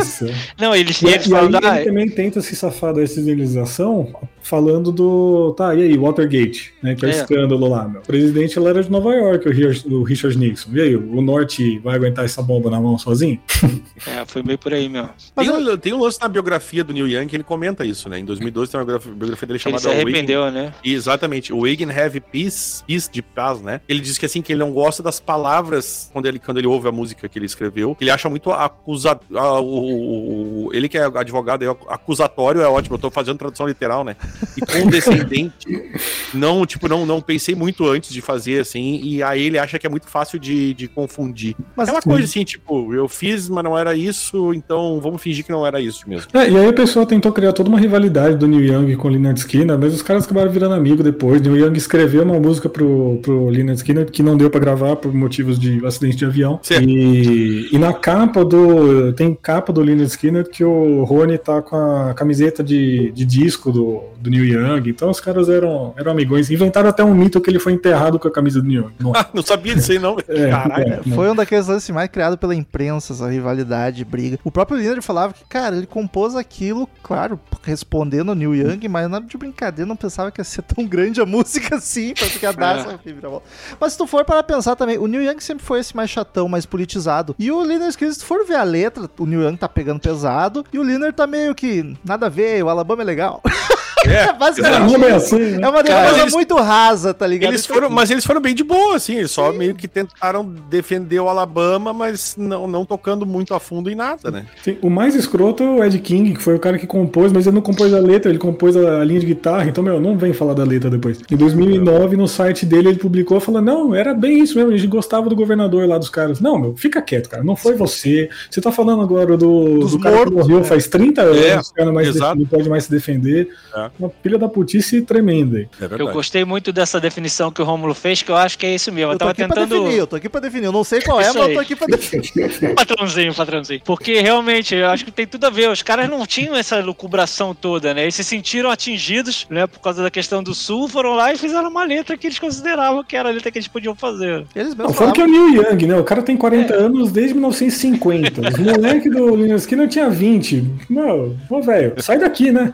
Isso. 0.00 0.26
Não, 0.58 0.74
eles, 0.74 0.99
E, 1.02 1.06
e 1.06 1.34
aí 1.34 1.48
ah, 1.64 1.76
ele 1.76 1.84
também 1.88 2.08
tenta 2.08 2.40
se 2.40 2.54
safar 2.56 2.92
dessa 2.94 3.16
generalização 3.20 4.12
falando 4.42 4.90
do. 4.90 5.54
Tá, 5.56 5.74
e 5.74 5.82
aí, 5.82 5.98
Watergate, 5.98 6.72
né? 6.82 6.94
Que 6.94 7.04
é, 7.04 7.08
o 7.08 7.10
É. 7.10 7.14
escândalo 7.14 7.68
lá, 7.68 7.86
meu. 7.88 8.00
O 8.00 8.04
presidente 8.04 8.58
ele 8.58 8.68
era 8.68 8.82
de 8.82 8.90
Nova 8.90 9.14
York, 9.14 9.46
o 9.48 9.52
Richard, 9.52 9.94
o 9.94 10.02
Richard 10.02 10.36
Nixon. 10.38 10.70
E 10.72 10.80
aí, 10.80 10.96
o 10.96 11.20
norte 11.22 11.78
vai 11.80 11.94
aguentar 11.96 12.24
essa 12.24 12.42
bomba 12.42 12.70
na 12.70 12.80
mão 12.80 12.98
sozinho? 12.98 13.38
é, 14.06 14.24
foi 14.26 14.42
meio 14.42 14.58
por 14.58 14.72
aí 14.72 14.88
mesmo. 14.88 15.10
Mas 15.36 15.46
tem, 15.46 15.56
eu- 15.66 15.72
um, 15.74 15.76
tem 15.76 15.92
um 15.92 16.00
lance 16.00 16.18
na 16.20 16.28
biografia 16.28 16.82
do 16.82 16.92
Neil 16.92 17.06
Young 17.08 17.26
que 17.26 17.36
ele 17.36 17.44
comenta 17.44 17.84
isso, 17.84 18.08
né? 18.08 18.18
Em 18.18 18.24
2012 18.24 18.70
tem 18.70 18.80
uma 18.80 18.84
biografia, 18.86 19.12
dele 19.14 19.36
Ele 19.50 19.58
chamada 19.58 19.82
se 19.82 19.88
arrependeu, 19.88 20.50
né? 20.50 20.72
Exatamente, 20.82 21.52
o 21.52 21.64
and 21.66 21.90
Have 21.94 22.20
Peace, 22.20 22.82
Peace 22.86 23.10
de 23.10 23.22
paz, 23.22 23.60
né? 23.60 23.80
Ele 23.88 24.00
diz 24.00 24.16
que 24.18 24.26
assim, 24.26 24.40
que 24.42 24.52
ele 24.52 24.60
não 24.60 24.72
gosta 24.72 25.02
das 25.02 25.20
palavras 25.20 26.10
quando 26.12 26.26
ele, 26.26 26.38
quando 26.38 26.58
ele 26.58 26.66
ouve 26.66 26.88
a 26.88 26.92
música 26.92 27.28
que 27.28 27.38
ele 27.38 27.46
escreveu. 27.46 27.96
Ele 28.00 28.10
acha 28.10 28.28
muito 28.28 28.50
acusa, 28.50 29.18
a- 29.34 29.60
o, 29.60 29.64
o- 29.66 30.66
o- 30.66 30.74
ele 30.80 30.88
que 30.88 30.98
é 30.98 31.04
advogado, 31.04 31.64
é 31.64 31.68
acusatório 31.88 32.60
é 32.60 32.68
ótimo, 32.68 32.96
eu 32.96 32.98
tô 32.98 33.10
fazendo 33.10 33.38
tradução 33.38 33.66
literal, 33.66 34.04
né? 34.04 34.16
E 34.56 34.60
condescendente. 34.60 35.90
não, 36.34 36.66
tipo, 36.66 36.88
não, 36.88 37.06
não 37.06 37.20
pensei 37.20 37.54
muito 37.54 37.86
antes 37.86 38.12
de 38.12 38.20
fazer, 38.20 38.60
assim, 38.60 39.00
e 39.02 39.22
aí 39.22 39.42
ele 39.42 39.58
acha 39.58 39.78
que 39.78 39.86
é 39.86 39.90
muito 39.90 40.08
fácil 40.08 40.38
de, 40.38 40.74
de 40.74 40.88
confundir. 40.88 41.54
Mas 41.76 41.88
Aquela 41.88 42.02
coisa 42.02 42.24
assim, 42.24 42.44
tipo, 42.44 42.94
eu 42.94 43.08
fiz, 43.08 43.48
mas 43.48 43.62
não 43.62 43.78
era 43.78 43.94
isso, 43.94 44.52
então 44.54 45.00
vamos 45.00 45.22
fingir 45.22 45.44
que 45.44 45.52
não 45.52 45.66
era 45.66 45.80
isso 45.80 46.08
mesmo. 46.08 46.28
É, 46.32 46.50
e 46.50 46.56
aí 46.56 46.68
a 46.68 46.72
pessoa 46.72 47.06
tentou 47.06 47.32
criar 47.32 47.52
toda 47.52 47.68
uma 47.68 47.78
rivalidade 47.78 48.36
do 48.36 48.46
Neil 48.46 48.64
Young 48.64 48.96
com 48.96 49.08
o 49.08 49.10
Leonard 49.10 49.38
Skinner, 49.38 49.78
mas 49.78 49.94
os 49.94 50.02
caras 50.02 50.24
acabaram 50.24 50.50
virando 50.50 50.74
amigo 50.74 51.02
depois. 51.02 51.40
Neil 51.40 51.66
Young 51.66 51.76
escreveu 51.76 52.22
uma 52.22 52.38
música 52.38 52.68
pro, 52.68 53.18
pro 53.22 53.48
Leonard 53.48 53.78
Skinner 53.78 54.10
que 54.10 54.22
não 54.22 54.36
deu 54.36 54.50
pra 54.50 54.60
gravar 54.60 54.96
por 54.96 55.12
motivos 55.12 55.58
de 55.58 55.84
acidente 55.86 56.16
de 56.16 56.24
avião. 56.24 56.58
Certo. 56.62 56.88
E, 56.88 57.68
e 57.72 57.78
na 57.78 57.92
capa 57.92 58.44
do. 58.44 59.12
Tem 59.12 59.34
capa 59.34 59.72
do 59.72 59.80
Leonard 59.80 60.10
Skinner 60.10 60.48
que 60.48 60.64
o 60.64 60.69
Rony 61.04 61.38
tá 61.38 61.62
com 61.62 61.76
a 61.76 62.14
camiseta 62.14 62.62
de, 62.62 63.10
de 63.12 63.24
disco 63.24 63.72
do, 63.72 64.04
do 64.18 64.30
Neil 64.30 64.44
Young. 64.44 64.88
Então 64.88 65.10
os 65.10 65.20
caras 65.20 65.48
eram, 65.48 65.94
eram 65.96 66.12
amigões. 66.12 66.50
Inventaram 66.50 66.88
até 66.88 67.04
um 67.04 67.14
mito 67.14 67.40
que 67.40 67.50
ele 67.50 67.58
foi 67.58 67.72
enterrado 67.72 68.18
com 68.18 68.28
a 68.28 68.30
camisa 68.30 68.60
do 68.60 68.68
Neil 68.68 68.82
Young. 68.82 68.92
Não, 68.98 69.12
não 69.34 69.42
sabia 69.42 69.74
disso 69.74 69.92
aí, 69.92 69.98
não. 69.98 70.16
é, 70.28 70.50
Caralho. 70.50 70.94
é. 70.94 71.14
Foi 71.14 71.30
um 71.30 71.34
daqueles 71.34 71.66
lances 71.66 71.90
mais 71.90 72.08
criado 72.10 72.36
pela 72.36 72.54
imprensa, 72.54 73.12
essa 73.12 73.28
rivalidade, 73.28 74.04
briga. 74.04 74.38
O 74.44 74.50
próprio 74.50 74.78
Leonard 74.78 75.02
falava 75.02 75.32
que, 75.32 75.44
cara, 75.44 75.76
ele 75.76 75.86
compôs 75.86 76.34
aquilo, 76.36 76.88
claro, 77.02 77.38
respondendo 77.62 78.30
ao 78.30 78.34
Neil 78.34 78.54
Young, 78.54 78.88
mas 78.88 79.10
nada 79.10 79.26
de 79.26 79.36
brincadeira, 79.36 79.88
não 79.88 79.96
pensava 79.96 80.30
que 80.30 80.40
ia 80.40 80.44
ser 80.44 80.62
tão 80.62 80.86
grande 80.86 81.20
a 81.20 81.26
música 81.26 81.76
assim, 81.76 82.14
pra 82.14 82.26
ficar 82.26 82.52
dar 82.52 82.78
essa 82.78 83.00
reviravolta. 83.04 83.46
Mas 83.78 83.92
se 83.92 83.98
tu 83.98 84.06
for 84.06 84.24
para 84.24 84.42
pensar 84.42 84.76
também, 84.76 84.98
o 84.98 85.06
Neil 85.06 85.24
Young 85.24 85.40
sempre 85.40 85.64
foi 85.64 85.80
esse 85.80 85.94
mais 85.96 86.10
chatão, 86.10 86.48
mais 86.48 86.66
politizado. 86.66 87.34
E 87.38 87.50
o 87.50 87.60
Leonard 87.62 87.90
Skinner, 87.90 88.14
se 88.14 88.20
tu 88.20 88.26
for 88.26 88.44
ver 88.46 88.56
a 88.56 88.62
letra, 88.62 89.08
o 89.18 89.26
Neil 89.26 89.42
Young 89.42 89.56
tá 89.56 89.68
pegando 89.68 90.00
pesado, 90.00 90.59
e 90.72 90.78
o 90.78 90.82
Leonard 90.82 91.14
tá 91.14 91.26
meio 91.26 91.54
que, 91.54 91.96
nada 92.04 92.26
a 92.26 92.28
ver, 92.28 92.62
o 92.62 92.68
Alabama 92.68 93.02
é 93.02 93.04
legal. 93.04 93.42
É, 94.10 94.32
Basicamente. 94.38 95.04
é 95.04 95.12
assim, 95.14 95.38
né? 95.38 95.58
É 95.62 95.68
uma 95.68 95.82
Cara, 95.82 96.02
defesa 96.04 96.20
eles- 96.22 96.32
muito 96.34 96.54
rasa, 96.56 97.12
tá 97.14 97.26
ligado? 97.26 97.50
Eles 97.50 97.66
foram, 97.66 97.90
mas 97.90 98.10
eles 98.10 98.24
foram 98.24 98.40
bem 98.40 98.54
de 98.54 98.64
boa, 98.64 98.96
assim. 98.96 99.16
Eles 99.16 99.30
só 99.30 99.52
meio 99.52 99.74
que 99.74 99.86
tentaram 99.86 100.44
defender 100.44 101.20
o 101.20 101.28
Alabama, 101.28 101.92
mas 101.92 102.34
não, 102.36 102.66
não 102.66 102.84
tocando 102.84 103.26
muito 103.26 103.54
a 103.54 103.60
fundo 103.60 103.90
em 103.90 103.94
nada, 103.94 104.30
né? 104.30 104.46
Sim, 104.62 104.78
o 104.82 104.88
mais 104.90 105.14
escroto 105.14 105.62
é 105.62 105.66
o 105.66 105.84
Ed 105.84 105.98
King, 106.00 106.34
que 106.34 106.42
foi 106.42 106.54
o 106.54 106.58
cara 106.58 106.78
que 106.78 106.86
compôs, 106.86 107.32
mas 107.32 107.46
ele 107.46 107.54
não 107.56 107.62
compôs 107.62 107.92
a 107.92 107.98
letra, 107.98 108.30
ele 108.30 108.38
compôs 108.38 108.76
a, 108.76 109.00
a 109.00 109.04
linha 109.04 109.20
de 109.20 109.26
guitarra, 109.26 109.66
então, 109.68 109.82
meu, 109.84 110.00
não 110.00 110.16
vem 110.16 110.32
falar 110.32 110.54
da 110.54 110.64
letra 110.64 110.88
depois. 110.90 111.20
Em 111.30 111.36
2009, 111.36 112.16
no 112.16 112.26
site 112.28 112.64
dele, 112.66 112.88
ele 112.88 112.98
publicou 112.98 113.38
falando, 113.40 113.66
não, 113.66 113.94
era 113.94 114.14
bem 114.14 114.40
isso 114.42 114.56
mesmo, 114.56 114.72
a 114.72 114.76
gente 114.76 114.88
gostava 114.88 115.28
do 115.28 115.36
governador 115.36 115.86
lá 115.86 115.98
dos 115.98 116.08
caras. 116.08 116.40
Não, 116.40 116.58
meu, 116.58 116.74
fica 116.76 117.00
quieto, 117.02 117.28
cara, 117.28 117.42
não 117.44 117.56
foi 117.56 117.74
você. 117.74 118.28
Você 118.50 118.60
tá 118.60 118.72
falando 118.72 119.02
agora 119.02 119.36
do, 119.36 119.80
Dos 119.80 119.92
do 119.92 120.00
cara 120.00 120.16
que 120.16 120.18
mortos, 120.24 120.38
morreu 120.48 120.58
né? 120.60 120.64
faz 120.64 120.86
30 120.86 121.20
É, 121.22 121.52
anos, 121.52 121.68
o 121.68 121.74
cara 121.74 121.92
mais 121.92 122.14
não 122.16 122.46
pode 122.46 122.68
mais 122.68 122.84
se 122.84 122.90
defender. 122.90 123.48
É. 123.74 123.89
Uma 123.98 124.08
pilha 124.08 124.38
da 124.38 124.48
putice 124.48 125.02
tremenda. 125.02 125.60
é 125.60 125.68
Eu 125.98 126.12
gostei 126.12 126.44
muito 126.44 126.72
dessa 126.72 127.00
definição 127.00 127.50
que 127.50 127.60
o 127.60 127.64
Rômulo 127.64 127.94
fez, 127.94 128.22
que 128.22 128.30
eu 128.30 128.36
acho 128.36 128.58
que 128.58 128.66
é 128.66 128.74
isso 128.74 128.90
mesmo. 128.90 129.10
Eu, 129.10 129.14
Eu 129.14 129.18
tô 129.18 129.18
tava 129.20 129.30
aqui 129.32 129.46
pra 129.46 129.62
tentando. 129.62 129.82
definir, 129.82 129.98
eu 129.98 130.06
tô 130.06 130.16
aqui 130.16 130.28
pra 130.28 130.40
definir. 130.40 130.64
Eu 130.66 130.72
não 130.72 130.84
sei 130.84 131.00
qual 131.00 131.20
é, 131.20 131.24
Isso 131.28 131.38
mas 131.38 131.48
eu 131.48 131.54
tô 131.54 131.60
aqui 131.60 131.76
pra 131.76 131.86
definir. 131.86 132.30
Patrãozinho, 132.74 133.34
patrãozinho. 133.34 133.80
Porque 133.84 134.20
realmente, 134.20 134.74
eu 134.74 134.88
acho 134.88 135.04
que 135.04 135.10
tem 135.10 135.26
tudo 135.26 135.44
a 135.46 135.50
ver. 135.50 135.70
Os 135.70 135.82
caras 135.82 136.08
não 136.08 136.24
tinham 136.26 136.54
essa 136.56 136.78
lucubração 136.80 137.54
toda, 137.54 137.92
né? 137.94 138.02
Eles 138.02 138.14
se 138.14 138.24
sentiram 138.24 138.70
atingidos, 138.70 139.46
né? 139.50 139.66
Por 139.66 139.80
causa 139.80 140.02
da 140.02 140.10
questão 140.10 140.42
do 140.42 140.54
sul, 140.54 140.88
foram 140.88 141.14
lá 141.14 141.32
e 141.32 141.36
fizeram 141.38 141.68
uma 141.68 141.84
letra 141.84 142.16
que 142.16 142.26
eles 142.26 142.38
consideravam 142.38 143.02
que 143.04 143.16
era 143.16 143.28
a 143.28 143.32
letra 143.32 143.50
que 143.50 143.58
eles 143.58 143.68
podiam 143.68 143.94
fazer. 143.94 144.44
Eles 144.54 144.74
Não, 144.74 144.86
mesmos 144.86 144.96
fora 144.96 145.12
que 145.12 145.20
é 145.20 145.24
o. 145.24 145.28
Neil 145.28 145.62
Young, 145.62 145.86
né? 145.86 145.96
O 145.96 146.04
cara 146.04 146.22
tem 146.22 146.36
40 146.36 146.74
anos 146.74 147.10
desde 147.12 147.34
1950. 147.34 148.40
Os 148.48 148.58
moleques 148.58 149.12
do 149.12 149.34
Linus 149.36 149.62
Skinner 149.62 149.88
tinha 149.88 150.08
20. 150.10 150.64
Não, 150.88 151.36
ô 151.48 151.60
velho, 151.62 151.94
sai 151.98 152.18
daqui, 152.18 152.50
né? 152.50 152.72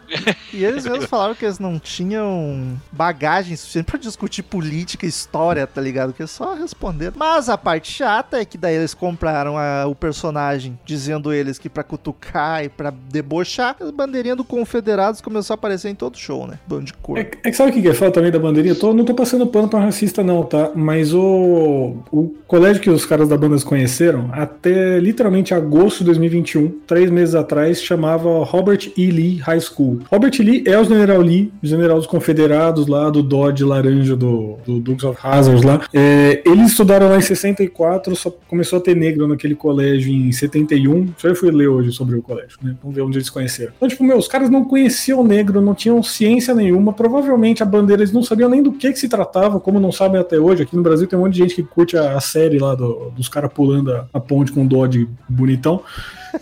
E 0.53 0.65
eles 0.65 0.85
mesmos 0.85 1.06
falaram 1.09 1.35
que 1.35 1.45
eles 1.45 1.59
não 1.59 1.79
tinham 1.79 2.77
bagagem 2.93 3.57
suficiente 3.57 3.87
pra 3.87 3.99
discutir 3.99 4.43
política, 4.43 5.07
história, 5.07 5.67
tá 5.67 5.81
ligado? 5.81 6.13
Que 6.13 6.23
é 6.23 6.27
só 6.27 6.55
responder. 6.55 7.13
Mas 7.17 7.49
a 7.49 7.57
parte 7.59 7.93
chata 7.93 8.41
é 8.41 8.45
que 8.45 8.57
daí 8.59 8.75
eles 8.77 8.95
compraram 8.95 9.57
a- 9.59 9.87
o 9.87 9.95
personagem, 9.95 10.79
dizendo 10.85 11.33
eles 11.33 11.59
que 11.59 11.69
pra 11.69 11.83
cutucar 11.83 12.65
e 12.65 12.69
pra 12.69 12.93
debochar, 13.11 13.77
a 13.81 13.93
bandeirinha 13.93 14.37
do 14.37 14.45
Confederados 14.45 15.21
começou 15.21 15.55
a 15.55 15.57
aparecer 15.57 15.89
em 15.89 15.95
todo 15.95 16.17
show, 16.19 16.47
né? 16.47 16.59
Bando 16.67 16.85
de 16.85 16.93
cor. 16.95 17.19
É, 17.19 17.23
é 17.23 17.51
que 17.51 17.53
sabe 17.55 17.71
o 17.71 17.83
que 17.83 17.89
é 17.89 17.95
foda 17.95 18.11
também 18.13 18.31
da 18.31 18.39
bandeirinha? 18.39 18.75
Tô- 18.75 18.95
não 18.95 19.05
tô 19.05 19.15
passando 19.15 19.47
pano 19.47 19.69
pra 19.69 19.81
racista, 19.81 20.23
não, 20.23 20.43
tá? 20.43 20.71
Mas 20.75 21.13
o, 21.13 21.97
o 22.13 22.35
colégio 22.47 22.83
que 22.83 22.91
os 22.91 23.05
caras 23.05 23.29
da 23.29 23.37
banda 23.37 23.57
conheceram, 23.65 24.29
até 24.33 24.99
literalmente 24.99 25.55
agosto 25.55 25.99
de 26.01 26.05
2021, 26.07 26.69
três 26.87 27.11
meses 27.11 27.35
atrás, 27.35 27.83
chamava 27.83 28.45
Robert 28.45 28.91
E. 28.97 29.11
Lee 29.11 29.37
High 29.39 29.61
School. 29.61 30.01
Robert 30.11 30.33
E. 30.39 30.43
Lee 30.43 30.65
é 30.67 30.79
o 30.79 30.85
General 30.97 31.21
Lee, 31.21 31.53
general 31.63 31.97
dos 31.99 32.07
confederados 32.07 32.87
lá, 32.87 33.11
do 33.11 33.23
Dodge 33.23 33.65
laranja 33.65 34.17
do, 34.17 34.57
do 34.67 34.81
Dukes 34.81 35.05
of 35.05 35.19
Hazzard 35.21 35.65
lá. 35.65 35.81
É, 35.93 36.43
eles 36.45 36.71
estudaram 36.71 37.09
lá 37.09 37.17
em 37.19 37.21
64, 37.21 38.17
só 38.17 38.31
começou 38.49 38.79
a 38.79 38.83
ter 38.83 38.97
negro 38.97 39.29
naquele 39.29 39.55
colégio 39.55 40.13
em 40.13 40.33
71. 40.33 41.09
Só 41.19 41.29
eu 41.29 41.37
fui 41.37 41.51
ler 41.51 41.69
hoje 41.69 41.93
sobre 41.93 42.17
o 42.17 42.23
colégio, 42.23 42.59
né? 42.63 42.75
Vamos 42.83 42.95
ver 42.97 43.03
onde 43.03 43.19
eles 43.19 43.31
conheceram. 43.31 43.73
Então, 43.77 43.89
tipo, 43.89 44.03
meu, 44.05 44.17
os 44.19 44.29
caras 44.29 44.49
não 44.51 44.65
conheciam 44.65 45.23
negro, 45.25 45.61
não 45.61 45.75
tinham 45.75 46.03
ciência 46.03 46.55
nenhuma. 46.55 46.93
Provavelmente 46.93 47.63
a 47.63 47.67
bandeira, 47.67 48.03
eles 48.03 48.13
não 48.13 48.23
sabiam 48.23 48.49
nem 48.49 48.63
do 48.63 48.73
que, 48.73 48.93
que 48.93 48.99
se 48.99 49.09
tratava, 49.09 49.61
como 49.61 49.79
não 49.81 49.93
sabem 49.93 50.21
até 50.21 50.39
hoje. 50.39 50.63
Aqui 50.63 50.77
no 50.77 50.83
Brasil 50.83 51.07
tem 51.07 51.19
um 51.19 51.23
monte 51.23 51.35
de 51.35 51.39
gente 51.41 51.55
que 51.55 51.63
curte 51.63 51.97
a, 51.97 52.17
a 52.17 52.21
série 52.21 52.59
lá 52.59 52.75
do- 52.75 53.11
dos 53.17 53.29
caras 53.29 53.53
pulando 53.53 53.93
a, 53.93 54.07
a 54.13 54.21
ponte 54.21 54.53
com 54.53 54.65
o 54.65 54.69
Dodge 54.69 55.09
bonitão. 55.29 55.83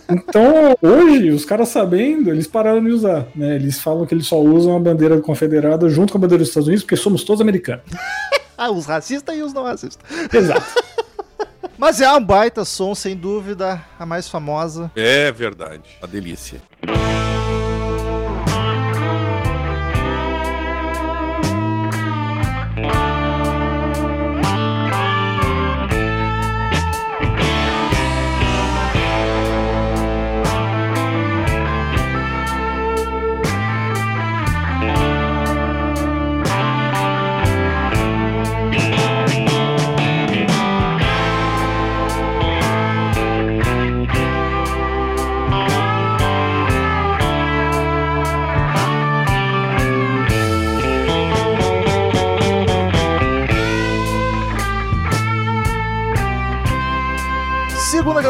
Então, 0.09 0.77
hoje, 0.81 1.29
os 1.29 1.45
caras 1.45 1.69
sabendo, 1.69 2.29
eles 2.29 2.47
pararam 2.47 2.83
de 2.83 2.91
usar, 2.91 3.25
né? 3.35 3.55
Eles 3.55 3.79
falam 3.79 4.05
que 4.05 4.13
eles 4.13 4.27
só 4.27 4.39
usam 4.39 4.75
a 4.75 4.79
bandeira 4.79 5.19
confederada 5.21 5.89
junto 5.89 6.11
com 6.11 6.17
a 6.17 6.21
bandeira 6.21 6.41
dos 6.41 6.49
Estados 6.49 6.67
Unidos, 6.67 6.83
porque 6.83 6.95
somos 6.95 7.23
todos 7.23 7.41
americanos. 7.41 7.83
Ah, 8.57 8.71
os 8.71 8.85
racistas 8.85 9.35
e 9.35 9.41
os 9.41 9.51
não 9.51 9.63
racistas. 9.63 9.99
Exato. 10.33 10.65
Mas 11.77 11.99
é 11.99 12.09
um 12.09 12.23
baita 12.23 12.63
som, 12.63 12.95
sem 12.95 13.13
dúvida, 13.13 13.83
a 13.99 14.05
mais 14.05 14.29
famosa. 14.29 14.89
É 14.95 15.29
verdade. 15.29 15.83
Uma 16.01 16.07
delícia. 16.07 16.61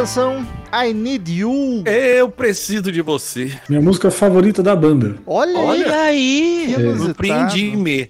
Canção, 0.06 0.46
I 0.72 0.94
Need 0.94 1.34
You. 1.34 1.84
Eu 1.84 2.30
preciso 2.30 2.92
de 2.92 3.02
você. 3.02 3.52
Minha 3.68 3.82
música 3.82 4.12
favorita 4.12 4.62
da 4.62 4.76
banda. 4.76 5.16
Olha, 5.26 5.58
aí. 5.58 5.66
Olha 5.66 6.00
aí! 6.02 6.76
inusitado. 6.78 7.06
Surpreendi-me. 7.06 8.10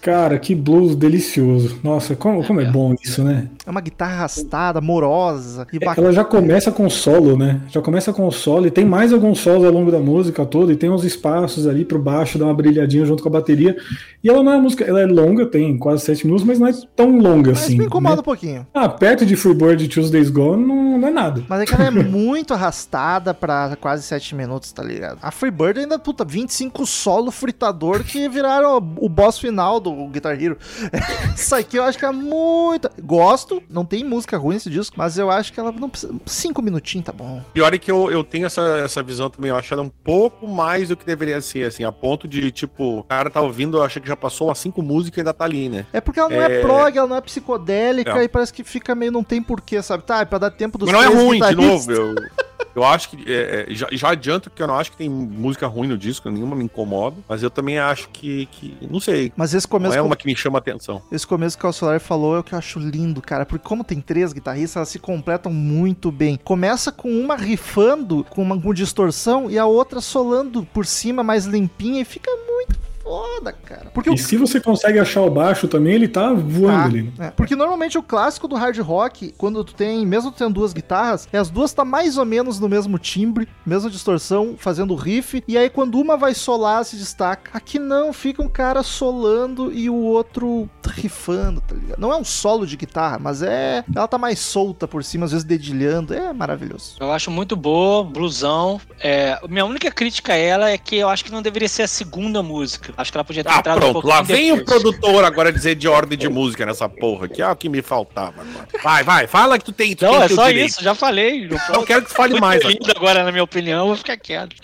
Cara, 0.00 0.38
que 0.38 0.54
blues 0.54 0.96
delicioso. 0.96 1.78
Nossa, 1.84 2.16
como, 2.16 2.42
como 2.46 2.62
é 2.62 2.64
bom 2.64 2.94
isso, 3.02 3.22
né? 3.22 3.46
É 3.66 3.70
uma 3.70 3.80
guitarra 3.80 4.14
arrastada, 4.14 4.78
amorosa 4.78 5.66
e 5.72 5.78
bacana. 5.78 6.08
Ela 6.08 6.14
já 6.14 6.24
começa 6.24 6.70
com 6.70 6.88
solo, 6.90 7.36
né? 7.36 7.62
Já 7.70 7.80
começa 7.80 8.12
com 8.12 8.30
solo 8.30 8.66
e 8.66 8.70
tem 8.70 8.84
mais 8.84 9.12
alguns 9.12 9.40
solos 9.40 9.64
ao 9.64 9.72
longo 9.72 9.90
da 9.90 9.98
música 9.98 10.44
toda 10.44 10.72
e 10.72 10.76
tem 10.76 10.90
uns 10.90 11.04
espaços 11.04 11.66
ali 11.66 11.84
pro 11.84 11.98
baixo, 11.98 12.38
dá 12.38 12.44
uma 12.44 12.54
brilhadinha 12.54 13.06
junto 13.06 13.22
com 13.22 13.28
a 13.28 13.32
bateria. 13.32 13.76
E 14.22 14.28
ela 14.28 14.42
não 14.42 14.52
é 14.52 14.58
música, 14.58 14.84
ela 14.84 15.00
é 15.00 15.06
longa, 15.06 15.46
tem 15.46 15.78
quase 15.78 16.04
sete 16.04 16.26
minutos, 16.26 16.46
mas 16.46 16.58
não 16.58 16.66
é 16.66 16.72
tão 16.94 17.18
longa 17.18 17.50
Mas 17.50 17.64
assim. 17.64 17.78
me 17.78 17.86
incomoda 17.86 18.16
né? 18.16 18.20
um 18.20 18.24
pouquinho. 18.24 18.66
Ah, 18.72 18.88
perto 18.88 19.24
de 19.24 19.36
Freebird 19.36 19.84
e 19.84 19.88
Tuesdays 19.88 20.30
Gone 20.30 20.66
não, 20.66 20.98
não 20.98 21.08
é 21.08 21.10
nada. 21.10 21.42
Mas 21.48 21.60
é 21.60 21.66
que 21.66 21.74
ela 21.74 21.86
é 21.86 21.90
muito 22.04 22.52
arrastada 22.54 23.32
pra 23.32 23.76
quase 23.80 24.02
7 24.02 24.34
minutos, 24.34 24.72
tá 24.72 24.82
ligado? 24.82 25.18
A 25.22 25.30
Freebird 25.30 25.80
ainda, 25.80 25.98
puta, 25.98 26.24
25 26.24 26.86
solo 26.86 27.30
fritador 27.30 28.02
que 28.04 28.28
viraram 28.28 28.76
o 28.76 29.08
boss 29.08 29.38
final 29.38 29.80
do 29.80 30.06
Guitar 30.08 30.42
Hero. 30.42 30.56
Isso 31.36 31.54
aqui 31.54 31.78
eu 31.78 31.84
acho 31.84 31.98
que 31.98 32.04
é 32.04 32.12
muito. 32.12 32.90
Gosto, 33.02 33.53
não 33.68 33.84
tem 33.84 34.04
música 34.04 34.36
ruim 34.36 34.56
esse 34.56 34.70
disco, 34.70 34.94
mas 34.98 35.18
eu 35.18 35.30
acho 35.30 35.52
que 35.52 35.60
ela 35.60 35.72
não 35.72 35.88
precisa. 35.88 36.14
5 36.26 36.60
minutinhos 36.62 37.04
tá 37.06 37.12
bom. 37.12 37.42
Pior 37.52 37.72
é 37.72 37.78
que 37.78 37.90
eu, 37.90 38.10
eu 38.10 38.22
tenho 38.24 38.46
essa, 38.46 38.60
essa 38.84 39.02
visão 39.02 39.28
também. 39.30 39.50
Eu 39.50 39.56
acho 39.56 39.72
ela 39.72 39.82
um 39.82 39.88
pouco 39.88 40.46
mais 40.46 40.88
do 40.88 40.96
que 40.96 41.04
deveria 41.04 41.40
ser, 41.40 41.64
assim, 41.66 41.84
a 41.84 41.92
ponto 41.92 42.26
de, 42.28 42.50
tipo, 42.50 42.98
o 42.98 43.02
cara 43.04 43.30
tá 43.30 43.40
ouvindo, 43.40 43.82
acha 43.82 44.00
que 44.00 44.08
já 44.08 44.16
passou 44.16 44.48
umas 44.48 44.58
cinco 44.58 44.82
músicas 44.82 45.18
e 45.18 45.20
ainda 45.20 45.34
tá 45.34 45.44
ali, 45.44 45.68
né? 45.68 45.86
É 45.92 46.00
porque 46.00 46.20
ela 46.20 46.28
não 46.28 46.40
é, 46.42 46.58
É. 46.58 46.60
prog, 46.60 46.96
ela 46.98 47.06
não 47.08 47.16
é 47.16 47.20
psicodélica 47.20 48.18
É. 48.18 48.24
e 48.24 48.28
parece 48.28 48.52
que 48.52 48.64
fica 48.64 48.94
meio. 48.94 49.12
Não 49.12 49.22
tem 49.24 49.42
porquê, 49.42 49.82
sabe? 49.82 50.04
Tá, 50.04 50.20
é 50.20 50.24
pra 50.24 50.38
dar 50.38 50.50
tempo 50.50 50.78
dos 50.78 50.90
Mas 50.90 50.94
não 51.00 51.02
é 51.02 51.14
ruim, 51.14 51.40
de 51.40 51.54
novo. 51.54 51.92
Eu, 51.92 52.14
eu 52.74 52.84
acho 52.84 53.10
que. 53.10 53.30
é, 53.30 53.66
é, 53.70 53.74
já, 53.74 53.88
já 53.92 54.10
adianto 54.10 54.50
que 54.50 54.62
eu 54.62 54.66
não 54.66 54.74
acho 54.76 54.90
que 54.92 54.96
tem 54.96 55.08
música 55.08 55.66
ruim 55.66 55.88
no 55.88 55.96
disco, 55.98 56.30
nenhuma 56.30 56.54
me 56.56 56.64
incomoda. 56.64 57.16
Mas 57.28 57.42
eu 57.42 57.50
também 57.50 57.78
acho 57.78 58.08
que. 58.10 58.46
que 58.46 58.76
não 58.90 59.00
sei. 59.00 59.32
Mas 59.36 59.54
esse 59.54 59.66
Não 59.66 59.70
começo, 59.70 59.94
é 59.94 59.98
que- 59.98 60.06
uma 60.06 60.16
que 60.16 60.26
me 60.26 60.36
chama 60.36 60.58
atenção. 60.58 61.02
esse 61.10 61.26
começo 61.26 61.58
que 61.58 61.66
o 61.66 61.72
Solar 61.72 62.00
falou 62.00 62.36
é 62.36 62.38
o 62.40 62.42
que 62.44 62.54
eu 62.54 62.58
acho 62.58 62.78
lindo, 62.78 63.20
cara. 63.22 63.44
Porque 63.46 63.66
como 63.66 63.82
tem 63.84 64.00
três 64.00 64.32
guitarristas, 64.32 64.76
elas 64.76 64.88
se 64.88 64.98
completam 64.98 65.52
muito 65.52 66.10
bem. 66.12 66.38
Começa 66.42 66.90
com 66.92 67.08
uma 67.10 67.36
rifando 67.36 68.24
com 68.30 68.42
uma 68.42 68.60
com 68.60 68.72
distorção 68.74 69.50
e 69.50 69.58
a 69.58 69.66
outra 69.66 70.00
solando 70.00 70.64
por 70.72 70.86
cima, 70.86 71.22
mais 71.22 71.44
limpinha, 71.46 72.00
e 72.02 72.04
fica 72.04 72.30
muito 72.30 72.83
foda, 73.04 73.52
cara. 73.52 73.90
Porque 73.92 74.08
o 74.10 74.14
E 74.14 74.18
se 74.18 74.36
você 74.36 74.58
consegue 74.60 74.98
achar 74.98 75.20
o 75.20 75.30
baixo 75.30 75.68
também, 75.68 75.92
ele 75.94 76.08
tá 76.08 76.32
voando 76.32 76.64
Tá. 76.78 76.84
ali. 76.84 77.12
É, 77.18 77.30
porque 77.30 77.54
normalmente 77.54 77.98
o 77.98 78.02
clássico 78.02 78.48
do 78.48 78.56
hard 78.56 78.78
rock, 78.80 79.32
quando 79.36 79.62
tu 79.62 79.74
tem, 79.74 80.04
mesmo 80.06 80.32
tu 80.32 80.38
tendo 80.38 80.54
duas 80.54 80.72
guitarras, 80.72 81.28
é 81.32 81.38
as 81.38 81.50
duas 81.50 81.72
tá 81.72 81.84
mais 81.84 82.16
ou 82.16 82.24
menos 82.24 82.58
no 82.58 82.68
mesmo 82.68 82.98
timbre, 82.98 83.46
mesma 83.64 83.90
distorção, 83.90 84.54
fazendo 84.58 84.94
riff, 84.94 85.44
e 85.46 85.58
aí 85.58 85.68
quando 85.68 86.00
uma 86.00 86.16
vai 86.16 86.34
solar, 86.34 86.84
se 86.84 86.96
destaca. 86.96 87.50
Aqui 87.52 87.78
não, 87.78 88.12
fica 88.12 88.42
um 88.42 88.48
cara 88.48 88.82
solando 88.82 89.70
e 89.72 89.90
o 89.90 89.94
outro 89.96 90.68
rifando, 90.88 91.60
tá 91.60 91.74
ligado? 91.74 91.98
Não 91.98 92.12
é 92.12 92.16
um 92.16 92.24
solo 92.24 92.66
de 92.66 92.76
guitarra, 92.76 93.18
mas 93.20 93.42
é. 93.42 93.84
Ela 93.94 94.08
tá 94.08 94.16
mais 94.16 94.38
solta 94.38 94.88
por 94.88 95.04
cima, 95.04 95.26
às 95.26 95.32
vezes 95.32 95.44
dedilhando. 95.44 96.14
É 96.14 96.32
maravilhoso. 96.32 96.96
Eu 97.00 97.12
acho 97.12 97.30
muito 97.30 97.54
boa, 97.56 98.02
blusão. 98.02 98.80
É, 99.00 99.38
minha 99.48 99.64
única 99.64 99.90
crítica 99.90 100.32
a 100.32 100.36
ela 100.36 100.70
é 100.70 100.78
que 100.78 100.96
eu 100.96 101.08
acho 101.08 101.24
que 101.24 101.30
não 101.32 101.42
deveria 101.42 101.68
ser 101.68 101.82
a 101.82 101.88
segunda 101.88 102.42
música. 102.42 102.93
Acho 102.96 103.10
que 103.10 103.18
ela 103.18 103.24
podia 103.24 103.42
ter 103.42 103.50
Ah, 103.50 103.58
entrado 103.58 103.76
um 103.76 103.80
pronto. 103.80 103.92
pouquinho 103.94 104.14
Lá 104.14 104.22
vem 104.22 104.52
o 104.52 104.56
depois. 104.56 104.82
produtor 104.82 105.24
agora 105.24 105.52
dizer 105.52 105.74
de 105.74 105.88
ordem 105.88 106.16
de 106.16 106.28
música 106.28 106.64
nessa 106.64 106.88
porra 106.88 107.26
aqui. 107.26 107.42
Ah, 107.42 107.52
o 107.52 107.56
que 107.56 107.68
me 107.68 107.82
faltava 107.82 108.34
agora. 108.40 108.68
Vai, 108.82 109.02
vai. 109.02 109.26
Fala 109.26 109.58
que 109.58 109.64
tu 109.64 109.72
tem. 109.72 109.94
Tu 109.96 110.04
Não, 110.04 110.12
tem 110.14 110.22
é 110.22 110.28
só 110.28 110.46
direito. 110.48 110.68
isso, 110.68 110.82
já 110.82 110.94
falei. 110.94 111.48
Não 111.70 111.84
quero 111.84 112.02
que 112.02 112.08
tu 112.08 112.14
fale 112.14 112.32
Muito 112.32 112.40
mais. 112.42 112.64
lindo 112.64 112.90
agora, 112.94 113.24
na 113.24 113.32
minha 113.32 113.44
opinião, 113.44 113.80
eu 113.80 113.86
vou 113.88 113.96
ficar 113.96 114.16
quieto. 114.16 114.54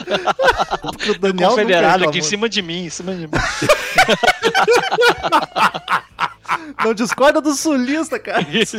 O 0.82 1.10
O 1.10 1.18
Daniel 1.18 1.50
confederado 1.50 2.04
não, 2.04 2.08
aqui 2.10 2.18
em 2.18 2.22
cima 2.22 2.48
de 2.48 2.62
mim, 2.62 2.84
em 2.86 2.90
cima 2.90 3.12
de 3.14 3.22
mim. 3.22 3.30
não 6.84 6.94
discorda 6.94 7.40
do 7.40 7.54
sulista, 7.54 8.18
cara. 8.18 8.46
Isso. 8.50 8.78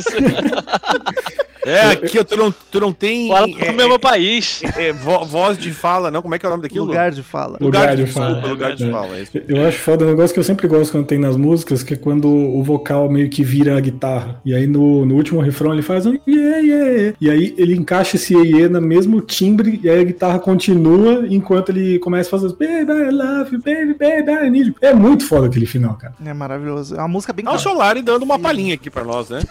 É, 1.66 1.82
aqui 1.92 2.24
tu 2.24 2.36
não, 2.38 2.52
tu 2.72 2.80
não 2.80 2.92
tem 2.94 3.28
Fala 3.28 3.48
é, 3.50 3.66
pro 3.66 3.74
meu 3.74 4.00
país. 4.00 4.62
é, 4.76 4.88
é, 4.88 4.94
vo- 4.94 5.26
voz 5.26 5.58
de 5.58 5.72
fala, 5.72 6.10
não? 6.10 6.22
Como 6.22 6.34
é 6.34 6.40
que 6.40 6.46
é 6.46 6.50
o 6.50 6.52
nome 6.52 6.64
daquilo? 6.64 6.86
Lugar 6.86 7.12
de 7.12 7.22
fala. 7.24 7.58
Lugar 7.62 7.96
de 7.96 8.04
desculpa, 8.06 8.28
fala. 8.36 8.48
Lugar 8.48 8.76
de 8.76 8.84
É. 8.84 8.92
fala, 8.92 9.18
é. 9.18 9.26
Eu 9.48 9.68
acho 9.68 9.78
foda 9.80 10.06
um 10.06 10.08
negócio 10.10 10.34
que 10.34 10.40
eu 10.40 10.44
sempre 10.44 10.68
gosto 10.68 10.92
quando 10.92 11.06
tem 11.06 11.20
nas 11.20 11.36
músicas, 11.38 11.84
que 11.84 11.94
é 11.94 11.98
quando 11.98 12.28
o 12.28 12.64
vocal 12.64 13.10
meio 13.10 13.30
que 13.30 13.44
vira 13.44 13.78
a 13.78 13.80
guitarra. 13.80 14.40
E 14.44 14.54
aí 14.56 14.66
no, 14.66 15.06
no 15.06 15.16
último 15.16 15.40
refrão 15.42 15.74
ele 15.74 15.82
faz 15.82 16.06
um 16.06 16.18
yeah, 16.28 16.58
yeah, 16.58 16.90
yeah. 16.90 17.18
E 17.22 17.30
aí 17.30 17.54
ele 17.58 17.76
encaixa 17.76 18.16
esse 18.16 18.34
yeah, 18.34 18.50
yeah 18.58 18.80
no 18.80 18.86
mesmo 18.86 19.22
timbre, 19.22 19.80
e 19.84 19.90
aí 19.90 20.00
a 20.00 20.04
guitarra 20.04 20.40
continua 20.40 21.26
enquanto 21.30 21.70
ele 21.70 22.00
começa 22.00 22.30
a 22.30 22.32
fazer 22.32 22.48
os 22.48 22.54
baby, 22.54 22.92
I 22.92 23.12
love 23.12 23.54
you, 23.54 23.62
baby, 23.62 23.94
baby, 23.94 24.32
I 24.46 24.50
need 24.50 24.68
you. 24.70 24.76
É 24.82 24.94
muito 24.94 25.26
foda 25.26 25.48
aquele 25.48 25.66
final, 25.66 25.96
cara. 25.96 26.14
É 26.26 26.34
maravilhoso. 26.34 26.96
É 26.96 27.00
uma 27.00 27.08
música 27.08 27.32
bem 27.34 27.46
Ah, 27.48 27.54
o. 27.54 27.60
Solari 27.60 28.02
dando 28.02 28.24
uma 28.24 28.40
palhinha 28.40 28.74
aqui 28.76 28.90
pra 28.90 29.04
nós, 29.04 29.30
né? 29.30 29.42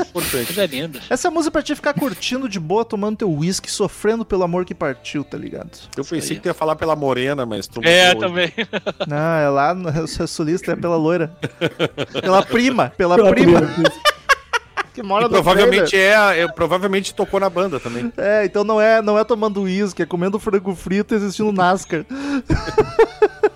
Importante. 0.00 0.46
Coisa 0.46 0.66
linda. 0.66 1.00
Essa 1.08 1.28
é 1.28 1.30
música 1.30 1.53
pra 1.54 1.62
te 1.62 1.72
ficar 1.76 1.94
curtindo 1.94 2.48
de 2.48 2.58
boa, 2.58 2.84
tomando 2.84 3.16
teu 3.18 3.30
whisky, 3.32 3.70
sofrendo 3.70 4.24
pelo 4.24 4.42
amor 4.42 4.64
que 4.64 4.74
partiu, 4.74 5.22
tá 5.22 5.38
ligado? 5.38 5.70
Eu 5.96 6.04
pensei 6.04 6.34
que 6.36 6.42
tu 6.42 6.46
ia 6.46 6.54
falar 6.54 6.74
pela 6.74 6.96
morena, 6.96 7.46
mas 7.46 7.68
tu 7.68 7.80
É, 7.84 8.12
também. 8.14 8.52
Não, 9.06 9.16
é 9.36 9.48
lá, 9.48 9.72
no- 9.72 9.88
eu 9.90 10.06
sou 10.08 10.26
sulista, 10.26 10.72
é 10.72 10.76
pela 10.76 10.96
loira. 10.96 11.32
Pela 12.20 12.42
prima, 12.44 12.92
pela, 12.96 13.14
Pela 13.14 13.30
prima, 13.30 13.60
primeira- 13.62 13.92
que 14.92 15.02
mora 15.02 15.24
E 15.24 15.28
no 15.28 15.30
provavelmente 15.30 15.90
trailer. 15.90 16.18
é, 16.18 16.40
é- 16.40 16.48
provavelmente 16.48 17.14
tocou 17.14 17.38
na 17.40 17.48
banda 17.50 17.78
também. 17.80 18.12
É, 18.16 18.44
então 18.44 18.64
não 18.64 18.80
é, 18.80 19.00
não 19.00 19.16
é 19.18 19.22
tomando 19.24 19.62
uísque, 19.62 20.02
é 20.02 20.06
comendo 20.06 20.38
frango 20.40 20.74
frito 20.74 21.14
e 21.14 21.16
assistindo 21.18 21.52
NASCAR. 21.52 22.04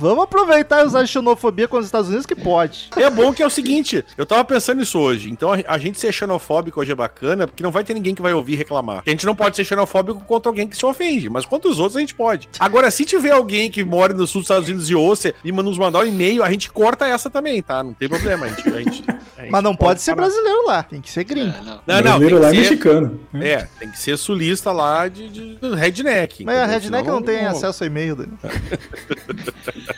Vamos 0.00 0.24
aproveitar 0.24 0.82
e 0.82 0.86
usar 0.86 1.04
xenofobia 1.06 1.68
com 1.68 1.76
os 1.76 1.84
Estados 1.84 2.08
Unidos 2.08 2.24
que 2.24 2.34
pode. 2.34 2.88
É 2.96 3.10
bom 3.10 3.34
que 3.34 3.42
é 3.42 3.46
o 3.46 3.50
seguinte, 3.50 4.02
eu 4.16 4.24
tava 4.24 4.42
pensando 4.46 4.78
nisso 4.78 4.98
hoje. 4.98 5.30
Então 5.30 5.52
a, 5.52 5.58
a 5.68 5.76
gente 5.76 6.00
ser 6.00 6.10
xenofóbico 6.10 6.80
hoje 6.80 6.90
é 6.92 6.94
bacana, 6.94 7.46
porque 7.46 7.62
não 7.62 7.70
vai 7.70 7.84
ter 7.84 7.92
ninguém 7.92 8.14
que 8.14 8.22
vai 8.22 8.32
ouvir 8.32 8.54
reclamar. 8.56 9.02
A 9.06 9.10
gente 9.10 9.26
não 9.26 9.34
pode 9.36 9.56
ser 9.56 9.64
xenofóbico 9.66 10.20
contra 10.20 10.48
alguém 10.48 10.66
que 10.66 10.74
se 10.74 10.86
ofende, 10.86 11.28
mas 11.28 11.44
contra 11.44 11.70
os 11.70 11.78
outros 11.78 11.98
a 11.98 12.00
gente 12.00 12.14
pode. 12.14 12.48
Agora, 12.58 12.90
se 12.90 13.04
tiver 13.04 13.32
alguém 13.32 13.70
que 13.70 13.84
mora 13.84 14.14
no 14.14 14.26
sul 14.26 14.40
dos 14.40 14.46
Estados 14.46 14.68
Unidos 14.70 14.88
e 14.88 14.94
ouça 14.94 15.34
e 15.44 15.52
manda 15.52 15.68
nos 15.68 15.76
mandar 15.76 15.98
um 15.98 16.06
e-mail, 16.06 16.42
a 16.42 16.50
gente 16.50 16.70
corta 16.70 17.06
essa 17.06 17.28
também, 17.28 17.60
tá? 17.60 17.84
Não 17.84 17.92
tem 17.92 18.08
problema. 18.08 18.46
A 18.46 18.48
gente, 18.48 18.68
a 18.68 18.78
gente- 18.78 19.04
a 19.36 19.42
gente 19.42 19.50
Mas 19.52 19.62
não 19.62 19.76
pode 19.76 20.00
ser 20.00 20.14
parar. 20.14 20.28
brasileiro 20.28 20.66
lá, 20.66 20.82
tem 20.82 21.00
que 21.02 21.10
ser 21.10 21.24
gringo. 21.24 21.54
É, 21.58 21.62
não. 21.62 21.80
Não, 21.86 21.94
não, 21.96 22.02
brasileiro 22.02 22.38
lá 22.40 22.48
é 22.48 22.50
ser, 22.52 22.56
mexicano. 22.56 23.20
né? 23.34 23.48
é, 23.48 23.68
tem 23.78 23.90
que 23.90 23.98
ser 23.98 24.16
sulista 24.16 24.72
lá 24.72 25.08
de, 25.08 25.28
de- 25.28 25.74
redneck. 25.74 26.42
Mas 26.44 26.56
a? 26.58 26.64
Redneck 26.66 27.04
Senão 27.04 27.16
não 27.20 27.22
tem 27.22 27.44
acesso 27.46 27.84
a 27.84 27.86
e-mail 27.86 28.16
dele. 28.16 28.32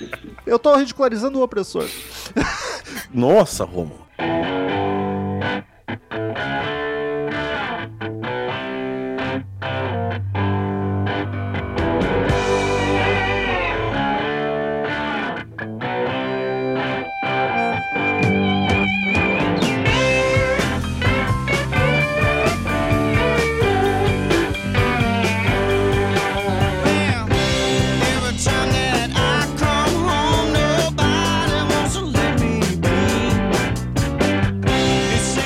Eu 0.46 0.58
tô 0.58 0.74
ridicularizando 0.76 1.38
o 1.38 1.42
opressor. 1.42 1.88
Nossa, 3.12 3.64
Romo. 3.64 4.06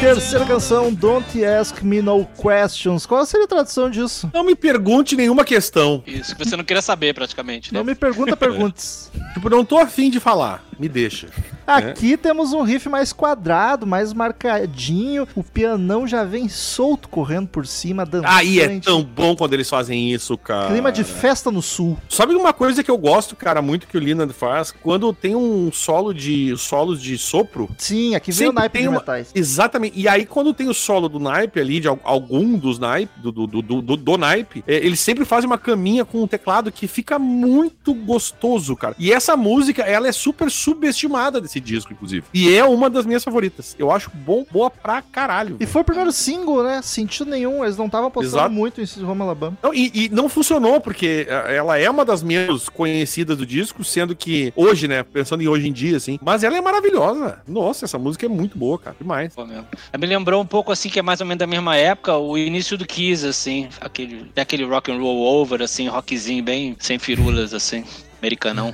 Terceira 0.07 0.46
canção, 0.46 0.94
Don't 0.94 1.44
Ask 1.44 1.82
Me 1.82 2.00
No 2.00 2.24
Questions. 2.24 3.04
Qual 3.04 3.26
seria 3.26 3.44
a 3.44 3.48
tradução 3.48 3.90
disso? 3.90 4.30
Não 4.32 4.44
me 4.44 4.54
pergunte 4.54 5.16
nenhuma 5.16 5.44
questão. 5.44 6.00
Isso, 6.07 6.36
que 6.36 6.44
você 6.44 6.57
não 6.57 6.62
queria 6.62 6.80
saber 6.80 7.12
praticamente, 7.12 7.74
né? 7.74 7.80
Não 7.80 7.84
me 7.84 7.96
pergunta 7.96 8.36
perguntes. 8.38 9.11
Tipo, 9.34 9.50
não 9.50 9.64
tô 9.64 9.78
afim 9.78 10.09
de 10.09 10.20
falar. 10.20 10.64
Me 10.78 10.88
deixa. 10.88 11.28
Aqui 11.66 12.16
temos 12.16 12.52
um 12.52 12.62
riff 12.62 12.88
mais 12.88 13.12
quadrado, 13.12 13.86
mais 13.86 14.12
marcadinho. 14.12 15.26
O 15.34 15.42
pianão 15.42 16.07
já 16.07 16.22
vem 16.22 16.48
solto 16.48 17.09
correndo 17.09 17.48
por 17.48 17.66
cima, 17.66 18.04
dançando. 18.07 18.30
Aí 18.30 18.61
é 18.61 18.78
tão 18.78 19.02
bom 19.02 19.34
quando 19.34 19.54
eles 19.54 19.68
fazem 19.68 20.12
isso, 20.12 20.36
cara. 20.38 20.68
Clima 20.68 20.92
de 20.92 21.02
festa 21.02 21.50
no 21.50 21.62
sul. 21.62 21.98
Sabe 22.09 22.34
uma 22.34 22.52
coisa 22.52 22.84
que 22.84 22.90
eu 22.90 22.98
gosto, 22.98 23.34
cara, 23.34 23.61
muito 23.61 23.86
que 23.88 23.96
o 23.96 24.00
Linand 24.00 24.28
faz? 24.28 24.70
Quando 24.70 25.12
tem 25.14 25.34
um 25.34 25.72
solo 25.72 26.12
de 26.14 26.54
solos 26.59 27.02
de 27.02 27.16
sopro. 27.18 27.68
Sim, 27.78 28.14
aqui 28.14 28.30
vem 28.30 28.48
o 28.48 28.52
naipe 28.52 28.82
de 28.82 28.88
uma- 28.88 28.98
metais. 28.98 29.30
Exatamente. 29.34 29.95
E 29.97 30.07
aí, 30.07 30.26
quando 30.26 30.53
tem 30.53 30.68
o 30.68 30.74
solo 30.74 31.09
do 31.09 31.18
naipe 31.18 31.59
ali, 31.59 31.80
de 31.80 31.88
al- 31.88 31.99
algum 32.05 32.59
dos 32.59 32.78
naipe, 32.78 33.11
do, 33.18 33.32
do, 33.32 33.47
do, 33.47 33.62
do, 33.82 33.97
do 33.97 34.18
naipe, 34.18 34.62
é, 34.66 34.74
eles 34.76 35.01
sempre 35.01 35.24
fazem 35.24 35.49
uma 35.49 35.59
caminha 35.59 36.05
com 36.05 36.22
um 36.22 36.26
teclado 36.26 36.70
que 36.70 36.86
fica 36.86 37.18
muito 37.18 37.94
gostoso, 37.94 38.76
cara. 38.76 38.94
E 38.99 39.12
essa 39.12 39.36
música, 39.36 39.82
ela 39.82 40.07
é 40.07 40.12
super 40.12 40.51
subestimada 40.51 41.40
desse 41.40 41.59
disco, 41.59 41.92
inclusive. 41.92 42.26
E 42.34 42.55
é 42.55 42.64
uma 42.64 42.90
das 42.90 43.07
minhas 43.07 43.24
favoritas. 43.24 43.74
Eu 43.78 43.90
acho 43.90 44.11
bom, 44.14 44.44
boa 44.51 44.70
pra 44.70 45.01
caralho. 45.01 45.57
E 45.59 45.66
foi 45.66 45.82
o 45.82 45.84
primeiro 45.84 46.12
single, 46.12 46.62
né? 46.62 46.82
Sentido 46.82 47.30
nenhum, 47.30 47.64
eles 47.64 47.76
não 47.76 47.86
estavam 47.86 48.11
postando 48.11 48.36
Exato. 48.36 48.55
muito 48.55 48.80
em 48.80 49.05
Home 49.05 49.22
Alabama. 49.22 49.57
Não, 49.62 49.72
e, 49.72 49.90
e 49.94 50.09
não 50.11 50.28
funcionou, 50.28 50.80
porque 50.80 51.26
eh, 51.28 51.57
ela 51.57 51.78
é 51.78 51.88
uma 51.88 52.05
das 52.05 52.22
menos 52.22 52.68
conhecidas 52.68 53.36
do 53.38 53.47
disco, 53.47 53.82
sendo 53.82 54.14
que 54.14 54.53
hoje, 54.55 54.86
né, 54.86 55.03
pensando 55.03 55.42
em 55.42 55.49
hoje 55.49 55.68
em 55.68 55.72
dia, 55.72 55.97
assim, 55.97 56.18
mas 56.22 56.44
ela 56.44 56.57
é 56.57 56.61
maravilhosa. 56.61 57.40
Nossa, 57.49 57.84
essa 57.86 57.99
música 57.99 58.26
é 58.26 58.28
muito 58.28 58.59
boa, 58.59 58.78
cara, 58.78 58.97
demais. 59.01 59.32
Ela 59.36 59.66
Me 59.99 60.07
lembrou 60.07 60.43
um 60.43 60.47
pouco 60.47 60.72
assim 60.72 60.89
que 60.89 60.99
é 60.99 61.03
mais 61.03 61.20
ou 61.20 61.26
menos 61.26 61.39
da 61.39 61.47
mesma 61.47 61.76
época, 61.76 62.16
o 62.16 62.37
início 62.37 62.76
do 62.76 62.87
Kiss, 62.87 63.26
assim, 63.26 63.68
aquele, 63.80 64.30
aquele 64.37 64.64
rock 64.64 64.91
and 64.91 64.99
roll 64.99 65.22
over, 65.22 65.62
assim, 65.62 65.89
rockzinho 65.89 66.43
bem 66.43 66.76
sem 66.78 66.99
firulas, 66.99 67.55
assim, 67.55 67.84
americanão. 68.20 68.72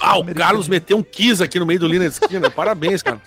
Ah, 0.00 0.18
o 0.18 0.24
Carlos 0.24 0.68
meteu 0.68 0.96
um 0.96 1.02
Kiss 1.02 1.42
aqui 1.42 1.58
no 1.58 1.66
meio 1.66 1.80
do 1.80 1.86
Linha 1.86 2.08
de 2.08 2.14
Esquina, 2.14 2.50
parabéns, 2.50 3.02
cara. 3.02 3.20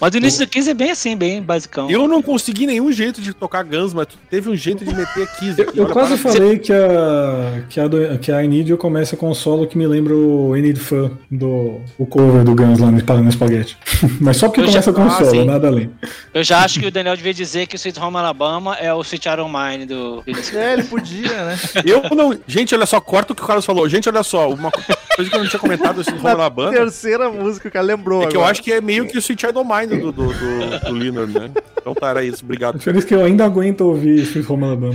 Mas 0.00 0.14
o 0.14 0.16
início 0.18 0.44
do 0.44 0.48
Kiss 0.50 0.68
é 0.68 0.74
bem 0.74 0.90
assim, 0.90 1.16
bem 1.16 1.42
basicão. 1.42 1.90
Eu 1.90 2.06
não 2.08 2.22
consegui 2.22 2.66
nenhum 2.66 2.90
jeito 2.92 3.20
de 3.20 3.32
tocar 3.32 3.62
Guns, 3.64 3.92
mas 3.94 4.06
teve 4.30 4.48
um 4.50 4.56
jeito 4.56 4.84
de 4.84 4.94
meter 4.94 5.26
Kiss 5.38 5.60
aqui. 5.60 5.78
Eu 5.78 5.84
olha, 5.84 5.92
quase 5.92 6.16
parabéns. 6.16 6.34
falei 6.34 6.58
que 6.58 6.72
a, 6.72 7.62
que, 7.68 7.80
a, 7.80 7.86
do- 7.88 8.18
que 8.18 8.32
a 8.32 8.42
I 8.44 8.48
Need 8.48 8.70
You 8.70 8.76
começa 8.78 9.16
com 9.16 9.30
um 9.30 9.34
solo 9.34 9.66
que 9.66 9.76
me 9.78 9.86
lembra 9.86 10.14
o 10.14 10.56
I 10.56 10.62
Need 10.62 10.80
Fun, 10.80 11.10
do, 11.30 11.80
o 11.98 12.06
cover 12.06 12.44
do 12.44 12.54
Guns 12.54 12.78
lá 12.78 12.90
no, 12.90 13.22
no 13.22 13.32
Spaghetti. 13.32 13.76
Mas 14.20 14.36
só 14.36 14.48
porque 14.48 14.60
Eu 14.60 14.66
começa 14.66 14.90
já- 14.90 14.96
com 14.96 15.02
um 15.02 15.06
ah, 15.06 15.24
solo, 15.24 15.44
nada 15.44 15.68
além. 15.68 15.90
Eu 16.34 16.42
já 16.44 16.64
acho 16.64 16.80
que 16.80 16.86
o 16.86 16.90
Daniel 16.90 17.16
devia 17.16 17.34
dizer 17.34 17.66
que 17.66 17.74
o 17.74 17.78
Sweet 17.78 17.98
Home 18.00 18.16
Alabama 18.16 18.76
é 18.76 18.92
o 18.92 19.00
Sweet 19.02 19.28
Iron 19.28 19.48
Mine 19.48 19.86
do... 19.86 20.22
É, 20.54 20.72
ele 20.74 20.84
podia, 20.84 21.44
né? 21.44 21.58
Eu 21.84 22.02
não. 22.16 22.38
Gente, 22.46 22.74
olha 22.74 22.86
só, 22.86 23.00
corta 23.00 23.32
o 23.32 23.36
que 23.36 23.42
o 23.42 23.46
Carlos 23.46 23.64
falou. 23.64 23.88
Gente, 23.88 24.08
olha 24.08 24.22
só, 24.22 24.31
uma 24.38 24.70
coisa 24.70 25.30
que 25.30 25.36
eu 25.36 25.40
não 25.40 25.48
tinha 25.48 25.60
comentado 25.60 26.00
assim, 26.00 26.12
na 26.20 26.50
banda. 26.50 26.76
Terceira 26.76 27.30
música, 27.30 27.68
o 27.68 27.72
cara 27.72 27.84
lembrou. 27.84 28.22
É 28.22 28.26
que 28.26 28.36
eu 28.36 28.40
agora. 28.40 28.52
acho 28.52 28.62
que 28.62 28.72
é 28.72 28.80
meio 28.80 29.06
que 29.06 29.16
o 29.16 29.20
Sweet 29.20 29.40
Child 29.40 29.58
of 29.58 29.68
Mind 29.68 30.00
do, 30.00 30.12
do, 30.12 30.32
do, 30.32 30.80
do 30.86 30.92
Leonard, 30.92 31.32
né? 31.32 31.50
Então 31.80 31.94
tá, 31.94 32.10
era 32.10 32.24
isso. 32.24 32.44
Obrigado. 32.44 32.78
Feliz 32.78 33.04
que 33.04 33.14
eu 33.14 33.24
ainda 33.24 33.44
aguento 33.44 33.82
ouvir 33.82 34.20
Sweet 34.20 34.50
Home 34.50 34.64
Alabama. 34.64 34.94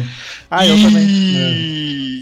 Ah, 0.49 0.65
eu 0.65 0.75
também. 0.81 2.21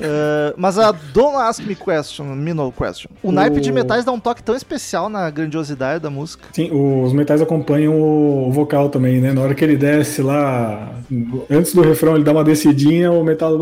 Uh, 0.00 0.54
mas 0.56 0.78
a 0.78 0.92
Don't 0.92 1.36
Ask 1.36 1.62
Me 1.64 1.74
Question, 1.74 2.24
Me 2.34 2.52
No 2.52 2.72
Question. 2.72 3.10
O, 3.22 3.28
O- 3.28 3.32
naipe 3.32 3.60
de 3.60 3.70
metais 3.72 4.04
dá 4.04 4.12
um 4.12 4.18
toque 4.20 4.42
tão 4.42 4.54
especial 4.54 5.08
na 5.08 5.28
grandiosidade 5.30 6.02
da 6.02 6.10
música. 6.10 6.44
Sim, 6.52 6.70
os 6.72 7.12
metais 7.12 7.40
acompanham 7.40 7.94
o 8.00 8.50
vocal 8.52 8.88
também, 8.88 9.20
né? 9.20 9.32
Na 9.32 9.40
hora 9.42 9.54
que 9.54 9.64
ele 9.64 9.76
desce 9.76 10.22
lá, 10.22 10.90
antes 11.50 11.74
do 11.74 11.82
refrão, 11.82 12.14
ele 12.14 12.24
dá 12.24 12.32
uma 12.32 12.44
descidinha, 12.44 13.10
o 13.12 13.22
metal. 13.24 13.54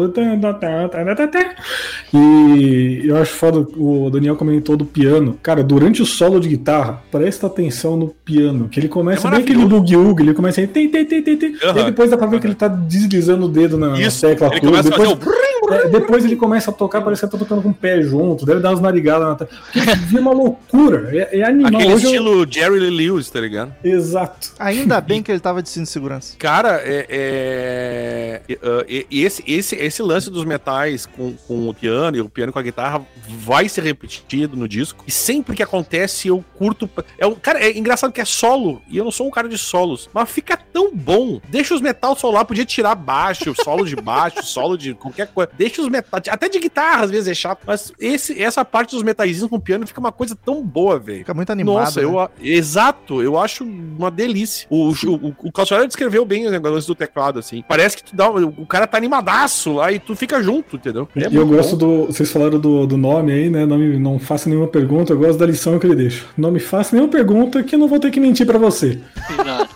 E 2.14 3.02
eu 3.04 3.16
acho 3.16 3.32
foda, 3.34 3.66
o 3.76 4.10
Daniel 4.10 4.36
comentou 4.36 4.76
do 4.76 4.84
piano. 4.84 5.38
Cara, 5.42 5.62
durante 5.62 6.02
o 6.02 6.06
solo 6.06 6.38
de 6.40 6.48
guitarra, 6.48 7.02
presta 7.10 7.46
atenção 7.46 7.96
no 7.96 8.08
piano, 8.08 8.68
que 8.68 8.78
ele 8.80 8.88
começa 8.88 9.26
É 9.28 9.30
bem 9.30 9.40
aquele 9.40 9.58
maravilhoso. 9.64 9.94
boogie 10.02 10.22
ele 10.22 10.34
começa 10.34 10.60
aí, 10.60 10.66
tem, 10.66 10.88
tem, 10.88 11.04
tem, 11.04 11.22
tem, 11.22 11.36
tem. 11.36 11.54
E 11.54 11.84
depois 11.84 12.10
dá 12.10 12.16
pra 12.16 12.26
ver 12.26 12.40
que 12.40 12.46
ele 12.46 12.54
tá 12.54 12.68
deslizando 12.68 13.46
o 13.46 13.48
dedo 13.48 13.76
na, 13.78 13.90
na 13.90 14.00
Isso, 14.00 14.20
tecla. 14.26 14.48
ele 14.48 14.60
tudo. 14.60 14.70
começa 14.70 14.88
a 14.88 14.90
depois, 14.90 15.08
fazer 15.10 15.20
o... 15.20 15.61
é, 15.70 15.88
depois 15.88 16.24
ele 16.24 16.36
começa 16.36 16.70
a 16.70 16.74
tocar, 16.74 17.00
parece 17.02 17.20
que 17.20 17.26
ele 17.26 17.32
tá 17.32 17.38
tocando 17.38 17.62
com 17.62 17.68
o 17.70 17.74
pé 17.74 18.02
junto, 18.02 18.44
deve 18.46 18.60
dar 18.60 18.70
umas 18.70 18.80
narigadas 18.80 19.28
na 19.28 19.84
Vira 20.06 20.20
uma 20.22 20.32
loucura, 20.32 21.08
é, 21.16 21.38
é 21.40 21.42
animal. 21.44 21.74
Aquele 21.80 21.94
Hoje 21.94 22.04
eu- 22.06 22.10
estilo 22.10 22.46
Jerry 22.50 22.80
Lee 22.80 22.90
Lewis, 22.90 23.30
tá 23.30 23.40
ligado? 23.40 23.74
Exato. 23.84 24.52
Ainda 24.58 25.00
bem 25.00 25.22
que 25.22 25.30
ele 25.30 25.40
tava 25.40 25.62
de 25.62 25.68
cinto 25.68 25.84
de 25.84 25.90
segurança. 25.90 26.36
Cara, 26.38 26.80
é, 26.84 27.06
é- 27.08 28.42
é, 28.48 28.54
uh, 28.54 28.84
e- 28.88 29.06
e 29.10 29.24
esse, 29.24 29.42
esse, 29.46 29.76
esse 29.76 30.02
lance 30.02 30.30
dos 30.30 30.44
metais 30.44 31.06
com, 31.06 31.32
com 31.46 31.68
o 31.68 31.74
piano 31.74 32.16
e 32.16 32.20
o 32.20 32.28
piano 32.28 32.52
com 32.52 32.58
a 32.58 32.62
guitarra 32.62 33.00
vai 33.28 33.68
ser 33.68 33.82
repetido 33.84 34.56
no 34.56 34.68
disco. 34.68 35.04
E 35.06 35.10
sempre 35.10 35.54
que 35.56 35.62
acontece, 35.62 36.28
eu 36.28 36.44
curto. 36.56 36.88
É 37.18 37.26
um, 37.26 37.34
cara, 37.34 37.60
é 37.60 37.76
engraçado 37.76 38.12
que 38.12 38.20
é 38.20 38.24
solo, 38.24 38.80
e 38.88 38.96
eu 38.96 39.04
não 39.04 39.10
sou 39.10 39.26
um 39.26 39.30
cara 39.30 39.48
de 39.48 39.58
solos, 39.58 40.08
mas 40.12 40.28
fica 40.30 40.56
tão 40.56 40.94
bom. 40.94 41.40
Deixa 41.48 41.74
os 41.74 41.80
metal 41.80 42.16
solar, 42.16 42.44
podia 42.44 42.64
tirar 42.64 42.94
baixo, 42.94 43.54
solo 43.62 43.84
de 43.84 43.96
baixo, 43.96 44.42
solo 44.44 44.76
de 44.76 44.94
qualquer 44.94 45.28
coisa. 45.28 45.50
Deixa 45.56 45.82
os 45.82 45.88
metais. 45.88 46.22
Até 46.28 46.48
de 46.48 46.58
guitarra, 46.58 47.04
às 47.04 47.10
vezes 47.10 47.28
é 47.28 47.34
chato. 47.34 47.60
Mas 47.66 47.92
esse, 48.00 48.40
essa 48.42 48.64
parte 48.64 48.92
dos 48.94 49.02
metalzinhos 49.02 49.48
com 49.50 49.60
piano 49.60 49.86
fica 49.86 50.00
uma 50.00 50.12
coisa 50.12 50.36
tão 50.36 50.62
boa, 50.62 50.98
velho. 50.98 51.18
Fica 51.18 51.34
muito 51.34 51.50
animado. 51.50 51.74
Nossa, 51.84 52.00
né? 52.00 52.06
eu, 52.06 52.28
exato, 52.40 53.22
eu 53.22 53.38
acho 53.38 53.64
uma 53.64 54.10
delícia. 54.10 54.66
O, 54.70 54.90
o, 54.90 55.34
o 55.44 55.52
Calçoeiro 55.52 55.86
descreveu 55.86 56.24
bem 56.24 56.46
o 56.46 56.50
negócio 56.50 56.86
do 56.86 56.94
teclado, 56.94 57.38
assim. 57.38 57.62
Parece 57.68 57.96
que 57.96 58.04
tu 58.04 58.16
dá, 58.16 58.30
o 58.30 58.66
cara 58.66 58.86
tá 58.86 58.96
animadaço 58.96 59.74
lá 59.74 59.92
e 59.92 59.98
tu 59.98 60.14
fica 60.16 60.42
junto, 60.42 60.76
entendeu? 60.76 61.08
É 61.16 61.28
e 61.30 61.36
eu 61.36 61.46
gosto 61.46 61.76
bom. 61.76 62.04
do. 62.04 62.06
Vocês 62.06 62.30
falaram 62.30 62.58
do, 62.58 62.86
do 62.86 62.96
nome 62.96 63.32
aí, 63.32 63.50
né? 63.50 63.66
Não, 63.66 63.78
me- 63.78 63.98
não 63.98 64.18
faça 64.18 64.48
nenhuma 64.48 64.68
pergunta, 64.68 65.12
eu 65.12 65.18
gosto 65.18 65.38
da 65.38 65.46
lição 65.46 65.78
que 65.78 65.86
ele 65.86 65.94
deixa. 65.96 66.24
Não 66.36 66.50
me 66.50 66.60
faça 66.60 66.94
nenhuma 66.96 67.10
pergunta 67.12 67.62
que 67.62 67.74
eu 67.74 67.78
não 67.78 67.88
vou 67.88 67.98
ter 68.00 68.10
que 68.10 68.20
mentir 68.20 68.46
pra 68.46 68.58
você. 68.58 68.98
Não. 69.44 69.66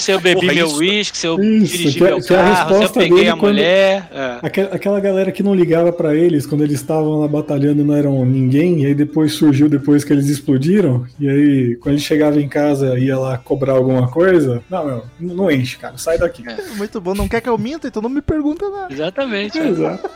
Se 0.00 0.10
eu 0.12 0.20
bebi 0.20 0.40
Porra, 0.40 0.54
meu 0.54 0.70
uísque, 0.74 1.16
se 1.18 1.26
eu 1.26 1.38
Isso, 1.40 1.76
dirigi 1.76 1.98
que 1.98 2.04
é- 2.04 2.08
meu 2.08 2.20
que 2.20 2.32
é 2.34 2.36
a 2.40 2.42
carro, 2.42 2.76
se 2.78 2.84
eu 2.84 2.90
peguei 2.90 3.16
dele 3.18 3.28
a 3.30 3.36
quando- 3.36 3.52
mulher. 3.54 4.08
é. 4.12 4.38
Aquela, 4.42 4.74
aquela 4.74 5.00
galera 5.00 5.17
que 5.32 5.42
não 5.42 5.54
ligava 5.54 5.92
pra 5.92 6.14
eles 6.14 6.46
quando 6.46 6.62
eles 6.64 6.80
estavam 6.80 7.20
lá 7.20 7.28
batalhando 7.28 7.82
e 7.82 7.84
não 7.84 7.94
eram 7.94 8.24
ninguém, 8.24 8.82
e 8.82 8.86
aí 8.86 8.94
depois 8.94 9.32
surgiu 9.32 9.68
depois 9.68 10.04
que 10.04 10.12
eles 10.12 10.28
explodiram, 10.28 11.04
e 11.18 11.28
aí 11.28 11.76
quando 11.76 11.94
ele 11.94 12.02
chegava 12.02 12.40
em 12.40 12.48
casa 12.48 12.98
ia 12.98 13.18
lá 13.18 13.36
cobrar 13.38 13.72
alguma 13.74 14.08
coisa. 14.08 14.62
Não, 14.70 14.84
meu, 14.86 15.02
não 15.20 15.50
enche, 15.50 15.76
cara, 15.78 15.98
sai 15.98 16.18
daqui. 16.18 16.42
Muito 16.76 17.00
bom. 17.00 17.14
Não 17.14 17.28
quer 17.28 17.40
que 17.40 17.48
eu 17.48 17.58
minta, 17.58 17.88
então 17.88 18.00
não 18.02 18.10
me 18.10 18.22
pergunta 18.22 18.68
nada. 18.70 18.92
Exatamente. 18.92 19.58
É. 19.58 19.68
Exato. 19.68 20.08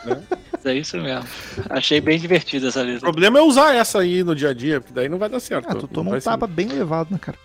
é 0.65 0.73
isso 0.75 0.97
mesmo. 0.97 1.25
Achei 1.69 1.99
bem 1.99 2.17
divertido 2.17 2.67
essa 2.67 2.81
O 2.81 2.83
letra. 2.85 3.01
problema 3.01 3.39
é 3.39 3.41
usar 3.41 3.75
essa 3.75 3.99
aí 3.99 4.23
no 4.23 4.33
dia 4.35 4.49
a 4.49 4.53
dia, 4.53 4.79
porque 4.79 4.93
daí 4.93 5.09
não 5.09 5.17
vai 5.17 5.29
dar 5.29 5.39
certo. 5.39 5.67
Ah, 5.69 5.75
tu 5.75 5.87
toma 5.87 6.11
um 6.11 6.13
ser- 6.19 6.29
tapa 6.29 6.47
bem 6.47 6.67
levado 6.67 7.09
na 7.11 7.19
cara. 7.19 7.37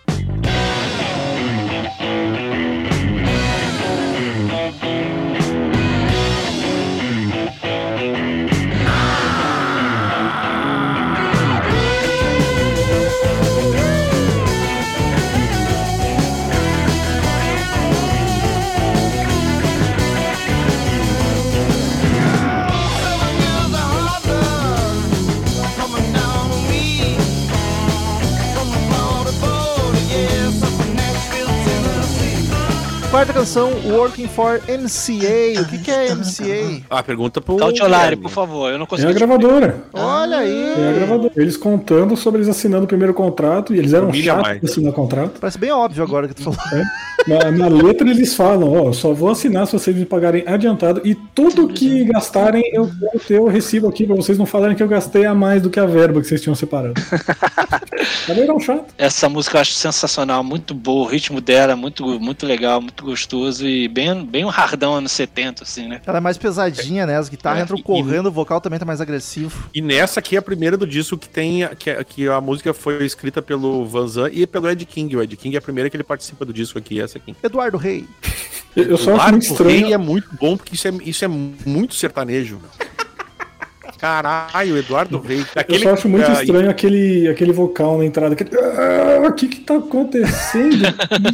Quarta 33.11 33.33
canção, 33.33 33.71
Working 33.87 34.27
for 34.27 34.61
MCA. 34.67 35.59
O 35.61 35.65
que, 35.65 35.79
que 35.79 35.89
é 35.89 36.13
MCA? 36.13 36.83
Ah, 36.91 37.01
pergunta 37.01 37.41
pro. 37.41 37.57
Cautiolari, 37.57 38.15
por 38.15 38.29
favor, 38.29 38.71
eu 38.71 38.77
não 38.77 38.83
É 38.85 38.87
consigo. 38.87 39.09
a 39.09 39.13
gravadora. 39.13 39.83
Olha 39.93 40.37
aí. 40.37 40.73
É 40.77 40.89
a 40.89 40.93
gravadora. 40.93 41.33
Eles 41.35 41.57
contando 41.57 42.15
sobre 42.15 42.41
eles 42.41 42.47
assinando 42.49 42.83
o 42.83 42.87
primeiro 42.87 43.11
contrato, 43.15 43.73
e 43.73 43.79
eles 43.79 43.93
eram 43.93 44.09
Humilha 44.09 44.25
chatos 44.33 44.41
mais. 44.43 44.61
de 44.61 44.65
assinar 44.67 44.93
contrato. 44.93 45.39
Parece 45.39 45.57
bem 45.57 45.71
óbvio 45.71 46.03
agora 46.03 46.27
que 46.27 46.35
tu 46.35 46.43
falou. 46.43 46.59
Na, 47.27 47.51
na 47.51 47.67
letra 47.67 48.07
eles 48.07 48.35
falam, 48.35 48.71
ó, 48.87 48.93
só 48.93 49.11
vou 49.11 49.29
assinar 49.31 49.65
se 49.65 49.73
vocês 49.73 49.95
me 49.95 50.05
pagarem 50.05 50.43
adiantado 50.45 51.01
e 51.03 51.15
tudo 51.15 51.67
que 51.67 52.03
gastarem 52.05 52.63
eu 52.73 52.89
quero 52.99 53.19
ter 53.27 53.39
o 53.39 53.47
recibo 53.47 53.87
aqui 53.89 54.05
pra 54.05 54.15
vocês 54.15 54.37
não 54.37 54.45
falarem 54.45 54.75
que 54.77 54.81
eu 54.83 54.87
gastei 54.87 55.25
a 55.25 55.33
mais 55.33 55.61
do 55.63 55.69
que 55.69 55.79
a 55.79 55.85
verba 55.85 56.21
que 56.21 56.27
vocês 56.27 56.41
tinham 56.41 56.55
separado. 56.55 56.93
Mas 58.27 58.37
eram 58.37 58.59
chato. 58.59 58.85
Essa 58.97 59.27
música 59.27 59.57
eu 59.57 59.61
acho 59.61 59.73
sensacional, 59.73 60.43
muito 60.43 60.73
boa, 60.73 61.05
o 61.07 61.09
ritmo 61.09 61.41
dela 61.41 61.73
é 61.73 61.75
muito, 61.75 62.05
muito 62.19 62.45
legal, 62.45 62.79
muito 62.79 62.99
gostoso 63.09 63.67
e 63.67 63.87
bem, 63.87 64.25
bem 64.25 64.45
um 64.45 64.49
hardão 64.49 64.93
anos 64.95 65.11
70, 65.11 65.63
assim, 65.63 65.87
né? 65.87 66.01
Ela 66.05 66.17
é 66.17 66.21
mais 66.21 66.37
pesadinha, 66.37 67.05
né? 67.05 67.17
As 67.17 67.27
guitarras 67.29 67.61
É, 67.61 67.63
entram 67.63 67.77
e- 67.77 67.83
correndo, 67.83 68.27
o 68.27 68.31
vocal 68.31 68.61
também 68.61 68.77
tá 68.79 68.85
mais 68.85 69.01
agressivo. 69.01 69.69
E 69.73 69.81
nessa 69.81 70.19
aqui 70.19 70.35
é 70.35 70.39
a 70.39 70.41
primeira 70.41 70.77
do 70.77 70.85
disco 70.87 71.17
que 71.17 71.27
tem. 71.27 71.67
Que, 71.77 71.89
a- 71.89 72.03
que 72.03 72.27
a 72.27 72.39
música 72.39 72.73
foi 72.73 73.03
escrita 73.05 73.41
pelo 73.41 73.85
Van 73.85 74.07
Zandt 74.07 74.39
e 74.39 74.45
pelo 74.47 74.69
Ed 74.69 74.85
King. 74.85 75.15
O 75.15 75.21
Ed 75.23 75.35
King 75.35 75.55
é 75.55 75.59
a 75.59 75.61
primeira 75.61 75.89
que 75.89 75.95
ele 75.97 76.03
participa 76.03 76.45
do 76.45 76.53
disco 76.53 76.77
aqui, 76.77 77.01
essa 77.01 77.17
aqui. 77.17 77.35
Eduardo 77.43 77.77
Rei. 77.77 78.05
Eu 78.75 78.83
eu 78.85 78.97
só 78.97 79.13
o 79.13 79.15
acho 79.19 79.31
muito 79.31 79.43
estranho. 79.43 79.93
é 79.93 79.97
muito 79.97 80.29
bom, 80.39 80.55
porque 80.55 80.75
isso 80.75 80.87
é, 80.87 80.91
isso 81.03 81.25
é 81.25 81.27
muito 81.27 81.95
sertanejo, 81.95 82.59
meu. 82.61 82.69
Caralho, 83.99 84.77
Eduardo 84.77 85.19
Rei. 85.19 85.45
Eu 85.67 85.79
só 85.79 85.93
acho 85.93 86.07
muito 86.07 86.29
ah, 86.29 86.41
estranho 86.41 86.69
aquele, 86.69 87.27
aquele 87.27 87.51
vocal 87.51 87.97
na 87.97 88.05
entrada. 88.05 88.33
Aquele... 88.33 88.51
Ah, 88.55 89.27
O 89.27 89.33
que 89.33 89.47
que 89.47 89.59
tá 89.59 89.75
acontecendo? 89.75 90.85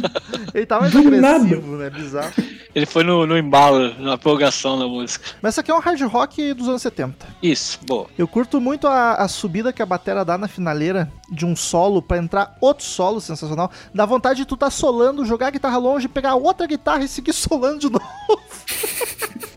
Ele 0.52 0.66
tá 0.66 0.80
mais 0.80 0.92
Do 0.92 0.98
agressivo, 0.98 1.76
né? 1.76 1.90
Bizarro. 1.90 2.32
Ele 2.76 2.84
foi 2.84 3.02
no, 3.02 3.26
no 3.26 3.38
embalo, 3.38 3.94
na 3.98 4.14
empolgação 4.16 4.76
na 4.76 4.86
música. 4.86 5.24
Mas 5.40 5.54
essa 5.54 5.62
aqui 5.62 5.70
é 5.70 5.74
um 5.74 5.78
hard 5.78 5.98
rock 6.02 6.52
dos 6.52 6.68
anos 6.68 6.82
70. 6.82 7.26
Isso, 7.42 7.80
boa. 7.86 8.06
Eu 8.18 8.28
curto 8.28 8.60
muito 8.60 8.86
a, 8.86 9.14
a 9.14 9.28
subida 9.28 9.72
que 9.72 9.80
a 9.80 9.86
batera 9.86 10.26
dá 10.26 10.36
na 10.36 10.46
finaleira 10.46 11.10
de 11.32 11.46
um 11.46 11.56
solo 11.56 12.02
pra 12.02 12.18
entrar 12.18 12.54
outro 12.60 12.84
solo 12.84 13.18
sensacional. 13.18 13.70
Dá 13.94 14.04
vontade 14.04 14.40
de 14.40 14.44
tu 14.44 14.58
tá 14.58 14.68
solando, 14.68 15.24
jogar 15.24 15.46
a 15.46 15.50
guitarra 15.52 15.78
longe, 15.78 16.06
pegar 16.06 16.34
outra 16.34 16.66
guitarra 16.66 17.02
e 17.02 17.08
seguir 17.08 17.32
solando 17.34 17.78
de 17.78 17.88
novo. 17.88 18.04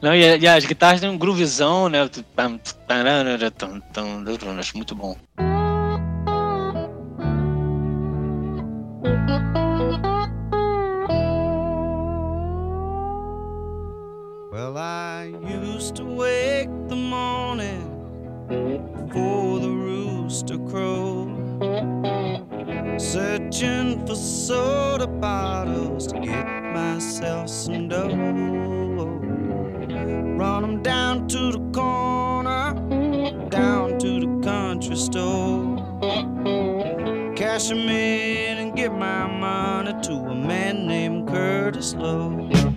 Não, 0.01 0.15
e, 0.15 0.37
e 0.37 0.47
as 0.47 0.63
guitarras 0.63 1.01
têm 1.01 1.09
um 1.09 1.17
groovezão, 1.17 1.89
né? 1.89 2.09
Acho 4.57 4.77
muito 4.77 4.95
bom. 4.95 5.17
Well, 14.59 14.77
I 14.77 15.31
used 15.47 15.95
to 15.95 16.03
wake 16.03 16.67
the 16.89 16.95
morning 16.97 17.87
before 18.49 19.57
the 19.61 19.69
rooster 19.69 20.57
crow, 20.57 21.31
searching 22.97 24.05
for 24.05 24.15
soda 24.15 25.07
bottles 25.07 26.07
to 26.07 26.19
get 26.19 26.45
myself 26.73 27.47
some 27.47 27.87
dough. 27.87 28.09
Run 30.41 30.63
'em 30.65 30.83
down 30.83 31.29
to 31.29 31.51
the 31.53 31.61
corner, 31.71 32.73
down 33.47 33.97
to 33.99 34.19
the 34.19 34.41
country 34.43 34.97
store. 34.97 35.77
Cash 37.37 37.71
'em 37.71 37.87
in 37.87 38.57
and 38.57 38.75
give 38.75 38.91
my 38.91 39.25
money 39.25 39.93
to 40.01 40.15
a 40.15 40.35
man 40.35 40.85
named 40.85 41.29
Curtis 41.29 41.95
Lowe. 41.95 42.68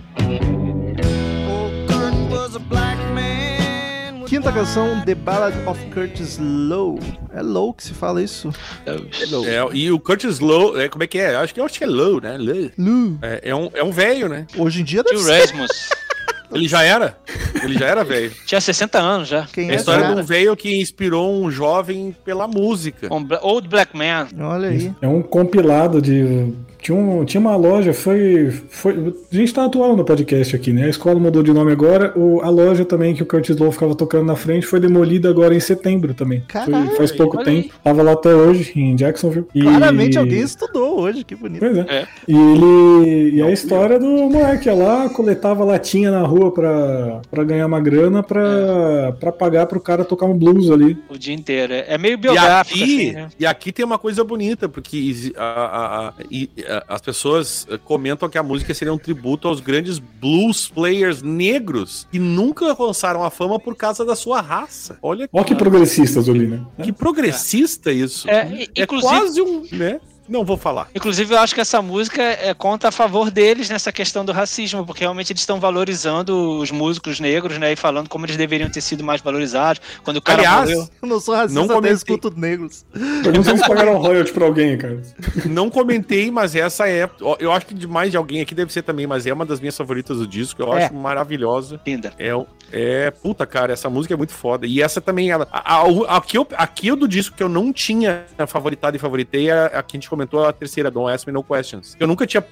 Quinta 4.43 4.59
one 4.59 4.65
canção, 4.65 5.01
The 5.05 5.15
Ballad 5.15 5.55
of 5.65 5.79
Curtis 5.85 6.37
Lowe. 6.37 6.99
É 7.33 7.41
Lowe 7.41 7.73
que 7.75 7.83
se 7.83 7.93
fala 7.93 8.21
isso? 8.21 8.49
É, 8.85 9.65
e 9.73 9.89
o 9.89 9.97
Curtis 9.97 10.39
Lowe, 10.39 10.81
é, 10.81 10.89
como 10.89 11.01
é 11.01 11.07
que 11.07 11.17
é? 11.17 11.33
Acho 11.37 11.53
que 11.53 11.61
eu 11.61 11.65
acho 11.65 11.77
que 11.77 11.85
é 11.85 11.87
Lowe, 11.87 12.19
né? 12.21 12.37
Lowe. 12.37 12.73
Lowe. 12.77 13.19
É, 13.21 13.39
é 13.51 13.55
um, 13.55 13.69
é 13.73 13.81
um 13.81 13.91
velho, 13.91 14.27
né? 14.27 14.45
Hoje 14.57 14.81
em 14.81 14.83
dia 14.83 15.01
deve 15.01 15.15
Tio 15.15 15.25
ser. 15.25 15.39
Rasmus. 15.39 15.89
Ele 16.51 16.67
já 16.67 16.83
era. 16.83 17.17
Ele 17.63 17.77
já 17.79 17.85
era 17.87 18.03
velho. 18.03 18.33
Tinha 18.45 18.59
60 18.59 18.99
anos 18.99 19.29
já. 19.29 19.47
Quem 19.51 19.69
É 19.69 19.71
é 19.71 19.73
a 19.75 19.77
história 19.77 20.13
de 20.13 20.19
um 20.19 20.23
velho 20.23 20.57
que 20.57 20.75
inspirou 20.75 21.41
um 21.41 21.49
jovem 21.49 22.13
pela 22.25 22.45
música. 22.45 23.07
Um 23.13 23.25
Old 23.41 23.69
Black 23.69 23.95
Man. 23.97 24.27
Olha 24.41 24.67
aí. 24.69 24.93
É 25.01 25.07
um 25.07 25.21
compilado 25.21 26.01
de. 26.01 26.53
Tinha, 26.83 26.97
um, 26.97 27.23
tinha 27.23 27.39
uma 27.39 27.55
loja, 27.55 27.93
foi, 27.93 28.51
foi. 28.69 29.13
A 29.31 29.35
gente 29.35 29.53
tá 29.53 29.63
atual 29.63 29.95
no 29.95 30.03
podcast 30.03 30.53
aqui, 30.53 30.73
né? 30.73 30.83
A 30.85 30.89
escola 30.89 31.17
mudou 31.17 31.41
de 31.41 31.53
nome 31.53 31.71
agora. 31.71 32.11
O, 32.13 32.41
a 32.41 32.49
loja 32.49 32.83
também 32.83 33.15
que 33.15 33.23
o 33.23 33.25
Curtis 33.25 33.55
Lowe 33.57 33.71
ficava 33.71 33.95
tocando 33.95 34.25
na 34.25 34.35
frente 34.35 34.65
foi 34.67 34.81
demolida 34.81 35.29
agora 35.29 35.55
em 35.55 35.61
setembro 35.61 36.13
também. 36.13 36.39
Foi- 36.51 36.61
Caralho, 36.65 36.91
faz 36.97 37.11
pouco 37.13 37.41
tempo. 37.41 37.73
Tava 37.81 38.03
lá 38.03 38.11
até 38.11 38.35
hoje, 38.35 38.73
em 38.75 38.95
Jacksonville. 38.97 39.45
E- 39.55 39.61
Claramente 39.61 40.17
alguém 40.17 40.41
estudou 40.41 40.99
hoje, 40.99 41.23
que 41.23 41.35
bonito. 41.35 41.61
Pois 41.61 41.77
é. 41.77 41.85
É. 41.87 42.07
E 42.27 42.35
ele. 42.35 43.35
E 43.37 43.41
a 43.41 43.49
história 43.49 43.97
do 43.97 44.05
moleque 44.29 44.69
lá, 44.69 45.07
coletava 45.09 45.63
latinha 45.63 46.11
na 46.11 46.21
rua 46.23 46.51
pra, 46.51 47.21
pra 47.31 47.43
ganhar 47.45 47.65
uma 47.65 47.79
grana 47.79 48.21
pra, 48.21 49.13
pra 49.19 49.31
pagar 49.31 49.67
pro 49.67 49.79
cara 49.79 50.03
tocar 50.03 50.25
um 50.25 50.37
blues 50.37 50.69
ali. 50.69 50.97
O 51.09 51.17
dia 51.17 51.33
inteiro. 51.33 51.71
É 51.71 51.85
é 51.93 51.97
meio 51.97 52.15
E 52.15 52.17
biográfico, 52.17 52.77
aqui, 52.83 52.83
assim, 53.07 53.11
né? 53.13 53.29
e 53.39 53.45
aqui 53.45 53.71
tem 53.71 53.85
uma 53.85 53.97
coisa 53.97 54.21
bonita, 54.23 54.67
porque 54.67 55.31
a- 55.37 55.43
a- 55.43 56.07
a- 56.09 56.13
e, 56.29 56.49
a- 56.67 56.72
as 56.87 57.01
pessoas 57.01 57.67
eh, 57.69 57.77
comentam 57.77 58.29
que 58.29 58.37
a 58.37 58.43
música 58.43 58.73
seria 58.73 58.93
um 58.93 58.97
tributo 58.97 59.47
aos 59.47 59.59
grandes 59.59 59.99
blues 59.99 60.67
players 60.67 61.21
negros 61.21 62.07
que 62.11 62.19
nunca 62.19 62.65
alcançaram 62.69 63.23
a 63.23 63.29
fama 63.29 63.59
por 63.59 63.75
causa 63.75 64.05
da 64.05 64.15
sua 64.15 64.41
raça. 64.41 64.97
Olha 65.01 65.27
Ó 65.31 65.43
que 65.43 65.55
progressistas 65.55 66.29
ali, 66.29 66.47
né? 66.47 66.65
que 66.81 66.91
progressista 66.91 67.91
isso. 67.91 68.29
É, 68.29 68.67
É 68.75 68.85
quase 68.85 69.41
um, 69.41 69.63
né? 69.71 69.99
Não 70.27 70.45
vou 70.45 70.55
falar. 70.57 70.87
Inclusive, 70.95 71.33
eu 71.33 71.39
acho 71.39 71.53
que 71.53 71.61
essa 71.61 71.81
música 71.81 72.21
é, 72.21 72.53
conta 72.53 72.87
a 72.87 72.91
favor 72.91 73.29
deles 73.29 73.69
nessa 73.69 73.91
questão 73.91 74.23
do 74.23 74.31
racismo, 74.31 74.85
porque 74.85 75.01
realmente 75.03 75.31
eles 75.33 75.41
estão 75.41 75.59
valorizando 75.59 76.59
os 76.59 76.71
músicos 76.71 77.19
negros, 77.19 77.57
né? 77.57 77.73
E 77.73 77.75
falando 77.75 78.07
como 78.07 78.25
eles 78.25 78.37
deveriam 78.37 78.69
ter 78.69 78.81
sido 78.81 79.03
mais 79.03 79.21
valorizados. 79.21 79.81
Quando 80.03 80.17
o 80.17 80.21
cara 80.21 80.39
Aliás, 80.41 80.69
morreu. 80.69 80.89
Eu 81.01 81.07
não 81.09 81.19
sou 81.19 81.35
racista, 81.35 81.53
Não 81.59 81.65
até 81.65 81.73
comentei. 81.73 81.95
escuto 81.95 82.33
negros. 82.39 82.85
Pergunta 83.23 83.43
se 83.43 83.49
eles 83.51 83.67
pagaram 83.67 83.97
royalty 83.97 84.31
pra 84.31 84.45
alguém, 84.45 84.77
cara. 84.77 85.01
Não 85.45 85.69
comentei, 85.69 86.31
mas 86.31 86.55
essa 86.55 86.87
é. 86.87 87.09
Eu 87.39 87.51
acho 87.51 87.65
que 87.65 87.73
de 87.73 87.87
mais 87.87 88.09
de 88.11 88.17
alguém 88.17 88.41
aqui 88.41 88.55
deve 88.55 88.71
ser 88.71 88.81
também, 88.83 89.05
mas 89.05 89.25
é 89.25 89.33
uma 89.33 89.45
das 89.45 89.59
minhas 89.59 89.75
favoritas 89.77 90.17
do 90.17 90.27
disco. 90.27 90.61
Eu 90.61 90.73
É. 90.73 90.85
acho 90.85 90.93
maravilhosa. 90.93 91.79
Linda. 91.85 92.13
É, 92.17 92.33
o- 92.33 92.47
É, 92.73 93.11
puta, 93.11 93.45
cara, 93.45 93.71
essa 93.71 93.89
música 93.89 94.13
é 94.13 94.17
muito 94.17 94.33
foda. 94.33 94.65
E 94.65 94.81
essa 94.81 94.99
também, 94.99 95.29
ela. 95.29 95.47
A, 95.51 95.81
a, 95.81 96.17
aqui, 96.17 96.37
eu, 96.37 96.47
aqui 96.57 96.87
eu 96.87 96.95
do 96.95 97.07
disco 97.07 97.35
que 97.35 97.43
eu 97.43 97.49
não 97.49 97.71
tinha 97.71 98.25
favoritado 98.47 98.97
e 98.97 98.99
favoritei, 98.99 99.49
é 99.49 99.65
a 99.65 99.83
que 99.83 99.95
a 99.95 99.97
gente 99.97 100.09
comentou, 100.09 100.43
a 100.43 100.51
terceira, 100.51 100.89
Don't 100.89 101.13
Ask 101.13 101.27
Me 101.27 101.33
No 101.33 101.43
Questions. 101.43 101.95
Eu 101.99 102.07
nunca 102.07 102.25
tinha. 102.25 102.43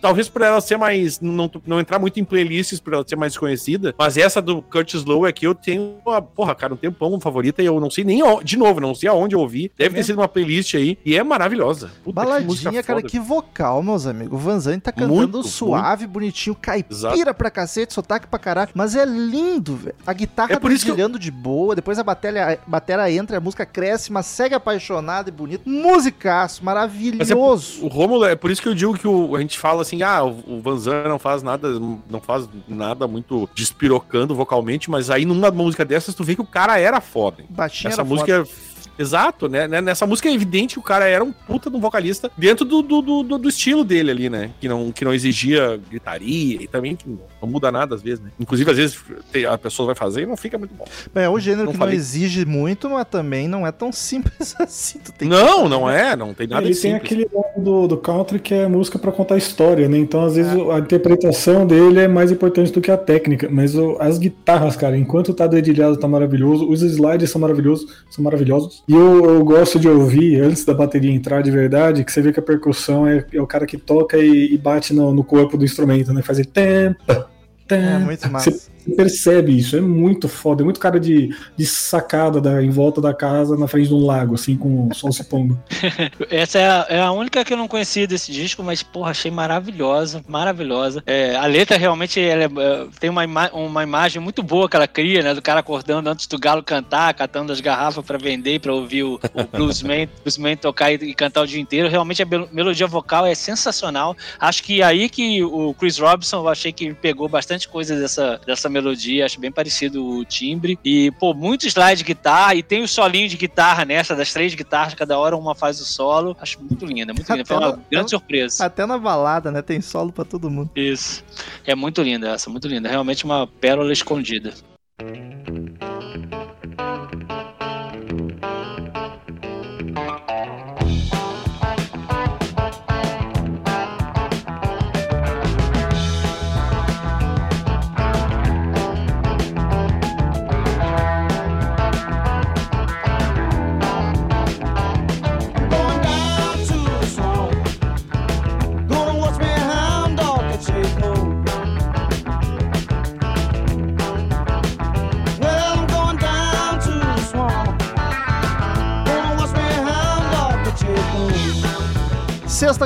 Talvez 0.00 0.28
por 0.28 0.42
ela 0.42 0.60
ser 0.60 0.76
mais. 0.76 1.20
Não, 1.20 1.50
não 1.64 1.78
entrar 1.78 1.98
muito 1.98 2.18
em 2.18 2.24
playlists, 2.24 2.80
por 2.80 2.92
ela 2.92 3.04
ser 3.06 3.16
mais 3.16 3.36
conhecida. 3.38 3.94
Mas 3.96 4.16
essa 4.16 4.42
do 4.42 4.60
Curtis 4.60 5.04
Lowe 5.04 5.28
aqui 5.28 5.46
eu 5.46 5.54
tenho. 5.54 5.96
Uma, 6.04 6.20
porra, 6.20 6.54
cara, 6.54 6.74
um 6.74 6.76
tempão 6.76 7.10
como 7.10 7.20
favorita 7.20 7.62
e 7.62 7.66
eu 7.66 7.78
não 7.78 7.90
sei 7.90 8.04
nem. 8.04 8.22
De 8.42 8.56
novo, 8.56 8.80
não 8.80 8.94
sei 8.94 9.08
aonde 9.08 9.34
eu 9.34 9.40
ouvi. 9.40 9.70
Deve 9.76 9.94
ter 9.96 10.02
sido 10.02 10.18
uma 10.18 10.28
playlist 10.28 10.74
aí. 10.74 10.98
E 11.04 11.16
é 11.16 11.22
maravilhosa. 11.22 11.90
Puta, 12.02 12.14
Baladinha, 12.24 12.82
cara, 12.82 13.02
que 13.02 13.18
vocal, 13.18 13.82
meus 13.82 14.06
amigos. 14.06 14.32
O 14.32 14.38
Van 14.38 14.58
Zandt 14.58 14.80
tá 14.80 14.92
cantando 14.92 15.14
muito, 15.14 15.42
suave, 15.44 16.04
muito. 16.04 16.12
bonitinho, 16.12 16.54
caipira 16.54 17.14
Exato. 17.14 17.34
pra 17.34 17.50
cacete, 17.50 17.92
sotaque 17.92 18.26
pra 18.26 18.38
caralho. 18.38 18.70
Mas 18.74 18.96
é 18.96 19.04
lindo, 19.04 19.51
velho. 19.60 19.94
A 20.06 20.12
guitarra 20.12 20.52
é 20.52 20.58
por 20.58 20.70
tá 20.70 20.78
brilhando 20.78 21.16
eu... 21.16 21.20
de 21.20 21.30
boa, 21.30 21.74
depois 21.74 21.98
a 21.98 22.04
bateria, 22.04 22.52
a 22.54 22.70
bateria 22.70 23.10
entra, 23.10 23.36
a 23.36 23.40
música 23.40 23.66
cresce, 23.66 24.12
mas 24.12 24.26
segue 24.26 24.54
apaixonado 24.54 25.28
e 25.28 25.32
bonito. 25.32 25.68
Musicaço, 25.68 26.64
maravilhoso. 26.64 27.82
É, 27.82 27.84
o 27.84 27.88
Romulo, 27.88 28.24
é 28.24 28.36
por 28.36 28.50
isso 28.50 28.62
que 28.62 28.68
eu 28.68 28.74
digo 28.74 28.94
que 28.94 29.06
o, 29.06 29.34
a 29.36 29.40
gente 29.40 29.58
fala 29.58 29.82
assim, 29.82 30.02
ah, 30.02 30.24
o, 30.24 30.60
Van 30.60 30.78
Zandt 30.78 31.08
não 31.08 31.18
faz 31.18 31.42
nada, 31.42 31.68
não 31.70 32.20
faz 32.20 32.48
nada 32.68 33.06
muito 33.06 33.48
despirocando 33.54 34.34
vocalmente, 34.34 34.90
mas 34.90 35.10
aí 35.10 35.24
numa 35.24 35.50
música 35.50 35.84
dessas 35.84 36.14
tu 36.14 36.24
vê 36.24 36.34
que 36.34 36.42
o 36.42 36.46
cara 36.46 36.78
era 36.78 37.00
foda. 37.00 37.44
Baixinha 37.48 37.92
Essa 37.92 38.04
música 38.04 38.44
foda. 38.44 38.48
é 38.68 38.71
Exato, 38.98 39.48
né? 39.48 39.66
né? 39.66 39.80
Nessa 39.80 40.06
música 40.06 40.28
é 40.28 40.32
evidente 40.32 40.74
que 40.74 40.80
o 40.80 40.82
cara 40.82 41.06
era 41.06 41.24
um 41.24 41.32
puta 41.32 41.70
de 41.70 41.76
um 41.76 41.80
vocalista 41.80 42.30
dentro 42.36 42.64
do, 42.64 42.82
do, 42.82 43.02
do, 43.02 43.38
do 43.38 43.48
estilo 43.48 43.84
dele 43.84 44.10
ali, 44.10 44.30
né? 44.30 44.50
Que 44.60 44.68
não, 44.68 44.92
que 44.92 45.04
não 45.04 45.12
exigia 45.12 45.80
gritaria 45.90 46.62
e 46.62 46.66
também 46.66 46.96
que 46.96 47.08
não 47.08 47.48
muda 47.48 47.70
nada 47.70 47.94
às 47.94 48.02
vezes, 48.02 48.20
né? 48.20 48.30
Inclusive, 48.38 48.70
às 48.70 48.76
vezes 48.76 49.00
a 49.48 49.58
pessoa 49.58 49.86
vai 49.86 49.94
fazer 49.94 50.22
e 50.22 50.26
não 50.26 50.36
fica 50.36 50.58
muito 50.58 50.74
bom. 50.74 50.84
É, 51.14 51.28
o 51.28 51.38
gênero 51.38 51.64
não 51.64 51.72
que 51.72 51.78
falei. 51.78 51.94
não 51.94 52.00
exige 52.00 52.44
muito, 52.44 52.88
mas 52.90 53.06
também 53.06 53.48
não 53.48 53.66
é 53.66 53.72
tão 53.72 53.92
simples 53.92 54.54
assim. 54.60 55.00
não, 55.22 55.68
não 55.68 55.88
é, 55.88 56.14
não 56.16 56.34
tem 56.34 56.46
nada 56.46 56.66
Ele 56.66 56.74
tem 56.74 56.94
aquele 56.94 57.28
do, 57.56 57.86
do 57.86 57.96
country 57.96 58.38
que 58.38 58.54
é 58.54 58.68
música 58.68 58.98
para 58.98 59.12
contar 59.12 59.36
história, 59.36 59.88
né? 59.88 59.98
Então, 59.98 60.24
às 60.24 60.36
vezes, 60.36 60.52
é. 60.54 60.72
a 60.72 60.78
interpretação 60.78 61.66
dele 61.66 62.00
é 62.00 62.08
mais 62.08 62.30
importante 62.30 62.72
do 62.72 62.80
que 62.80 62.90
a 62.90 62.96
técnica. 62.96 63.48
Mas 63.50 63.74
o, 63.74 63.96
as 64.00 64.18
guitarras, 64.18 64.76
cara, 64.76 64.96
enquanto 64.96 65.34
tá 65.34 65.46
dedilhado, 65.46 65.96
tá 65.96 66.08
maravilhoso. 66.08 66.68
Os 66.68 66.82
slides 66.82 67.30
são 67.30 67.40
maravilhosos, 67.40 67.86
são 68.10 68.22
maravilhosos. 68.24 68.81
E 68.86 68.94
eu, 68.94 69.24
eu 69.24 69.44
gosto 69.44 69.78
de 69.78 69.88
ouvir, 69.88 70.40
antes 70.40 70.64
da 70.64 70.74
bateria 70.74 71.12
entrar 71.12 71.40
de 71.42 71.50
verdade, 71.50 72.04
que 72.04 72.10
você 72.10 72.20
vê 72.20 72.32
que 72.32 72.40
a 72.40 72.42
percussão 72.42 73.06
é, 73.06 73.24
é 73.32 73.40
o 73.40 73.46
cara 73.46 73.64
que 73.66 73.78
toca 73.78 74.18
e, 74.18 74.52
e 74.52 74.58
bate 74.58 74.92
no, 74.92 75.14
no, 75.14 75.22
corpo 75.22 75.56
do 75.56 75.64
instrumento, 75.64 76.12
né? 76.12 76.20
Fazer 76.20 76.46
tempa, 76.46 77.30
tempa. 77.66 77.82
É 77.84 77.98
muito 77.98 78.30
massa. 78.30 78.50
Você 78.50 78.71
você 78.82 78.96
percebe 78.96 79.56
isso, 79.56 79.76
é 79.76 79.80
muito 79.80 80.28
foda, 80.28 80.62
é 80.62 80.64
muito 80.64 80.80
cara 80.80 80.98
de, 80.98 81.34
de 81.56 81.66
sacada 81.66 82.40
da, 82.40 82.62
em 82.62 82.70
volta 82.70 83.00
da 83.00 83.14
casa, 83.14 83.56
na 83.56 83.68
frente 83.68 83.88
de 83.88 83.94
um 83.94 84.04
lago, 84.04 84.34
assim, 84.34 84.56
com 84.56 84.88
o 84.88 84.94
sol 84.94 85.12
se 85.12 85.24
pondo. 85.24 85.60
Essa 86.28 86.58
é 86.58 86.68
a, 86.68 86.86
é 86.88 87.00
a, 87.00 87.12
única 87.12 87.44
que 87.44 87.52
eu 87.52 87.56
não 87.56 87.68
conhecia 87.68 88.06
desse 88.06 88.32
disco, 88.32 88.62
mas, 88.62 88.82
porra, 88.82 89.10
achei 89.10 89.30
maravilhosa, 89.30 90.22
maravilhosa. 90.26 91.02
É, 91.06 91.36
a 91.36 91.46
letra 91.46 91.76
realmente 91.76 92.20
ela 92.20 92.42
é, 92.42 92.46
é, 92.46 92.86
tem 92.98 93.10
uma, 93.10 93.24
ima 93.24 93.50
uma 93.52 93.82
imagem 93.82 94.20
muito 94.20 94.42
boa 94.42 94.68
que 94.68 94.76
ela 94.76 94.88
cria, 94.88 95.22
né, 95.22 95.34
do 95.34 95.42
cara 95.42 95.60
acordando 95.60 96.08
antes 96.10 96.26
do 96.26 96.38
galo 96.38 96.62
cantar, 96.62 97.14
catando 97.14 97.52
as 97.52 97.60
garrafas 97.60 98.04
para 98.04 98.18
vender, 98.18 98.60
para 98.60 98.72
ouvir 98.72 99.04
o, 99.04 99.20
o 99.34 99.56
bluesman, 99.56 100.08
bluesman 100.24 100.56
tocar 100.56 100.90
e, 100.92 100.94
e, 100.96 101.14
cantar 101.14 101.42
o 101.42 101.46
dia 101.46 101.60
inteiro. 101.60 101.88
Realmente 101.88 102.22
a 102.22 102.26
melodia 102.26 102.86
vocal 102.86 103.26
é 103.26 103.34
sensacional. 103.34 104.16
Acho 104.40 104.62
que 104.62 104.82
aí 104.82 105.08
que 105.08 105.42
o 105.42 105.74
Chris 105.74 105.98
Robinson, 105.98 106.38
eu 106.38 106.48
achei 106.48 106.72
que 106.72 106.92
pegou 106.94 107.28
bastante 107.28 107.68
coisa 107.68 107.98
dessa, 107.98 108.40
dessa 108.46 108.68
melodia, 108.72 109.24
acho 109.24 109.38
bem 109.38 109.52
parecido 109.52 110.04
o 110.04 110.24
timbre. 110.24 110.78
E, 110.84 111.10
pô, 111.12 111.34
muito 111.34 111.66
slide 111.66 111.98
de 111.98 112.04
guitarra, 112.04 112.54
e 112.54 112.62
tem 112.62 112.82
o 112.82 112.88
solinho 112.88 113.28
de 113.28 113.36
guitarra 113.36 113.84
nessa, 113.84 114.16
das 114.16 114.32
três 114.32 114.54
guitarras, 114.54 114.94
cada 114.94 115.18
hora 115.18 115.36
uma 115.36 115.54
faz 115.54 115.80
o 115.80 115.84
solo. 115.84 116.36
Acho 116.40 116.60
muito 116.60 116.84
linda, 116.84 117.12
muito 117.12 117.30
linda. 117.30 117.44
Foi 117.44 117.56
uma 117.56 117.76
na, 117.76 117.78
grande 117.90 118.10
surpresa. 118.10 118.64
Até 118.64 118.86
na 118.86 118.98
balada, 118.98 119.50
né? 119.50 119.62
Tem 119.62 119.80
solo 119.80 120.12
para 120.12 120.24
todo 120.24 120.50
mundo. 120.50 120.70
Isso. 120.74 121.24
É 121.66 121.74
muito 121.74 122.02
linda 122.02 122.30
essa, 122.30 122.50
muito 122.50 122.66
linda. 122.66 122.88
Realmente 122.88 123.24
uma 123.24 123.46
pérola 123.46 123.92
escondida. 123.92 124.52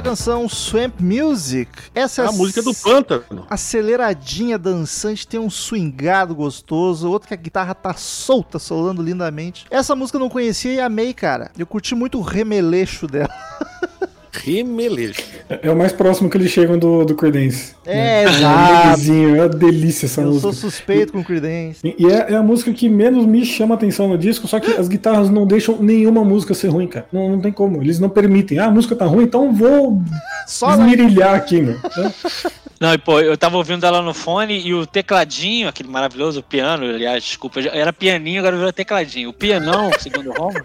Canção, 0.07 0.49
Swamp 0.49 1.01
Music. 1.01 1.69
Essa 1.93 2.23
é 2.23 2.27
a 2.29 2.33
música 2.33 2.63
do 2.63 2.73
pântano. 2.73 3.45
Aceleradinha, 3.51 4.57
dançante, 4.57 5.27
tem 5.27 5.41
um 5.41 5.51
swingado 5.51 6.33
gostoso. 6.33 7.11
Outro 7.11 7.27
que 7.27 7.35
a 7.35 7.37
guitarra 7.37 7.75
tá 7.75 7.93
solta, 7.93 8.61
solando 8.61 9.03
lindamente. 9.03 9.67
Essa 9.69 9.97
música 9.97 10.17
eu 10.17 10.21
não 10.21 10.29
conhecia 10.29 10.73
e 10.75 10.81
amei, 10.81 11.13
cara. 11.13 11.51
Eu 11.59 11.67
curti 11.67 11.97
muito 11.97 12.19
o 12.19 12.23
remeleixo 12.23 13.09
dela. 13.09 13.35
Remelejo. 14.31 15.23
É, 15.49 15.71
o 15.71 15.77
mais 15.77 15.93
próximo 15.93 16.29
que 16.29 16.37
eles 16.37 16.51
chegam 16.51 16.79
do, 16.79 17.05
do 17.05 17.15
Creedence. 17.15 17.75
É, 17.85 18.25
né? 18.25 18.31
exato. 18.31 19.13
É 19.13 19.33
uma 19.33 19.49
delícia 19.49 20.07
essa 20.07 20.21
Eu 20.21 20.29
música. 20.29 20.49
Eu 20.49 20.53
sou 20.53 20.71
suspeito 20.71 21.13
com 21.13 21.23
Creedence. 21.23 21.81
E, 21.85 21.95
e 21.99 22.07
é, 22.07 22.33
é, 22.33 22.35
a 22.35 22.43
música 22.43 22.73
que 22.73 22.89
menos 22.89 23.25
me 23.25 23.45
chama 23.45 23.75
atenção 23.75 24.09
no 24.09 24.19
disco, 24.19 24.49
só 24.49 24.59
que 24.59 24.73
as 24.73 24.89
guitarras 24.89 25.31
não 25.31 25.47
deixam 25.47 25.79
nenhuma 25.81 26.25
música 26.25 26.53
ser 26.53 26.69
ruim, 26.69 26.89
cara. 26.89 27.07
Não, 27.13 27.31
não 27.31 27.41
tem 27.41 27.53
como. 27.53 27.81
Eles 27.81 28.01
não 28.01 28.09
permitem. 28.09 28.59
Ah, 28.59 28.67
a 28.67 28.71
música 28.71 28.97
tá 28.97 29.07
ruim, 29.07 29.25
então 29.25 29.53
vou 29.53 30.03
só 30.47 30.73
esmirilhar 30.73 31.35
aqui, 31.35 31.61
né? 31.61 31.77
Não, 32.79 32.93
e 32.93 32.99
pô, 32.99 33.21
eu 33.21 33.37
tava 33.39 33.57
ouvindo 33.57 33.87
ela 33.87 34.03
no 34.03 34.13
fone 34.13 34.61
e 34.61 34.75
o 34.75 34.87
tecladinho, 34.87 35.69
aquele 35.69 35.89
maravilhoso 35.89 36.43
piano, 36.43 36.85
aliás, 36.85 37.25
desculpa, 37.25 37.61
era 37.61 37.93
pianinho, 37.93 38.41
agora 38.41 38.57
virou 38.57 38.73
tecladinho. 38.73 39.31
O 39.31 39.33
pianão, 39.33 39.91
segundo 39.99 40.31
o 40.31 40.35
Romo, 40.35 40.63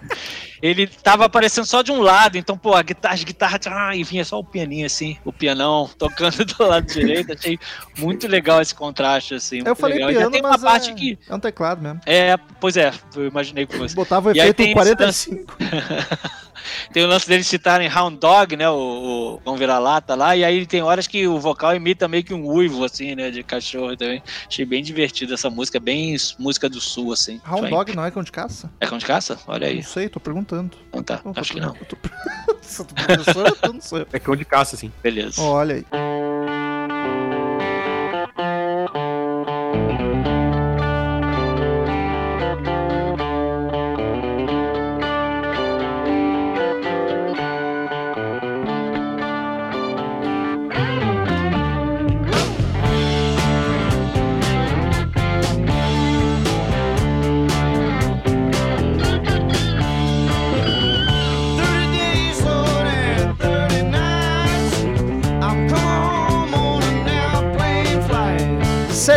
ele 0.60 0.86
tava 0.86 1.24
aparecendo 1.24 1.64
só 1.64 1.80
de 1.80 1.90
um 1.90 2.00
lado, 2.00 2.36
então, 2.36 2.56
pô, 2.56 2.74
a 2.74 2.82
guitarra, 2.82 3.14
as 3.14 3.24
guitarras, 3.24 3.66
ah, 3.66 3.96
e 3.96 4.04
vinha 4.04 4.24
só 4.24 4.38
o 4.38 4.44
pianinho 4.44 4.84
assim, 4.84 5.16
o 5.24 5.32
pianão 5.32 5.88
tocando 5.98 6.44
do 6.44 6.64
lado 6.64 6.86
direito. 6.86 7.32
Achei 7.32 7.58
muito 7.96 8.28
legal 8.28 8.60
esse 8.60 8.74
contraste, 8.74 9.34
assim. 9.34 9.62
Eu 9.64 9.74
falei 9.74 9.96
legal. 9.96 10.12
piano, 10.12 10.30
tem 10.30 10.40
uma 10.42 10.58
parte 10.58 10.90
é, 10.90 10.94
que... 10.94 11.18
é 11.28 11.34
um 11.34 11.40
teclado 11.40 11.82
mesmo. 11.82 12.00
É, 12.04 12.36
pois 12.60 12.76
é, 12.76 12.92
eu 13.16 13.26
imaginei 13.26 13.66
com 13.66 13.78
você. 13.78 13.94
Botava 13.94 14.28
o 14.28 14.32
efeito 14.32 14.72
45. 14.72 15.56
tem 16.92 17.04
o 17.04 17.06
lance 17.06 17.28
deles 17.28 17.46
citarem 17.46 17.90
Hound 17.92 18.18
Dog, 18.18 18.56
né? 18.56 18.68
O, 18.68 18.74
o 18.74 19.40
Vão 19.44 19.56
Virar 19.56 19.78
Lata 19.78 20.14
lá, 20.14 20.36
e 20.36 20.44
aí 20.44 20.66
tem 20.66 20.82
horas 20.82 21.06
que 21.06 21.26
o 21.26 21.38
vocal 21.38 21.74
imita 21.74 22.08
meio 22.08 22.24
que 22.24 22.34
um 22.34 22.46
uivo, 22.46 22.84
assim, 22.84 23.14
né? 23.14 23.30
De 23.30 23.42
cachorro 23.42 23.96
também. 23.96 24.22
Achei 24.46 24.64
bem 24.64 24.82
divertido 24.82 25.34
essa 25.34 25.50
música, 25.50 25.78
bem 25.80 26.16
música 26.38 26.68
do 26.68 26.80
sul, 26.80 27.12
assim. 27.12 27.40
Hound 27.46 27.68
Dog 27.68 27.96
não 27.96 28.04
é 28.04 28.10
cão 28.10 28.22
de 28.22 28.32
caça? 28.32 28.70
É 28.80 28.86
cão 28.86 28.98
de 28.98 29.06
caça? 29.06 29.38
Olha 29.46 29.66
aí. 29.66 29.76
Não 29.76 29.82
sei, 29.82 30.08
tô 30.08 30.20
perguntando. 30.20 30.76
Não 30.92 31.02
tá, 31.02 31.20
não, 31.24 31.32
acho 31.36 31.52
que 31.52 31.60
não. 31.60 31.74
Tô... 31.74 31.96
professor, 31.96 33.58
eu 33.62 33.72
não 33.72 33.80
sei. 33.80 34.06
É 34.12 34.18
cão 34.18 34.36
de 34.36 34.44
caça, 34.44 34.76
sim. 34.76 34.92
Beleza. 35.02 35.40
Olha 35.40 35.76
aí. 35.76 35.86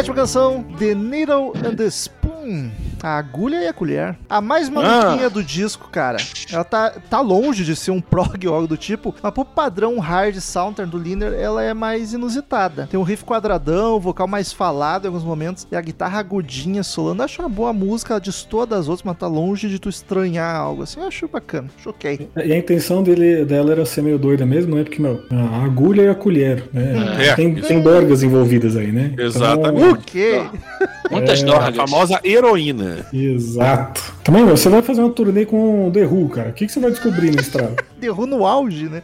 Sétima 0.05 0.17
canção, 0.17 0.63
The 0.77 0.93
Needle 0.93 1.53
and 1.65 1.77
the 1.77 1.89
Spoon. 1.89 2.24
A 3.05 3.19
agulha 3.19 3.57
e 3.57 3.67
a 3.67 3.73
colher. 3.73 4.17
A 4.27 4.41
mais 4.41 4.67
maluquinha 4.67 5.29
do 5.29 5.43
disco, 5.43 5.89
cara. 5.91 6.17
Ela 6.51 6.63
tá, 6.63 6.89
tá 7.07 7.21
longe 7.21 7.63
de 7.63 7.75
ser 7.75 7.91
um 7.91 8.01
prog 8.01 8.47
ou 8.47 8.55
algo 8.55 8.67
do 8.67 8.75
tipo, 8.75 9.13
mas 9.21 9.31
pro 9.31 9.45
padrão 9.45 9.99
hard 9.99 10.35
sounder 10.39 10.87
do 10.87 10.97
Liner, 10.97 11.31
ela 11.33 11.61
é 11.61 11.71
mais 11.71 12.13
inusitada. 12.13 12.87
Tem 12.89 12.99
um 12.99 13.03
riff 13.03 13.23
quadradão, 13.23 13.99
vocal 13.99 14.27
mais 14.27 14.51
falado 14.51 15.05
em 15.05 15.07
alguns 15.09 15.23
momentos, 15.23 15.67
e 15.71 15.75
a 15.75 15.81
guitarra 15.81 16.17
agudinha 16.19 16.81
solando. 16.81 17.21
Acho 17.21 17.43
uma 17.43 17.47
boa 17.49 17.71
música, 17.71 18.13
ela 18.15 18.19
destoa 18.19 18.65
das 18.65 18.87
outras, 18.87 19.03
mas 19.03 19.17
tá 19.17 19.27
longe 19.27 19.69
de 19.69 19.77
tu 19.77 19.87
estranhar 19.87 20.55
algo 20.55 20.81
assim. 20.81 20.99
Eu 20.99 21.07
acho 21.07 21.27
bacana, 21.27 21.69
choquei. 21.83 22.27
E 22.35 22.51
a 22.51 22.57
intenção 22.57 23.03
dele, 23.03 23.45
dela 23.45 23.71
era 23.71 23.85
ser 23.85 24.01
meio 24.01 24.17
doida 24.17 24.47
mesmo, 24.47 24.75
né? 24.75 24.83
Porque, 24.83 24.99
meu, 24.99 25.21
a 25.29 25.63
agulha 25.63 26.01
e 26.01 26.09
a 26.09 26.15
colher, 26.15 26.63
né? 26.73 26.93
É, 27.19 27.35
tem, 27.35 27.53
tem 27.53 27.81
dorgas 27.81 28.23
envolvidas 28.23 28.75
aí, 28.75 28.91
né? 28.91 29.11
Então, 29.13 29.25
Exatamente. 29.25 29.93
O 29.93 29.97
quê? 29.97 30.43
Muitas 31.11 31.43
É, 31.43 31.43
A 31.43 31.45
dorgas. 31.45 31.75
famosa 31.75 32.19
heroína. 32.23 32.94
Exato. 33.13 34.13
Também, 34.23 34.45
você 34.45 34.69
vai 34.69 34.81
fazer 34.81 35.01
uma 35.01 35.11
turnê 35.11 35.45
com 35.45 35.87
o 35.87 35.91
The 35.91 36.05
Who, 36.05 36.29
cara. 36.29 36.49
O 36.49 36.53
que, 36.53 36.65
que 36.65 36.71
você 36.71 36.79
vai 36.79 36.91
descobrir 36.91 37.31
na 37.31 37.41
estrada? 38.05 38.15
Derru 38.15 38.25
no 38.27 38.45
auge, 38.45 38.87
né? 38.87 39.01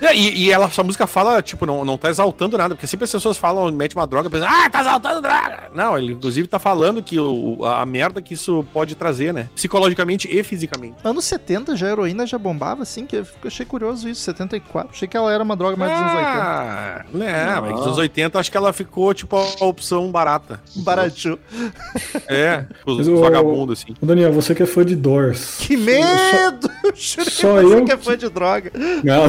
É, 0.00 0.14
e, 0.14 0.44
e 0.44 0.50
ela, 0.52 0.66
essa 0.66 0.82
música 0.82 1.06
fala, 1.06 1.42
tipo, 1.42 1.66
não, 1.66 1.84
não 1.84 1.98
tá 1.98 2.08
exaltando 2.08 2.56
nada, 2.56 2.74
porque 2.74 2.86
sempre 2.86 3.04
as 3.04 3.12
pessoas 3.12 3.36
falam, 3.36 3.70
mete 3.72 3.94
uma 3.96 4.06
droga, 4.06 4.30
pensam, 4.30 4.48
ah, 4.48 4.68
tá 4.70 4.80
exaltando 4.80 5.20
droga. 5.20 5.64
Não, 5.74 5.98
ele 5.98 6.12
inclusive 6.12 6.46
tá 6.46 6.58
falando 6.58 7.02
que 7.02 7.18
o, 7.18 7.64
a, 7.64 7.84
merda 7.84 8.22
que 8.22 8.34
isso 8.34 8.64
pode 8.72 8.94
trazer, 8.94 9.32
né? 9.32 9.48
Psicologicamente 9.54 10.28
e 10.30 10.42
fisicamente. 10.42 10.96
Anos 11.04 11.24
70 11.24 11.76
já 11.76 11.86
a 11.86 11.90
heroína 11.90 12.26
já 12.26 12.38
bombava, 12.38 12.82
assim, 12.82 13.06
que 13.06 13.16
eu 13.16 13.26
achei 13.44 13.66
curioso 13.66 14.08
isso, 14.08 14.20
74. 14.22 14.90
Achei 14.92 15.08
que 15.08 15.16
ela 15.16 15.32
era 15.32 15.42
uma 15.42 15.56
droga 15.56 15.76
mais 15.76 15.92
dos 15.92 16.00
anos 16.00 16.14
80. 16.14 16.28
Ah, 16.34 17.04
né, 17.12 17.60
mas 17.60 17.70
nos 17.72 17.86
anos 17.86 17.98
80 17.98 18.38
acho 18.38 18.50
que 18.50 18.56
ela 18.56 18.72
ficou, 18.72 19.12
tipo, 19.14 19.36
a 19.36 19.64
opção 19.64 20.10
barata. 20.10 20.60
Baratinho. 20.76 21.38
É, 22.28 22.64
os, 22.86 22.98
Mas 22.98 23.08
os 23.08 23.18
o- 23.18 23.20
vagabundos, 23.20 23.80
assim. 23.82 23.94
Ô, 24.00 24.06
Daniel, 24.06 24.32
você 24.32 24.54
que 24.54 24.62
é 24.62 24.66
fã 24.66 24.84
de 24.84 24.94
Doors. 24.96 25.56
Que 25.58 25.76
medo! 25.76 26.70
Só 26.94 27.22
que 27.24 27.30
você 27.30 27.46
eu 27.46 27.84
que 27.84 27.92
é 27.92 27.96
fã 27.96 28.16
de 28.16 28.28
droga. 28.44 28.70
Não. 29.02 29.24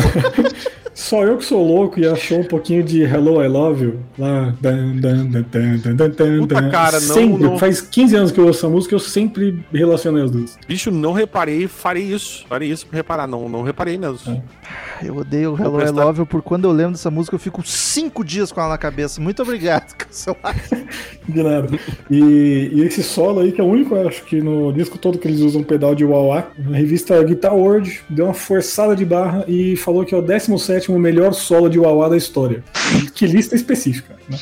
Só 0.94 1.24
eu 1.26 1.38
que 1.38 1.44
sou 1.44 1.62
louco 1.62 2.00
e 2.00 2.08
achou 2.08 2.40
um 2.40 2.44
pouquinho 2.46 2.82
de 2.82 3.02
Hello, 3.04 3.44
I 3.44 3.48
Love 3.50 3.84
You 3.84 4.00
lá. 4.18 4.54
Dan, 4.62 4.96
dan, 4.96 5.26
dan, 5.30 5.42
dan, 5.52 5.78
dan, 5.78 5.96
dan, 5.96 6.10
dan, 6.12 6.40
Puta, 6.40 6.70
cara, 6.70 6.94
não- 7.02 7.14
sempre, 7.14 7.44
não- 7.44 7.60
Faz 7.60 7.82
15 7.82 8.16
anos 8.16 8.32
que 8.32 8.40
eu 8.40 8.46
ouço 8.48 8.60
essa 8.60 8.70
música 8.70 8.96
eu 8.96 9.00
sempre 9.00 9.62
relacionei 9.74 10.24
as 10.24 10.32
duas. 10.32 10.58
Bicho, 10.66 10.92
não 10.92 11.12
reparei, 11.12 11.68
farei 11.68 12.04
isso. 12.04 12.46
Farei 12.48 12.70
isso 12.70 12.88
pra 12.88 12.96
reparar, 12.96 13.28
não, 13.28 13.50
não 13.50 13.62
reparei 13.62 13.98
mesmo. 13.98 14.42
Eu 15.04 15.18
odeio 15.18 15.54
o 15.54 15.60
Hello 15.60 15.76
I 15.78 15.84
prestar- 15.84 16.04
Love 16.06 16.20
You, 16.20 16.26
por 16.26 16.42
quando 16.42 16.66
eu 16.66 16.72
lembro 16.72 16.94
dessa 16.94 17.12
música 17.12 17.36
eu 17.36 17.40
fico 17.40 17.62
cinco 17.66 18.24
dias 18.24 18.52
com 18.52 18.60
ela 18.62 18.70
na 18.70 18.78
cabeça. 18.78 19.20
Muito 19.22 19.42
obrigado, 19.42 19.94
cancelar. 19.98 20.56
De 21.28 21.44
nada. 21.44 21.68
E, 22.10 22.70
e 22.74 22.82
esse 22.84 23.04
solo 23.04 23.42
aí, 23.42 23.52
que 23.52 23.60
é 23.60 23.64
o 23.64 23.68
único, 23.68 23.96
eu 23.96 24.08
acho 24.08 24.24
que 24.24 24.42
no 24.42 24.72
disco 24.72 24.98
todo 24.98 25.18
que 25.18 25.28
eles 25.28 25.42
usam 25.42 25.64
pedal 25.64 25.94
de 25.96 26.06
wah-wah, 26.06 26.46
a 26.72 26.76
revista 26.76 27.22
Guitar 27.24 27.54
World 27.56 28.02
deu 28.10 28.26
uma 28.26 28.34
forçada 28.34 28.96
de 28.96 29.04
barra 29.06 29.44
e 29.48 29.76
falou 29.76 30.06
que 30.06 30.14
é 30.16 30.18
o 30.18 30.22
17 30.22 30.92
melhor 30.94 31.34
solo 31.34 31.70
de 31.70 31.78
wah-wah 31.80 32.10
da 32.10 32.18
história. 32.18 32.64
Que 33.14 33.26
lista 33.28 33.56
específica. 33.56 34.16
Né? 34.30 34.38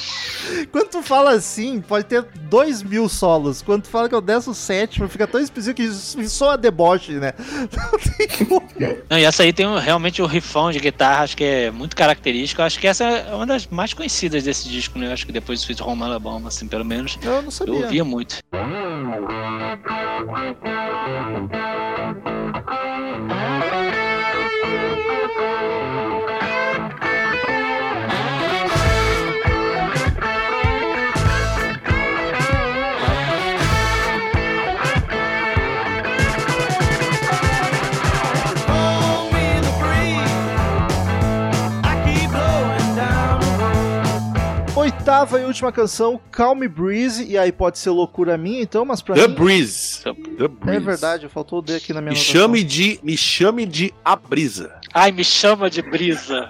Quando 0.71 0.87
tu 0.89 1.01
fala 1.01 1.31
assim, 1.31 1.81
pode 1.81 2.05
ter 2.05 2.23
dois 2.49 2.81
mil 2.83 3.07
solos. 3.09 3.61
Quando 3.61 3.83
tu 3.83 3.89
fala 3.89 4.07
que 4.09 4.15
é 4.15 4.17
o 4.17 4.21
17, 4.21 5.07
fica 5.07 5.25
tão 5.27 5.39
específico 5.41 5.77
que 5.77 5.83
isso 5.83 6.17
soa 6.29 6.57
deboche, 6.57 7.13
né? 7.13 7.33
Não 7.37 7.99
tem 7.99 8.47
como. 8.47 8.63
Não, 9.09 9.17
e 9.17 9.23
essa 9.23 9.43
aí 9.43 9.51
tem 9.53 9.67
um- 9.67 9.77
realmente 9.77 10.21
o 10.21 10.25
rifão 10.25 10.71
de 10.71 10.79
guitarra, 10.79 11.23
acho 11.23 11.35
que 11.37 11.43
é 11.43 11.71
muito 11.71 11.95
característico. 11.95 12.61
Acho 12.61 12.79
que 12.79 12.87
essa 12.87 13.03
é 13.03 13.33
uma 13.33 13.45
das 13.45 13.67
mais 13.67 13.93
conhecidas 13.93 14.43
desse 14.43 14.67
disco, 14.69 14.97
né? 14.99 15.11
Acho 15.11 15.25
que 15.25 15.31
depois 15.31 15.59
do 15.59 15.63
Sweet 15.63 15.83
Home 15.83 16.03
Alabama, 16.03 16.47
assim, 16.47 16.67
pelo 16.67 16.85
menos. 16.85 17.17
Eu 17.21 17.31
não 17.37 17.43
Eu 17.45 17.51
sabia. 17.51 17.73
ouvia 17.75 18.03
muito. 18.05 18.37
Oitava 45.23 45.39
e 45.39 45.45
última 45.45 45.71
canção, 45.71 46.19
Calm 46.29 46.67
Breeze. 46.67 47.23
E 47.23 47.37
aí 47.37 47.49
pode 47.49 47.79
ser 47.79 47.91
loucura 47.91 48.37
minha, 48.37 48.61
então, 48.61 48.83
mas 48.83 49.01
pra 49.01 49.15
The 49.15 49.29
mim. 49.29 49.35
Breeze. 49.35 50.03
The 50.03 50.11
Breeze. 50.49 50.77
É 50.77 50.79
verdade, 50.81 51.29
faltou 51.29 51.59
o 51.59 51.61
D 51.61 51.75
aqui 51.75 51.93
na 51.93 52.01
minha 52.01 52.11
Me 52.11 52.17
chame 52.17 52.61
de. 52.61 52.99
Me 53.01 53.15
chame 53.15 53.65
de 53.65 53.93
a 54.03 54.17
brisa. 54.17 54.75
Ai, 54.93 55.13
me 55.13 55.23
chama 55.23 55.69
de 55.69 55.81
brisa. 55.81 56.49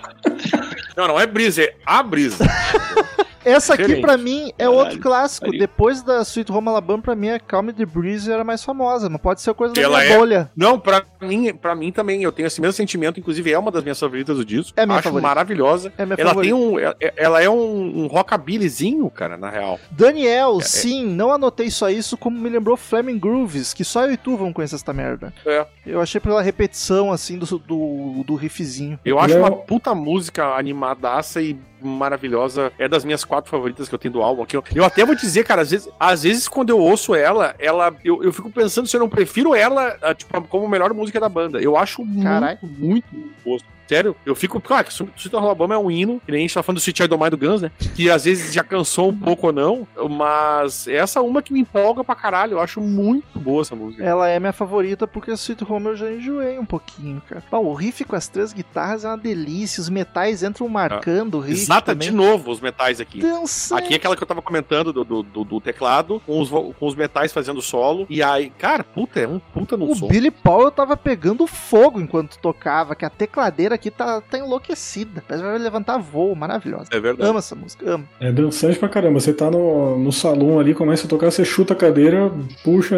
Não, 0.97 1.07
não 1.07 1.19
é 1.19 1.27
brisa, 1.27 1.61
é 1.61 1.75
a 1.85 2.01
brisa. 2.01 2.43
Essa 3.45 3.73
aqui, 3.73 3.97
pra 4.01 4.17
mim, 4.17 4.51
é 4.57 4.63
Caralho, 4.65 4.77
outro 4.79 4.99
clássico. 4.99 5.45
pariu. 5.47 5.59
Depois 5.59 6.01
da 6.01 6.21
Sweet 6.21 6.51
Home 6.51 6.67
Alabama, 6.69 7.01
pra 7.03 7.15
mim, 7.15 7.29
a 7.29 7.39
Calm 7.39 7.69
the 7.71 7.85
Breeze 7.85 8.31
era 8.31 8.43
mais 8.43 8.63
famosa. 8.63 9.09
Mas 9.09 9.21
pode 9.21 9.41
ser 9.41 9.53
coisa 9.53 9.73
da 9.73 9.81
Ela 9.81 9.99
minha 9.99 10.11
é- 10.13 10.17
bolha. 10.17 10.51
Não, 10.55 10.79
pra 10.79 11.03
mim, 11.21 11.53
pra 11.53 11.75
mim 11.75 11.91
também, 11.91 12.23
eu 12.23 12.31
tenho 12.31 12.47
esse 12.47 12.59
mesmo 12.61 12.73
sentimento, 12.73 13.19
inclusive 13.19 13.51
é 13.51 13.57
uma 13.59 13.71
das 13.71 13.83
minhas 13.83 13.99
favoritas 13.99 14.37
do 14.37 14.45
disco. 14.45 14.73
É 14.77 14.83
a 14.83 14.85
minha 14.85 14.97
Acho 14.97 15.05
favorita. 15.09 15.27
maravilhosa. 15.27 15.93
É 15.97 16.05
minha 16.05 16.15
Ela 16.19 16.29
favorita. 16.29 16.55
tem 16.55 16.63
um. 16.65 16.79
é- 16.79 16.95
Ela 17.15 17.41
é 17.43 17.49
um, 17.49 18.03
um 18.03 18.07
rockabillyzinho, 18.07 19.09
cara, 19.09 19.37
na 19.37 19.49
real. 19.49 19.79
Daniel, 19.91 20.57
É, 20.59 20.63
sim, 20.63 21.05
não 21.05 21.31
anotei 21.31 21.69
só 21.69 21.89
isso, 21.89 22.17
como 22.17 22.39
me 22.39 22.49
lembrou 22.49 22.75
Flaming 22.77 23.17
Grooves, 23.19 23.73
que 23.73 23.83
só 23.83 24.05
eu 24.05 24.11
e 24.13 24.17
tu 24.17 24.35
vão 24.35 24.51
conhecer 24.53 24.75
essa 24.75 24.93
merda. 24.93 25.33
É. 25.45 25.65
Eu 25.85 26.01
achei 26.01 26.19
pela 26.19 26.41
repetição, 26.41 27.11
assim, 27.11 27.37
do, 27.37 27.45
do, 27.59 28.23
do 28.25 28.35
riffzinho. 28.35 28.99
Eu 29.05 29.19
acho 29.19 29.35
Não. 29.35 29.41
uma 29.41 29.51
puta 29.51 29.93
música 29.93 30.55
animadaça 30.55 31.41
e 31.41 31.57
maravilhosa. 31.83 32.71
É 32.77 32.87
das 32.87 33.03
minhas 33.05 33.23
quatro 33.23 33.49
favoritas 33.49 33.87
que 33.87 33.95
eu 33.95 33.99
tenho 33.99 34.13
do 34.13 34.21
álbum 34.21 34.43
aqui. 34.43 34.57
Eu, 34.75 34.85
até 34.85 35.05
vou 35.05 35.15
dizer, 35.15 35.43
cara, 35.43 35.61
às 35.61 35.71
vezes, 35.71 35.89
às 35.99 36.23
vezes 36.23 36.47
quando 36.47 36.69
eu 36.69 36.79
ouço 36.79 37.13
ela, 37.15 37.55
ela 37.59 37.93
eu, 38.03 38.23
eu 38.23 38.31
fico 38.31 38.49
pensando 38.49 38.87
se 38.87 38.95
eu 38.95 38.99
não 38.99 39.09
prefiro 39.09 39.53
ela 39.55 39.97
tipo, 40.15 40.41
como 40.43 40.65
a 40.65 40.69
melhor 40.69 40.93
música 40.93 41.19
da 41.19 41.29
banda. 41.29 41.61
Eu 41.61 41.77
acho 41.77 42.03
Caralho. 42.21 42.59
muito, 42.61 43.05
muito 43.13 43.33
gosto. 43.43 43.67
Sério, 43.93 44.15
eu 44.25 44.35
fico. 44.35 44.59
Claro, 44.59 44.85
que 44.87 44.91
Sweet 44.93 45.35
Home 45.35 45.45
Alabama 45.45 45.75
é 45.75 45.77
um 45.77 45.91
hino, 45.91 46.19
que 46.25 46.31
nem 46.31 46.39
a 46.39 46.41
gente 46.41 46.53
tá 46.53 46.63
falando 46.63 46.77
do 46.77 46.81
Sweet 46.81 47.03
O' 47.03 47.17
Mine 47.17 47.29
do 47.31 47.37
Guns, 47.37 47.61
né? 47.61 47.71
Que 47.95 48.09
às 48.09 48.25
vezes 48.25 48.53
já 48.53 48.63
cansou 48.63 49.09
um 49.09 49.17
pouco 49.17 49.47
ou 49.47 49.53
não, 49.53 49.87
mas 50.09 50.87
essa 50.87 51.19
é 51.19 51.21
uma 51.21 51.41
que 51.41 51.53
me 51.53 51.59
empolga 51.59 52.03
pra 52.03 52.15
caralho. 52.15 52.53
Eu 52.53 52.59
acho 52.61 52.79
muito 52.81 53.37
boa 53.39 53.61
essa 53.61 53.75
música. 53.75 54.03
Ela 54.03 54.29
é 54.29 54.39
minha 54.39 54.53
favorita 54.53 55.07
porque 55.07 55.31
a 55.31 55.35
Sweet 55.35 55.63
Home 55.69 55.87
eu 55.87 55.95
já 55.95 56.11
enjoei 56.11 56.57
um 56.57 56.65
pouquinho, 56.65 57.21
cara. 57.27 57.43
Pá, 57.49 57.57
o 57.57 57.73
riff 57.73 58.03
com 58.03 58.15
as 58.15 58.27
três 58.27 58.53
guitarras 58.53 59.03
é 59.05 59.07
uma 59.07 59.17
delícia, 59.17 59.81
os 59.81 59.89
metais 59.89 60.43
entram 60.43 60.67
marcando 60.67 61.35
o 61.35 61.39
riff 61.39 61.61
Exata, 61.61 61.93
também. 61.93 62.09
de 62.09 62.13
novo, 62.15 62.51
os 62.51 62.59
metais 62.59 62.99
aqui. 62.99 63.19
Dança. 63.21 63.77
Aqui 63.77 63.93
é 63.93 63.97
aquela 63.97 64.15
que 64.15 64.23
eu 64.23 64.27
tava 64.27 64.41
comentando 64.41 64.91
do, 64.93 65.03
do, 65.03 65.23
do- 65.23 65.43
do 65.43 65.61
teclado, 65.61 66.21
com 66.25 66.39
os, 66.39 66.49
com 66.49 66.87
os 66.87 66.95
metais 66.95 67.31
fazendo 67.33 67.61
solo. 67.61 68.05
E 68.09 68.21
aí, 68.23 68.49
cara, 68.49 68.83
puta, 68.83 69.19
é 69.19 69.27
um 69.27 69.39
puta 69.39 69.75
no 69.77 69.91
O 69.91 69.95
som. 69.95 70.07
Billy 70.07 70.31
Paul 70.31 70.71
tava 70.71 70.95
pegando 70.97 71.45
fogo 71.47 71.99
enquanto 71.99 72.37
tocava, 72.39 72.95
que 72.95 73.05
a 73.05 73.09
tecladeira 73.09 73.77
aqui 73.83 73.91
tá, 73.91 74.21
tá 74.21 74.37
enlouquecida. 74.39 75.21
Parece 75.27 75.43
que 75.43 75.49
vai 75.51 75.59
levantar 75.59 75.97
voo, 75.97 76.33
maravilhosa. 76.35 76.85
É 76.91 76.99
verdade. 76.99 77.29
Amo 77.29 77.39
essa 77.39 77.53
música, 77.55 77.89
amo. 77.89 78.07
É 78.19 78.31
dançante 78.31 78.79
pra 78.79 78.87
caramba. 78.87 79.19
Você 79.19 79.33
tá 79.33 79.51
no, 79.51 79.97
no 79.99 80.11
salão 80.11 80.59
ali, 80.59 80.73
começa 80.73 81.05
a 81.05 81.09
tocar, 81.09 81.31
você 81.31 81.43
chuta 81.43 81.73
a 81.73 81.75
cadeira, 81.75 82.31
puxa 82.63 82.97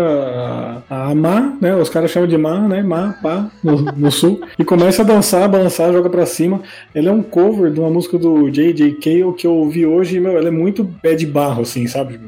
a, 0.90 1.10
a 1.10 1.16
Má, 1.16 1.58
né? 1.60 1.76
Os 1.76 1.90
caras 1.90 2.12
chamam 2.12 2.28
de 2.30 2.38
Má, 2.38 2.60
né? 2.68 2.84
Má, 2.84 3.14
pá, 3.22 3.50
no, 3.64 3.78
no 3.82 4.12
sul. 4.12 4.42
E 4.60 4.64
começa 4.64 5.02
a 5.02 5.06
dançar, 5.06 5.50
balançar, 5.50 5.92
joga 5.92 6.10
pra 6.10 6.26
cima. 6.26 6.62
Ele 6.94 7.08
é 7.08 7.12
um 7.12 7.24
cover 7.24 7.72
de 7.72 7.80
uma 7.80 7.90
música 7.90 8.18
do 8.18 8.50
J.J. 8.50 8.94
Cale 9.02 9.34
que 9.34 9.48
eu 9.48 9.54
ouvi 9.54 9.86
hoje 9.86 10.20
meu, 10.20 10.38
ela 10.38 10.48
é 10.48 10.52
muito 10.52 10.86
pé 11.02 11.16
de 11.16 11.26
barro, 11.26 11.64
assim, 11.64 11.88
sabe? 11.88 12.20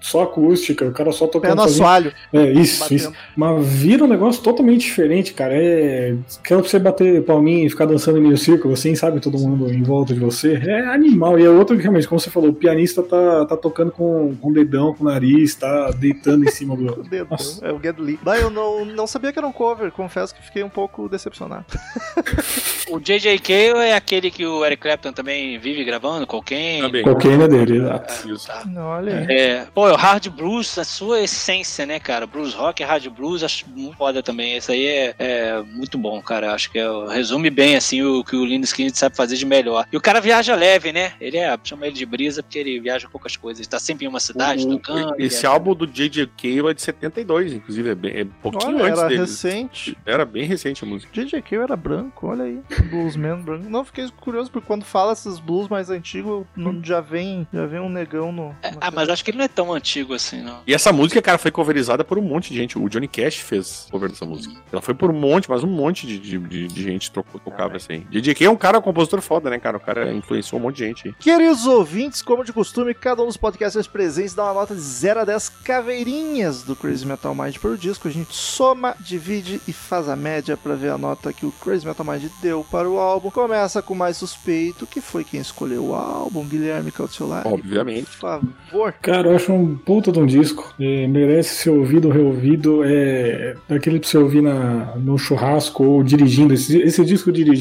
Só 0.00 0.22
acústica, 0.22 0.84
o 0.86 0.92
cara 0.92 1.12
só 1.12 1.26
Pé 1.26 1.32
tocando. 1.32 1.56
no 1.56 1.62
fazendo- 1.62 1.82
assoalho. 1.84 2.12
É, 2.32 2.50
isso, 2.52 2.80
batendo. 2.80 2.96
isso. 2.98 3.12
Mas 3.36 3.66
vira 3.66 4.04
um 4.04 4.08
negócio 4.08 4.42
totalmente 4.42 4.80
diferente, 4.80 5.32
cara. 5.32 5.52
É. 5.54 6.14
Aquela 6.42 6.60
pra 6.60 6.70
você 6.70 6.78
bater 6.78 7.22
palminha 7.22 7.66
e 7.66 7.70
ficar 7.70 7.81
dançando 7.84 8.18
em 8.18 8.22
meio 8.22 8.36
círculo, 8.36 8.74
assim, 8.74 8.94
sabe? 8.94 9.20
Todo 9.20 9.38
mundo 9.38 9.72
em 9.72 9.82
volta 9.82 10.14
de 10.14 10.20
você. 10.20 10.54
É 10.54 10.86
animal. 10.86 11.38
E 11.38 11.44
é 11.44 11.50
outro 11.50 11.76
que 11.76 11.82
realmente, 11.82 12.08
como 12.08 12.20
você 12.20 12.30
falou, 12.30 12.50
o 12.50 12.54
pianista 12.54 13.02
tá, 13.02 13.46
tá 13.46 13.56
tocando 13.56 13.90
com, 13.90 14.34
com 14.36 14.50
o 14.50 14.52
dedão, 14.52 14.94
com 14.94 15.04
o 15.04 15.06
nariz, 15.06 15.54
tá 15.54 15.90
deitando 15.90 16.44
em 16.44 16.50
cima 16.50 16.76
do. 16.76 17.00
O 17.00 17.02
dedo, 17.02 17.30
Nossa. 17.30 17.64
é 17.64 17.72
o 17.72 17.80
Get 17.82 17.98
Lee. 17.98 18.18
Bah, 18.22 18.38
eu 18.38 18.50
não, 18.50 18.84
não 18.84 19.06
sabia 19.06 19.32
que 19.32 19.38
era 19.38 19.46
um 19.46 19.52
cover, 19.52 19.90
confesso 19.92 20.34
que 20.34 20.42
fiquei 20.42 20.62
um 20.62 20.68
pouco 20.68 21.08
decepcionado. 21.08 21.66
O 22.92 23.00
J.J. 23.00 23.38
Cale 23.38 23.86
é 23.86 23.94
aquele 23.94 24.30
que 24.30 24.44
o 24.44 24.62
Eric 24.66 24.82
Clapton 24.82 25.12
também 25.12 25.58
vive 25.58 25.82
gravando, 25.82 26.26
Cocaine. 26.26 26.82
Também. 26.82 27.02
Cocaine 27.02 27.44
é 27.44 27.48
dele, 27.48 27.78
exato. 27.78 28.28
Isso. 28.28 28.46
Tá. 28.46 28.64
Olha. 28.76 29.26
É, 29.30 29.66
pô, 29.74 29.88
o 29.88 29.96
hard 29.96 30.28
blues, 30.28 30.76
a 30.76 30.84
sua 30.84 31.20
essência, 31.20 31.86
né, 31.86 31.98
cara? 31.98 32.26
Blues 32.26 32.52
rock 32.52 32.82
hard 32.82 33.08
blues, 33.08 33.42
acho 33.42 33.64
muito 33.70 33.96
foda 33.96 34.22
também. 34.22 34.56
Esse 34.56 34.72
aí 34.72 34.86
é, 34.86 35.14
é 35.18 35.62
muito 35.62 35.96
bom, 35.96 36.20
cara. 36.20 36.52
Acho 36.52 36.70
que 36.70 36.78
é, 36.78 36.86
resume 37.10 37.48
bem 37.48 37.71
bem, 37.72 37.76
assim, 37.76 38.02
o 38.02 38.22
que 38.24 38.36
o 38.36 38.44
Lino 38.44 38.64
Skinner 38.64 38.94
sabe 38.94 39.16
fazer 39.16 39.36
de 39.36 39.46
melhor. 39.46 39.86
E 39.90 39.96
o 39.96 40.00
cara 40.00 40.20
viaja 40.20 40.54
leve, 40.54 40.92
né? 40.92 41.12
Ele 41.20 41.38
é, 41.38 41.56
chama 41.64 41.86
ele 41.86 41.94
de 41.96 42.04
brisa 42.06 42.42
porque 42.42 42.58
ele 42.58 42.78
viaja 42.80 43.08
poucas 43.08 43.36
coisas. 43.36 43.60
Ele 43.60 43.68
tá 43.68 43.78
sempre 43.78 44.04
em 44.04 44.08
uma 44.08 44.20
cidade, 44.20 44.64
O- 44.66 44.70
tocando. 44.76 45.14
esse 45.18 45.40
viaja- 45.40 45.48
álbum 45.48 45.74
do 45.74 45.86
J.J. 45.86 46.26
Cale 46.36 46.70
é 46.70 46.74
de 46.74 46.82
72, 46.82 47.52
inclusive, 47.52 47.90
é, 47.90 47.94
bem, 47.94 48.12
é 48.20 48.22
um 48.24 48.28
pouquinho 48.42 48.76
Olha, 48.76 48.86
antes 48.86 48.98
era 49.00 49.08
dele. 49.08 49.20
recente. 49.20 49.96
Era 50.04 50.24
bem 50.24 50.44
recente 50.44 50.84
a 50.84 50.86
música. 50.86 51.10
DJ 51.12 51.42
Kill 51.42 51.62
era 51.62 51.76
branco, 51.76 52.26
olha 52.28 52.44
aí. 52.44 52.60
Bluesman 52.90 53.40
branco. 53.42 53.68
Não, 53.68 53.84
fiquei 53.84 54.08
curioso 54.20 54.50
porque 54.50 54.66
quando 54.66 54.84
fala 54.84 55.12
esses 55.12 55.38
blues 55.38 55.68
mais 55.68 55.90
antigos, 55.90 56.44
não- 56.56 56.82
já 56.84 57.00
vem, 57.00 57.46
já 57.52 57.66
vem 57.66 57.80
um 57.80 57.88
negão 57.88 58.32
no. 58.32 58.54
É, 58.62 58.72
ah, 58.80 58.90
mas 58.90 59.08
acho 59.08 59.24
que 59.24 59.30
ele 59.30 59.38
não 59.38 59.44
é 59.44 59.48
tão 59.48 59.72
antigo 59.72 60.14
assim, 60.14 60.42
não. 60.42 60.60
E 60.66 60.74
essa 60.74 60.92
música, 60.92 61.20
cara, 61.22 61.38
foi 61.38 61.50
coverizada 61.50 62.04
por 62.04 62.18
um 62.18 62.22
monte 62.22 62.50
de 62.50 62.56
gente. 62.56 62.78
O 62.78 62.88
Johnny 62.88 63.08
Cash 63.08 63.36
fez 63.36 63.88
cover 63.90 64.08
dessa 64.10 64.24
música. 64.24 64.54
Ela 64.72 64.82
foi 64.82 64.94
por 64.94 65.10
um 65.10 65.18
monte, 65.18 65.48
mas 65.48 65.62
um 65.64 65.68
monte 65.68 66.06
de, 66.06 66.18
de, 66.18 66.38
de- 66.38 66.68
de 66.68 66.82
gente 66.82 67.10
trocou, 67.10 67.40
tocava 67.62 67.76
assim. 67.76 68.04
DJ 68.10 68.34
Kay 68.34 68.46
é 68.46 68.50
um 68.50 68.56
cara, 68.56 68.78
um 68.78 68.82
compositor 68.82 69.20
foda, 69.20 69.50
né, 69.50 69.58
cara? 69.58 69.76
O 69.76 69.80
cara 69.80 70.12
influenciou 70.12 70.60
um 70.60 70.64
monte 70.64 70.76
de 70.76 70.84
gente. 70.86 71.08
aí. 71.08 71.14
Queridos 71.18 71.66
ouvintes, 71.66 72.22
como 72.22 72.44
de 72.44 72.52
costume, 72.52 72.94
cada 72.94 73.22
um 73.22 73.26
dos 73.26 73.36
podcasters 73.36 73.86
presentes 73.86 74.34
dá 74.34 74.44
uma 74.44 74.54
nota 74.54 74.74
de 74.74 74.80
0 74.80 75.20
a 75.20 75.24
10 75.24 75.48
caveirinhas 75.64 76.62
do 76.62 76.74
Crazy 76.74 77.06
Metal 77.06 77.34
Mind 77.34 77.56
por 77.58 77.76
disco. 77.76 78.08
A 78.08 78.10
gente 78.10 78.34
soma, 78.34 78.96
divide 79.00 79.60
e 79.68 79.72
faz 79.72 80.08
a 80.08 80.16
média 80.16 80.56
pra 80.56 80.74
ver 80.74 80.90
a 80.90 80.98
nota 80.98 81.32
que 81.32 81.46
o 81.46 81.52
Crazy 81.52 81.86
Metal 81.86 82.04
Mind 82.04 82.24
deu 82.40 82.64
para 82.70 82.88
o 82.88 82.98
álbum. 82.98 83.30
Começa 83.30 83.82
com 83.82 83.94
o 83.94 83.96
mais 83.96 84.16
suspeito, 84.16 84.86
que 84.86 85.00
foi 85.00 85.24
quem 85.24 85.40
escolheu 85.40 85.86
o 85.86 85.94
álbum, 85.94 86.44
Guilherme 86.44 86.90
Cautiolari. 86.90 87.48
Obviamente. 87.48 88.10
Por 88.18 88.20
favor. 88.20 88.92
Cara, 89.00 89.28
eu 89.28 89.36
acho 89.36 89.52
um 89.52 89.76
puta 89.76 90.10
de 90.10 90.18
um 90.18 90.26
disco. 90.26 90.74
É, 90.80 91.06
merece 91.06 91.54
ser 91.56 91.70
ouvido, 91.70 92.08
reouvido. 92.08 92.82
É 92.84 93.54
daquele 93.68 93.98
pra 94.00 94.08
você 94.08 94.18
ouvir 94.18 94.42
na, 94.42 94.96
no 94.96 95.16
churrasco 95.18 95.84
ou 95.84 96.02
dirigindo. 96.02 96.54
Esse, 96.54 96.78
esse 96.78 97.04
disco 97.04 97.30
dirigindo 97.30 97.51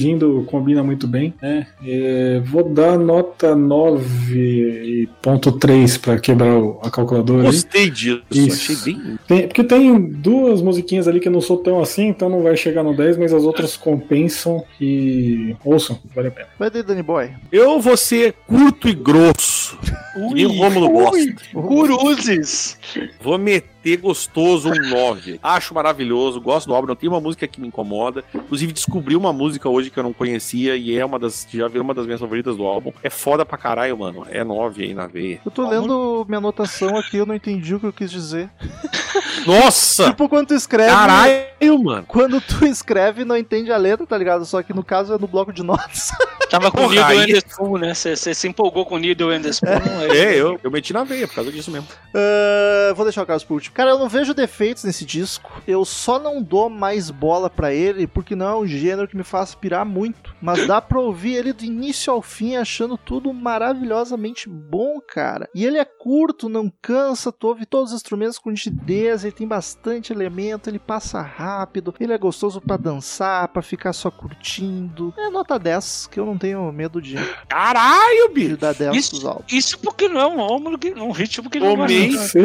combina 0.48 0.84
muito 0.84 1.08
bem. 1.08 1.34
Né? 1.42 1.68
É, 1.86 2.42
vou 2.46 2.64
dar 2.64 2.98
nota 2.98 3.56
9.3 3.56 5.98
pra 5.98 6.18
quebrar 6.20 6.58
o- 6.58 6.80
a 6.84 6.90
calculadora. 6.90 7.40
aí. 7.42 7.46
Gostei 7.46 7.90
disso. 7.90 8.22
Isso. 8.32 8.72
Achei 8.72 8.94
bem. 8.94 9.18
Tem- 9.28 9.48
porque 9.48 9.64
tem 9.64 10.00
duas 10.02 10.62
musiquinhas 10.62 11.08
ali 11.08 11.20
que 11.20 11.28
eu 11.28 11.32
não 11.32 11.42
sou 11.42 11.58
tão 11.58 11.82
assim, 11.82 12.08
então 12.08 12.30
não 12.30 12.42
vai 12.44 12.56
chegar 12.56 12.84
no 12.84 12.96
10, 12.96 13.18
mas 13.18 13.34
as 13.34 13.44
outras 13.44 13.76
compensam 13.78 14.64
e 14.80 15.56
ouçam, 15.64 15.98
vale 16.16 16.28
a 16.30 16.32
pena. 16.32 16.48
Vai 16.60 16.70
daí, 16.70 16.84
Danny 16.84 17.04
Boy. 17.04 17.30
Eu 17.52 17.80
vou 17.80 17.98
ser 17.98 18.34
curto 18.48 18.88
e 18.88 18.94
grosso. 18.94 19.78
que 20.14 20.34
nem 20.34 20.46
o 20.46 20.52
Rômulo 20.52 20.90
gosta. 20.90 21.34
Curuzes! 21.54 22.78
Vou 23.22 23.38
meter 23.38 23.68
gostoso 23.98 24.70
um 24.70 24.90
9. 24.90 25.40
Acho 25.42 25.74
maravilhoso, 25.74 26.40
gosto 26.42 26.68
do 26.68 26.74
álbum, 26.76 26.88
não 26.88 26.96
tem 26.96 27.10
uma 27.10 27.20
música 27.22 27.48
que 27.48 27.60
me 27.60 27.68
incomoda. 27.68 28.24
Inclusive, 28.34 28.72
descobri 28.74 29.16
uma 29.16 29.32
música 29.34 29.68
hoje 29.70 29.90
que 29.90 29.98
eu 29.98 30.04
não 30.04 30.14
conhecia 30.14 30.76
e 30.76 30.98
é 30.98 31.06
uma 31.06 31.18
das. 31.20 31.48
Já 31.52 31.68
virou 31.68 31.84
uma 31.84 31.94
das 31.94 32.06
minhas 32.06 32.20
favoritas 32.22 32.56
do 32.58 32.64
álbum. 32.66 32.92
É 33.04 33.10
foda 33.10 33.46
pra 33.46 33.58
caralho, 33.58 33.98
mano. 33.98 34.26
É 34.30 34.44
9 34.44 34.84
aí 34.84 34.94
na 34.94 35.08
veia. 35.08 35.40
Eu 35.46 35.52
tô 35.52 35.68
lendo 35.68 36.26
minha 36.28 36.38
anotação 36.40 36.98
aqui, 36.98 37.18
eu 37.18 37.26
não 37.26 37.36
entendi 37.36 37.74
o 37.76 37.80
que 37.80 37.86
eu 37.86 37.94
quis 37.94 38.12
dizer. 38.12 38.50
Nossa! 39.46 40.06
Tipo, 40.06 40.30
quando 40.30 40.48
tu 40.48 40.54
escreve. 40.54 40.92
Caralho, 40.92 41.84
mano! 41.84 42.06
Quando 42.08 42.40
tu 42.42 42.66
escreve, 42.66 43.26
não 43.26 43.36
entende 43.38 43.72
a 43.72 43.78
letra, 43.78 44.06
tá 44.06 44.18
ligado? 44.18 44.46
Só 44.46 44.62
que 44.62 44.74
no 44.74 44.84
caso 44.84 45.14
é 45.14 45.18
no 45.18 45.28
bloco 45.28 45.52
de 45.52 45.64
notas. 45.64 46.12
Tava 46.50 46.70
com 46.70 46.80
o 46.80 46.82
Porra, 46.90 46.96
Needle 46.96 47.20
aí- 47.20 47.32
and 47.32 47.40
the 47.40 47.48
Spoon, 47.50 47.78
né? 47.78 47.94
Você 47.94 48.34
se 48.36 48.48
empolgou 48.48 48.86
com 48.86 48.96
o 48.96 48.98
Needle 48.98 49.32
and 49.34 49.42
the 49.42 49.50
Spoon. 49.50 49.72
aí- 50.02 50.18
É, 50.18 50.36
eu, 50.36 50.60
eu 50.62 50.70
meti 50.70 50.92
na 50.92 51.04
veia 51.06 51.26
por 51.28 51.36
causa 51.36 51.50
disso 51.52 51.72
mesmo. 51.72 51.88
Ah, 52.14 52.94
vou 52.94 53.06
deixar 53.06 53.24
o 53.24 53.26
Carlos 53.26 53.44
por 53.46 53.54
último. 53.56 53.71
Cara, 53.74 53.92
eu 53.92 54.00
não 54.00 54.10
vejo 54.10 54.34
defeitos 54.34 54.84
nesse 54.84 55.06
disco. 55.06 55.62
Eu 55.68 55.86
só 55.86 56.20
não 56.20 56.42
dou 56.42 56.70
mais 56.70 57.10
bola 57.10 57.50
pra 57.50 57.74
ele 57.74 58.06
porque 58.08 58.36
não 58.36 58.48
é 58.48 58.56
um 58.56 58.68
gênero 58.68 59.08
que 59.08 59.16
me 59.18 59.24
faz 59.24 59.56
pirar 59.56 59.86
muito. 59.86 60.36
Mas 60.42 60.66
dá 60.68 60.82
pra 60.82 61.00
ouvir 61.00 61.36
ele 61.36 61.54
do 61.54 61.64
início 61.64 62.12
ao 62.12 62.22
fim 62.22 62.56
achando 62.56 62.98
tudo 62.98 63.32
maravilhosamente 63.34 64.50
bom, 64.50 65.00
cara. 65.00 65.50
E 65.54 65.66
ele 65.66 65.78
é 65.78 65.86
curto, 65.86 66.50
não 66.50 66.72
cansa, 66.82 67.32
tu 67.32 67.48
ouve 67.48 67.66
todos 67.66 67.92
os 67.92 67.96
instrumentos 67.96 68.38
com 68.38 68.50
nitidez, 68.50 69.24
ele 69.24 69.32
tem 69.34 69.48
bastante 69.48 70.12
elemento, 70.12 70.70
ele 70.70 70.80
passa 70.80 71.22
rápido, 71.22 71.94
ele 72.00 72.14
é 72.14 72.18
gostoso 72.18 72.60
pra 72.60 72.78
dançar, 72.78 73.48
pra 73.50 73.62
ficar 73.62 73.94
só 73.94 74.10
curtindo. 74.12 75.14
É 75.18 75.30
nota 75.30 75.58
10, 75.58 76.08
que 76.12 76.20
eu 76.20 76.26
não 76.26 76.38
tenho 76.38 76.72
medo 76.72 77.02
de, 77.02 77.16
Caralho, 77.48 78.28
de 78.30 78.34
bicho! 78.34 78.58
dar 78.58 78.74
10 78.74 78.96
Isso-. 78.96 79.44
Isso 79.50 79.80
porque 79.80 80.08
não 80.08 80.20
é 80.20 80.28
um 80.28 80.42
um 80.98 81.12
ritmo 81.12 81.50
que 81.50 81.58
ele 81.58 81.68
não? 81.68 81.86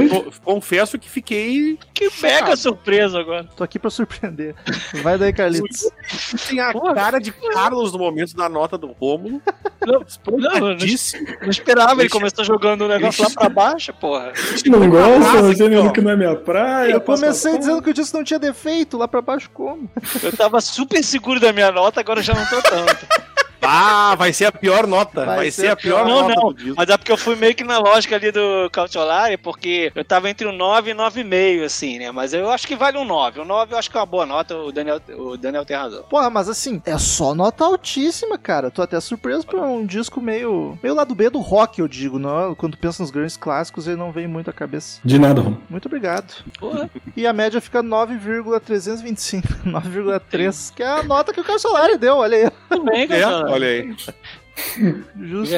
Co- 0.08 0.32
Confesso 0.44 0.98
que 0.98 1.08
fiquei. 1.16 1.78
Que 1.94 2.10
mega 2.20 2.54
surpresa 2.56 3.18
agora. 3.18 3.44
Tô 3.56 3.64
aqui 3.64 3.78
pra 3.78 3.88
surpreender. 3.88 4.54
Vai 5.02 5.16
daí, 5.16 5.32
Carlitos. 5.32 5.90
Tem 6.46 6.60
a 6.60 6.72
cara 6.94 7.18
de 7.18 7.32
Carlos 7.32 7.92
no 7.92 7.98
momento 7.98 8.36
da 8.36 8.48
nota 8.48 8.76
do 8.76 8.88
Rômulo. 8.88 9.40
Não, 9.86 10.04
não, 10.26 10.60
não, 10.60 10.76
não 10.76 11.48
esperava, 11.48 12.00
ele 12.00 12.10
começou 12.10 12.44
jogando 12.44 12.82
o 12.82 12.88
negócio 12.88 13.24
lá 13.24 13.30
pra 13.30 13.48
baixo, 13.48 13.92
porra. 13.94 14.32
Não 14.66 14.90
gosta, 14.90 15.42
você 15.42 15.76
ó. 15.76 15.90
que 15.90 16.00
não 16.00 16.10
é 16.10 16.16
minha 16.16 16.36
praia. 16.36 16.92
Eu 16.92 17.00
comecei 17.00 17.56
dizendo 17.58 17.80
que 17.80 17.90
o 17.90 17.94
disco 17.94 18.16
não 18.16 18.24
tinha 18.24 18.38
defeito, 18.38 18.98
lá 18.98 19.08
pra 19.08 19.22
baixo 19.22 19.48
como? 19.54 19.88
Eu 20.22 20.36
tava 20.36 20.60
super 20.60 21.02
seguro 21.02 21.40
da 21.40 21.52
minha 21.52 21.72
nota, 21.72 22.00
agora 22.00 22.20
eu 22.20 22.24
já 22.24 22.34
não 22.34 22.44
tô 22.46 22.60
tanto. 22.62 23.06
Ah, 23.62 24.14
vai 24.16 24.32
ser 24.32 24.46
a 24.46 24.52
pior 24.52 24.86
nota. 24.86 25.24
Vai 25.24 25.36
Vai, 25.36 25.50
ser 25.50 25.62
ser, 25.62 25.68
a 25.68 25.76
pior 25.76 26.04
pior. 26.04 26.22
nota 26.22 26.34
Não, 26.34 26.50
não. 26.50 26.74
Mas 26.76 26.88
é 26.88 26.96
porque 26.96 27.12
eu 27.12 27.16
fui 27.16 27.36
meio 27.36 27.54
que 27.54 27.64
na 27.64 27.78
lógica 27.78 28.16
ali 28.16 28.30
do 28.30 28.68
Cautiolari, 28.70 29.36
porque 29.36 29.90
eu 29.94 30.04
tava 30.04 30.28
entre 30.30 30.46
o 30.46 30.52
9 30.52 30.90
e 30.90 30.94
9,5, 30.94 31.64
assim, 31.64 31.98
né? 31.98 32.10
Mas 32.12 32.32
eu 32.32 32.50
acho 32.50 32.66
que 32.66 32.76
vale 32.76 32.98
um 32.98 33.04
9. 33.04 33.40
O 33.40 33.44
9 33.44 33.74
eu 33.74 33.78
acho 33.78 33.90
que 33.90 33.96
é 33.96 34.00
uma 34.00 34.06
boa 34.06 34.26
nota, 34.26 34.56
o 34.56 34.70
Daniel, 34.72 35.00
o 35.16 35.36
Daniel 35.36 35.64
tem 35.64 35.76
razão. 35.76 36.02
Porra, 36.04 36.28
mas 36.30 36.48
assim, 36.48 36.80
é 36.84 36.98
só 36.98 37.34
nota 37.34 37.64
altíssima, 37.64 38.38
cara. 38.38 38.70
Tô 38.70 38.82
até 38.82 39.00
surpreso 39.00 39.46
por 39.46 39.60
um 39.60 39.84
disco 39.86 40.20
meio. 40.20 40.78
meio 40.82 40.94
lado 40.94 41.14
B 41.14 41.30
do 41.30 41.38
rock, 41.40 41.80
eu 41.80 41.88
digo. 41.88 42.18
Não? 42.18 42.54
Quando 42.54 42.76
pensa 42.76 43.02
nos 43.02 43.10
grandes 43.10 43.36
clássicos, 43.36 43.86
ele 43.86 43.96
não 43.96 44.12
vem 44.12 44.26
muito 44.26 44.48
à 44.50 44.52
cabeça. 44.52 45.00
De 45.04 45.18
nada, 45.18 45.40
Rom. 45.40 45.56
Muito 45.68 45.86
obrigado. 45.86 46.32
Porra. 46.58 46.88
E 47.16 47.26
a 47.26 47.32
média 47.32 47.60
fica 47.60 47.82
9,325. 47.82 49.46
9,3, 49.66 50.72
que 50.74 50.82
é 50.82 50.86
a 50.86 51.02
nota 51.02 51.32
que 51.32 51.40
o 51.40 51.44
Carlos 51.44 51.62
Solari 51.62 51.96
deu, 51.98 52.16
olha 52.16 52.36
aí. 52.36 52.50
Tudo 52.68 52.84
bem, 52.84 53.02
É, 53.02 53.06
Cautiolari. 53.06 53.45
Olha 53.50 53.66
aí. 53.66 53.96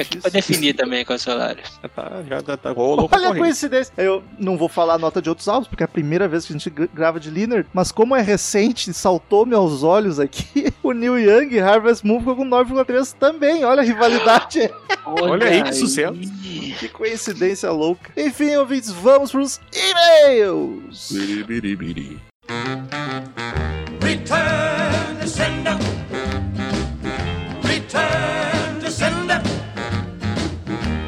Aqui 0.00 0.18
pra 0.18 0.28
definir 0.30 0.74
também, 0.74 1.04
Cautiolari. 1.04 1.62
Já 1.80 1.88
tá, 1.88 2.22
já 2.28 2.42
tá, 2.42 2.56
tá 2.56 2.70
rolou 2.72 3.08
Olha 3.12 3.28
a 3.30 3.34
coincidência. 3.36 3.92
Eu 3.96 4.24
não 4.38 4.56
vou 4.58 4.68
falar 4.68 4.94
a 4.94 4.98
nota 4.98 5.22
de 5.22 5.28
outros 5.28 5.46
álbuns, 5.46 5.68
porque 5.68 5.84
é 5.84 5.86
a 5.86 5.88
primeira 5.88 6.26
vez 6.26 6.44
que 6.44 6.52
a 6.52 6.56
gente 6.56 6.68
gra- 6.68 6.88
grava 6.92 7.20
de 7.20 7.30
Leonard, 7.30 7.68
mas 7.72 7.92
como 7.92 8.16
é 8.16 8.20
recente, 8.20 8.92
saltou-me 8.92 9.54
aos 9.54 9.84
olhos 9.84 10.18
aqui, 10.18 10.72
o 10.82 10.90
Neil 10.92 11.16
Young, 11.18 11.60
Harvest 11.60 12.04
Moon, 12.04 12.18
ficou 12.18 12.34
com 12.36 12.44
9,3 12.48 13.14
também. 13.18 13.64
Olha 13.64 13.82
a 13.82 13.84
rivalidade. 13.84 14.68
Olha 15.06 15.46
aí 15.46 15.62
que 15.62 15.72
sucesso. 15.74 16.14
que 16.80 16.88
coincidência 16.88 17.70
louca. 17.70 18.10
Enfim, 18.16 18.56
ouvintes, 18.56 18.90
vamos 18.90 19.30
pros 19.30 19.60
e-mails. 19.72 21.10
Biri, 21.12 21.44
biri, 21.44 21.76
biri. 21.76 22.18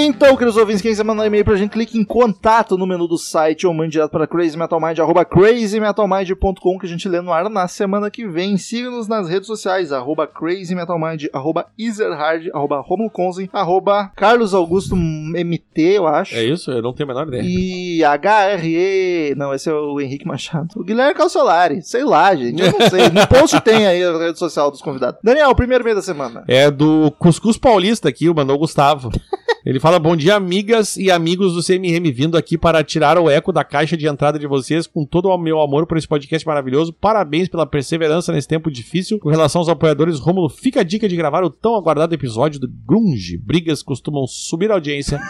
Então, 0.00 0.36
queridos 0.36 0.56
ouvintes, 0.56 0.80
quem 0.80 0.92
quiser 0.92 1.02
mandar 1.02 1.24
um 1.24 1.26
e-mail 1.26 1.44
pra 1.44 1.56
gente, 1.56 1.72
clique 1.72 1.98
em 1.98 2.04
contato 2.04 2.78
no 2.78 2.86
menu 2.86 3.08
do 3.08 3.18
site 3.18 3.66
ou 3.66 3.74
mande 3.74 3.92
direto 3.92 4.12
para 4.12 4.28
crazymetalmind, 4.28 4.96
arroba 5.00 5.24
crazymetalmind.com 5.24 6.78
que 6.78 6.86
a 6.86 6.88
gente 6.88 7.08
lê 7.08 7.20
no 7.20 7.32
ar 7.32 7.50
na 7.50 7.66
semana 7.66 8.08
que 8.08 8.24
vem. 8.24 8.56
Siga-nos 8.56 9.08
nas 9.08 9.28
redes 9.28 9.48
sociais, 9.48 9.90
arroba 9.90 10.24
crazymetalmind, 10.24 11.26
arroba 11.32 11.66
ezerhard, 11.76 12.48
arroba 12.54 12.80
romuloconzen, 12.80 13.50
arroba 13.52 14.12
Carlos 14.14 14.54
Augusto 14.54 14.94
MT, 14.94 15.80
eu 15.80 16.06
acho. 16.06 16.36
É 16.36 16.44
isso? 16.44 16.70
Eu 16.70 16.80
não 16.80 16.92
tenho 16.92 17.10
a 17.10 17.14
menor 17.14 17.26
ideia. 17.26 17.42
E 17.44 18.00
HRE. 18.04 19.34
Não, 19.36 19.52
esse 19.52 19.68
é 19.68 19.72
o 19.72 20.00
Henrique 20.00 20.28
Machado. 20.28 20.68
O 20.76 20.84
Guilherme 20.84 21.14
Calciolari. 21.14 21.82
Sei 21.82 22.04
lá, 22.04 22.32
gente. 22.36 22.62
Eu 22.62 22.70
não 22.70 22.88
sei. 22.88 23.08
No 23.18 23.26
post 23.26 23.60
tem 23.62 23.86
aí 23.86 24.04
a 24.04 24.16
rede 24.16 24.38
social 24.38 24.70
dos 24.70 24.82
convidados. 24.82 25.18
Daniel, 25.24 25.54
primeiro 25.54 25.82
meio 25.82 25.96
da 25.96 26.02
semana. 26.02 26.44
É 26.46 26.70
do 26.70 27.10
Cuscuz 27.18 27.56
Paulista 27.56 28.08
aqui, 28.08 28.28
o 28.28 28.34
mandou 28.34 28.54
o 28.54 28.58
Gustavo. 28.58 29.10
Ele 29.64 29.80
fala: 29.80 29.98
Bom 29.98 30.16
dia, 30.16 30.34
amigas 30.34 30.96
e 30.96 31.10
amigos 31.10 31.54
do 31.54 31.62
CMM, 31.62 32.10
vindo 32.12 32.36
aqui 32.36 32.56
para 32.56 32.82
tirar 32.84 33.18
o 33.18 33.28
eco 33.28 33.52
da 33.52 33.64
caixa 33.64 33.96
de 33.96 34.06
entrada 34.06 34.38
de 34.38 34.46
vocês 34.46 34.86
com 34.86 35.04
todo 35.04 35.28
o 35.28 35.38
meu 35.38 35.60
amor 35.60 35.86
por 35.86 35.98
esse 35.98 36.08
podcast 36.08 36.46
maravilhoso. 36.46 36.92
Parabéns 36.92 37.48
pela 37.48 37.66
perseverança 37.66 38.32
nesse 38.32 38.48
tempo 38.48 38.70
difícil. 38.70 39.18
Com 39.18 39.28
relação 39.28 39.60
aos 39.60 39.68
apoiadores, 39.68 40.18
Rômulo, 40.18 40.48
fica 40.48 40.80
a 40.80 40.84
dica 40.84 41.08
de 41.08 41.16
gravar 41.16 41.42
o 41.44 41.50
tão 41.50 41.76
aguardado 41.76 42.14
episódio 42.14 42.60
do 42.60 42.68
Grunge. 42.68 43.36
Brigas 43.36 43.82
costumam 43.82 44.26
subir 44.26 44.70
a 44.70 44.74
audiência. 44.74 45.20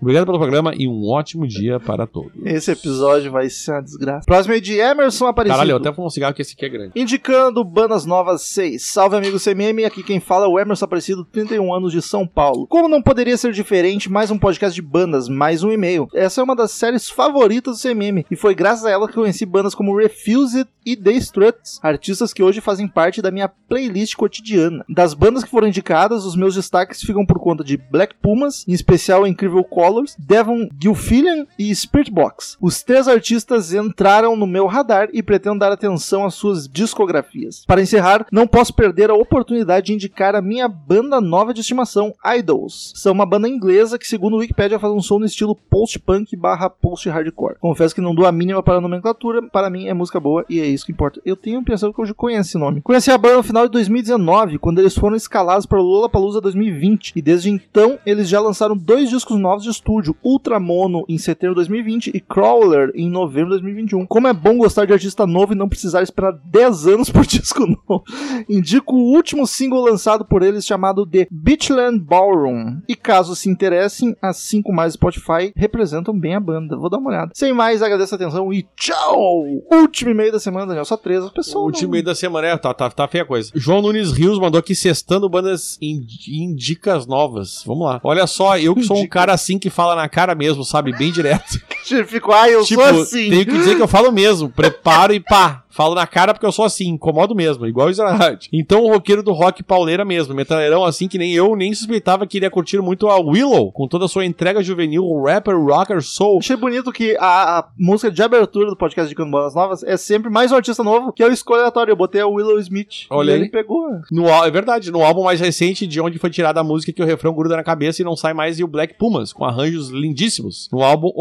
Obrigado 0.00 0.26
pelo 0.26 0.38
programa 0.38 0.72
e 0.76 0.86
um 0.86 1.08
ótimo 1.08 1.46
dia 1.46 1.80
para 1.80 2.06
todos. 2.06 2.32
Esse 2.44 2.70
episódio 2.70 3.32
vai 3.32 3.50
ser 3.50 3.72
uma 3.72 3.82
desgraça. 3.82 4.26
Próximo 4.26 4.54
é 4.54 4.60
de 4.60 4.78
Emerson 4.78 5.26
Aparecido. 5.26 5.56
Caralho, 5.56 5.72
eu 5.72 5.76
até 5.76 5.92
fumo 5.92 6.06
um 6.06 6.10
cigarro 6.10 6.34
que 6.34 6.42
esse 6.42 6.54
aqui 6.54 6.64
é 6.64 6.68
grande. 6.68 6.92
Indicando 6.94 7.64
Bandas 7.64 8.06
Novas 8.06 8.42
6. 8.42 8.82
Salve, 8.84 9.16
amigo 9.16 9.38
CMM. 9.40 9.84
Aqui 9.84 10.02
quem 10.02 10.20
fala 10.20 10.46
é 10.46 10.48
o 10.48 10.58
Emerson 10.58 10.84
Aparecido, 10.84 11.24
31 11.24 11.74
anos 11.74 11.92
de 11.92 12.00
São 12.00 12.26
Paulo. 12.26 12.66
Como 12.68 12.88
não 12.88 13.02
poderia 13.02 13.36
ser 13.36 13.52
diferente, 13.52 14.10
mais 14.10 14.30
um 14.30 14.38
podcast 14.38 14.74
de 14.74 14.82
bandas, 14.82 15.28
mais 15.28 15.64
um 15.64 15.70
e-mail. 15.72 16.08
Essa 16.14 16.40
é 16.40 16.44
uma 16.44 16.54
das 16.54 16.70
séries 16.70 17.10
favoritas 17.10 17.76
do 17.76 17.82
CMM 17.82 18.24
e 18.30 18.36
foi 18.36 18.54
graças 18.54 18.84
a 18.84 18.90
ela 18.90 19.08
que 19.08 19.18
eu 19.18 19.22
conheci 19.22 19.44
bandas 19.44 19.74
como 19.74 19.96
Refused 19.96 20.66
e 20.86 20.96
The 20.96 21.12
Struts, 21.12 21.78
artistas 21.82 22.32
que 22.32 22.42
hoje 22.42 22.62
fazem 22.62 22.88
parte 22.88 23.20
da 23.20 23.30
minha 23.30 23.48
playlist 23.48 24.14
cotidiana. 24.14 24.84
Das 24.88 25.12
bandas 25.12 25.44
que 25.44 25.50
foram 25.50 25.68
indicadas, 25.68 26.24
os 26.24 26.34
meus 26.34 26.54
destaques 26.54 27.02
ficam 27.02 27.26
por 27.26 27.38
conta 27.38 27.62
de 27.62 27.76
Black 27.76 28.14
Pumas, 28.22 28.64
em 28.66 28.72
especial 28.72 29.26
Incredible 29.26 29.64
Colors, 29.88 30.14
Devon 30.18 30.68
Gilfillian 30.78 31.46
e 31.58 31.74
Spirit 31.74 32.10
Box. 32.10 32.58
Os 32.60 32.82
três 32.82 33.08
artistas 33.08 33.72
entraram 33.72 34.36
no 34.36 34.46
meu 34.46 34.66
radar 34.66 35.08
e 35.14 35.22
pretendo 35.22 35.60
dar 35.60 35.72
atenção 35.72 36.26
às 36.26 36.34
suas 36.34 36.68
discografias. 36.68 37.64
Para 37.66 37.80
encerrar, 37.80 38.26
não 38.30 38.46
posso 38.46 38.74
perder 38.74 39.08
a 39.08 39.14
oportunidade 39.14 39.86
de 39.86 39.94
indicar 39.94 40.34
a 40.34 40.42
minha 40.42 40.68
banda 40.68 41.22
nova 41.22 41.54
de 41.54 41.62
estimação, 41.62 42.12
Idols. 42.22 42.92
São 42.96 43.14
uma 43.14 43.24
banda 43.24 43.48
inglesa 43.48 43.98
que, 43.98 44.06
segundo 44.06 44.34
o 44.34 44.40
Wikipedia, 44.40 44.78
faz 44.78 44.92
um 44.92 45.00
som 45.00 45.18
no 45.18 45.24
estilo 45.24 45.54
post-punk 45.54 46.36
barra 46.36 46.68
post-hardcore. 46.68 47.56
Confesso 47.58 47.94
que 47.94 48.02
não 48.02 48.14
dou 48.14 48.26
a 48.26 48.32
mínima 48.32 48.62
para 48.62 48.76
a 48.76 48.80
nomenclatura, 48.82 49.42
para 49.42 49.70
mim 49.70 49.86
é 49.86 49.94
música 49.94 50.20
boa 50.20 50.44
e 50.50 50.60
é 50.60 50.66
isso 50.66 50.84
que 50.84 50.92
importa. 50.92 51.18
Eu 51.24 51.34
tenho 51.34 51.60
impressão 51.60 51.92
que 51.94 52.00
eu 52.00 52.06
já 52.06 52.12
conheço 52.12 52.50
esse 52.50 52.58
nome. 52.58 52.82
Conheci 52.82 53.10
a 53.10 53.16
banda 53.16 53.38
no 53.38 53.42
final 53.42 53.64
de 53.64 53.72
2019, 53.72 54.58
quando 54.58 54.80
eles 54.80 54.94
foram 54.94 55.16
escalados 55.16 55.64
para 55.64 55.80
o 55.80 55.82
Lollapalooza 55.82 56.42
2020, 56.42 57.14
e 57.16 57.22
desde 57.22 57.48
então 57.48 57.98
eles 58.04 58.28
já 58.28 58.38
lançaram 58.38 58.76
dois 58.76 59.08
discos 59.08 59.38
novos 59.38 59.62
de 59.62 59.70
estúdio, 59.78 60.14
Ultramono 60.22 61.04
em 61.08 61.16
setembro 61.18 61.54
de 61.54 61.60
2020 61.68 62.10
e 62.14 62.20
Crawler 62.20 62.90
em 62.94 63.08
novembro 63.08 63.50
de 63.50 63.62
2021. 63.62 64.06
Como 64.06 64.26
é 64.28 64.32
bom 64.32 64.56
gostar 64.58 64.84
de 64.84 64.92
artista 64.92 65.26
novo 65.26 65.52
e 65.52 65.56
não 65.56 65.68
precisar 65.68 66.02
esperar 66.02 66.32
10 66.44 66.86
anos 66.88 67.10
por 67.10 67.24
disco 67.26 67.66
novo. 67.66 68.02
Indico 68.48 68.94
o 68.94 69.14
último 69.14 69.46
single 69.46 69.82
lançado 69.84 70.24
por 70.24 70.42
eles 70.42 70.66
chamado 70.66 71.06
The 71.06 71.26
Beachland 71.30 71.98
Ballroom. 72.00 72.80
E 72.88 72.94
caso 72.94 73.34
se 73.34 73.48
interessem, 73.48 74.16
as 74.20 74.36
5 74.38 74.72
mais 74.72 74.94
Spotify 74.94 75.52
representam 75.56 76.18
bem 76.18 76.34
a 76.34 76.40
banda. 76.40 76.76
Vou 76.76 76.90
dar 76.90 76.98
uma 76.98 77.10
olhada. 77.10 77.32
Sem 77.34 77.52
mais, 77.52 77.82
agradeço 77.82 78.14
a 78.14 78.16
atenção 78.16 78.52
e 78.52 78.66
tchau! 78.76 79.44
Último 79.72 80.10
e-mail 80.10 80.32
da 80.32 80.40
semana, 80.40 80.66
Daniel. 80.66 80.84
Só 80.84 80.96
três. 80.96 81.22
O 81.54 81.60
último 81.60 81.92
meio 81.92 82.04
da 82.04 82.14
semana, 82.14 82.48
é, 82.48 82.56
tá, 82.56 82.72
tá, 82.74 82.90
tá 82.90 83.08
feia 83.08 83.22
a 83.22 83.26
coisa. 83.26 83.50
João 83.54 83.82
Nunes 83.82 84.12
Rios 84.12 84.38
mandou 84.38 84.58
aqui 84.58 84.74
cestando 84.74 85.28
bandas 85.28 85.78
indi- 85.80 86.42
indicas 86.42 87.06
novas. 87.06 87.62
Vamos 87.66 87.86
lá. 87.86 88.00
Olha 88.02 88.26
só, 88.26 88.58
eu 88.58 88.74
que 88.74 88.82
sou 88.82 88.98
um 88.98 89.06
cara 89.06 89.32
assim 89.32 89.58
que 89.58 89.67
fala 89.70 89.94
na 89.94 90.08
cara 90.08 90.34
mesmo, 90.34 90.64
sabe? 90.64 90.92
Bem 90.92 91.12
direto. 91.12 91.60
Fico, 92.06 92.32
ah, 92.32 92.48
eu 92.48 92.64
tipo, 92.64 92.82
sou 92.82 93.02
assim. 93.02 93.30
tenho 93.30 93.44
que 93.44 93.52
dizer 93.52 93.76
que 93.76 93.82
eu 93.82 93.88
falo 93.88 94.12
mesmo. 94.12 94.48
Preparo 94.48 95.12
e 95.12 95.20
pá. 95.20 95.64
Falo 95.78 95.94
na 95.94 96.08
cara 96.08 96.34
porque 96.34 96.44
eu 96.44 96.50
sou 96.50 96.64
assim, 96.64 96.88
incomodo 96.88 97.36
mesmo, 97.36 97.64
igual 97.64 97.86
o 97.86 97.90
Israel. 97.90 98.36
Então 98.52 98.82
o 98.82 98.92
roqueiro 98.92 99.22
do 99.22 99.32
rock 99.32 99.62
pauleira 99.62 100.04
mesmo, 100.04 100.34
metaleirão 100.34 100.84
assim 100.84 101.06
que 101.06 101.16
nem 101.18 101.32
eu 101.32 101.54
nem 101.54 101.72
suspeitava 101.72 102.26
que 102.26 102.36
iria 102.36 102.50
curtir 102.50 102.80
muito 102.80 103.06
a 103.06 103.16
Willow, 103.16 103.70
com 103.70 103.86
toda 103.86 104.06
a 104.06 104.08
sua 104.08 104.24
entrega 104.24 104.60
juvenil, 104.60 105.04
rapper, 105.22 105.56
rocker, 105.56 106.02
soul. 106.02 106.38
Achei 106.38 106.56
bonito 106.56 106.90
que 106.90 107.16
a, 107.20 107.58
a 107.58 107.68
música 107.78 108.10
de 108.10 108.20
abertura 108.20 108.70
do 108.70 108.76
podcast 108.76 109.08
de 109.08 109.14
Cando 109.14 109.30
Bandas 109.30 109.54
Novas 109.54 109.84
é 109.84 109.96
sempre 109.96 110.28
mais 110.28 110.50
um 110.50 110.56
artista 110.56 110.82
novo, 110.82 111.12
que 111.12 111.22
é 111.22 111.26
o 111.28 111.32
escolha 111.32 111.60
aleatório. 111.60 111.92
Eu 111.92 111.96
botei 111.96 112.22
o 112.24 112.32
Willow 112.32 112.58
Smith. 112.58 113.06
Olha 113.10 113.30
e 113.30 113.34
aí. 113.34 113.40
ele 113.40 113.48
pegou. 113.48 113.88
No, 114.10 114.28
é 114.28 114.50
verdade, 114.50 114.90
no 114.90 115.04
álbum 115.04 115.22
mais 115.22 115.38
recente, 115.38 115.86
de 115.86 116.00
onde 116.00 116.18
foi 116.18 116.30
tirada 116.30 116.58
a 116.58 116.64
música 116.64 116.92
que 116.92 117.02
o 117.02 117.06
refrão 117.06 117.32
gruda 117.32 117.56
na 117.56 117.62
cabeça 117.62 118.02
e 118.02 118.04
não 118.04 118.16
sai 118.16 118.34
mais, 118.34 118.58
e 118.58 118.64
o 118.64 118.68
Black 118.68 118.94
Pumas, 118.94 119.32
com 119.32 119.44
arranjos 119.44 119.90
lindíssimos. 119.90 120.68
No 120.72 120.82
álbum 120.82 121.12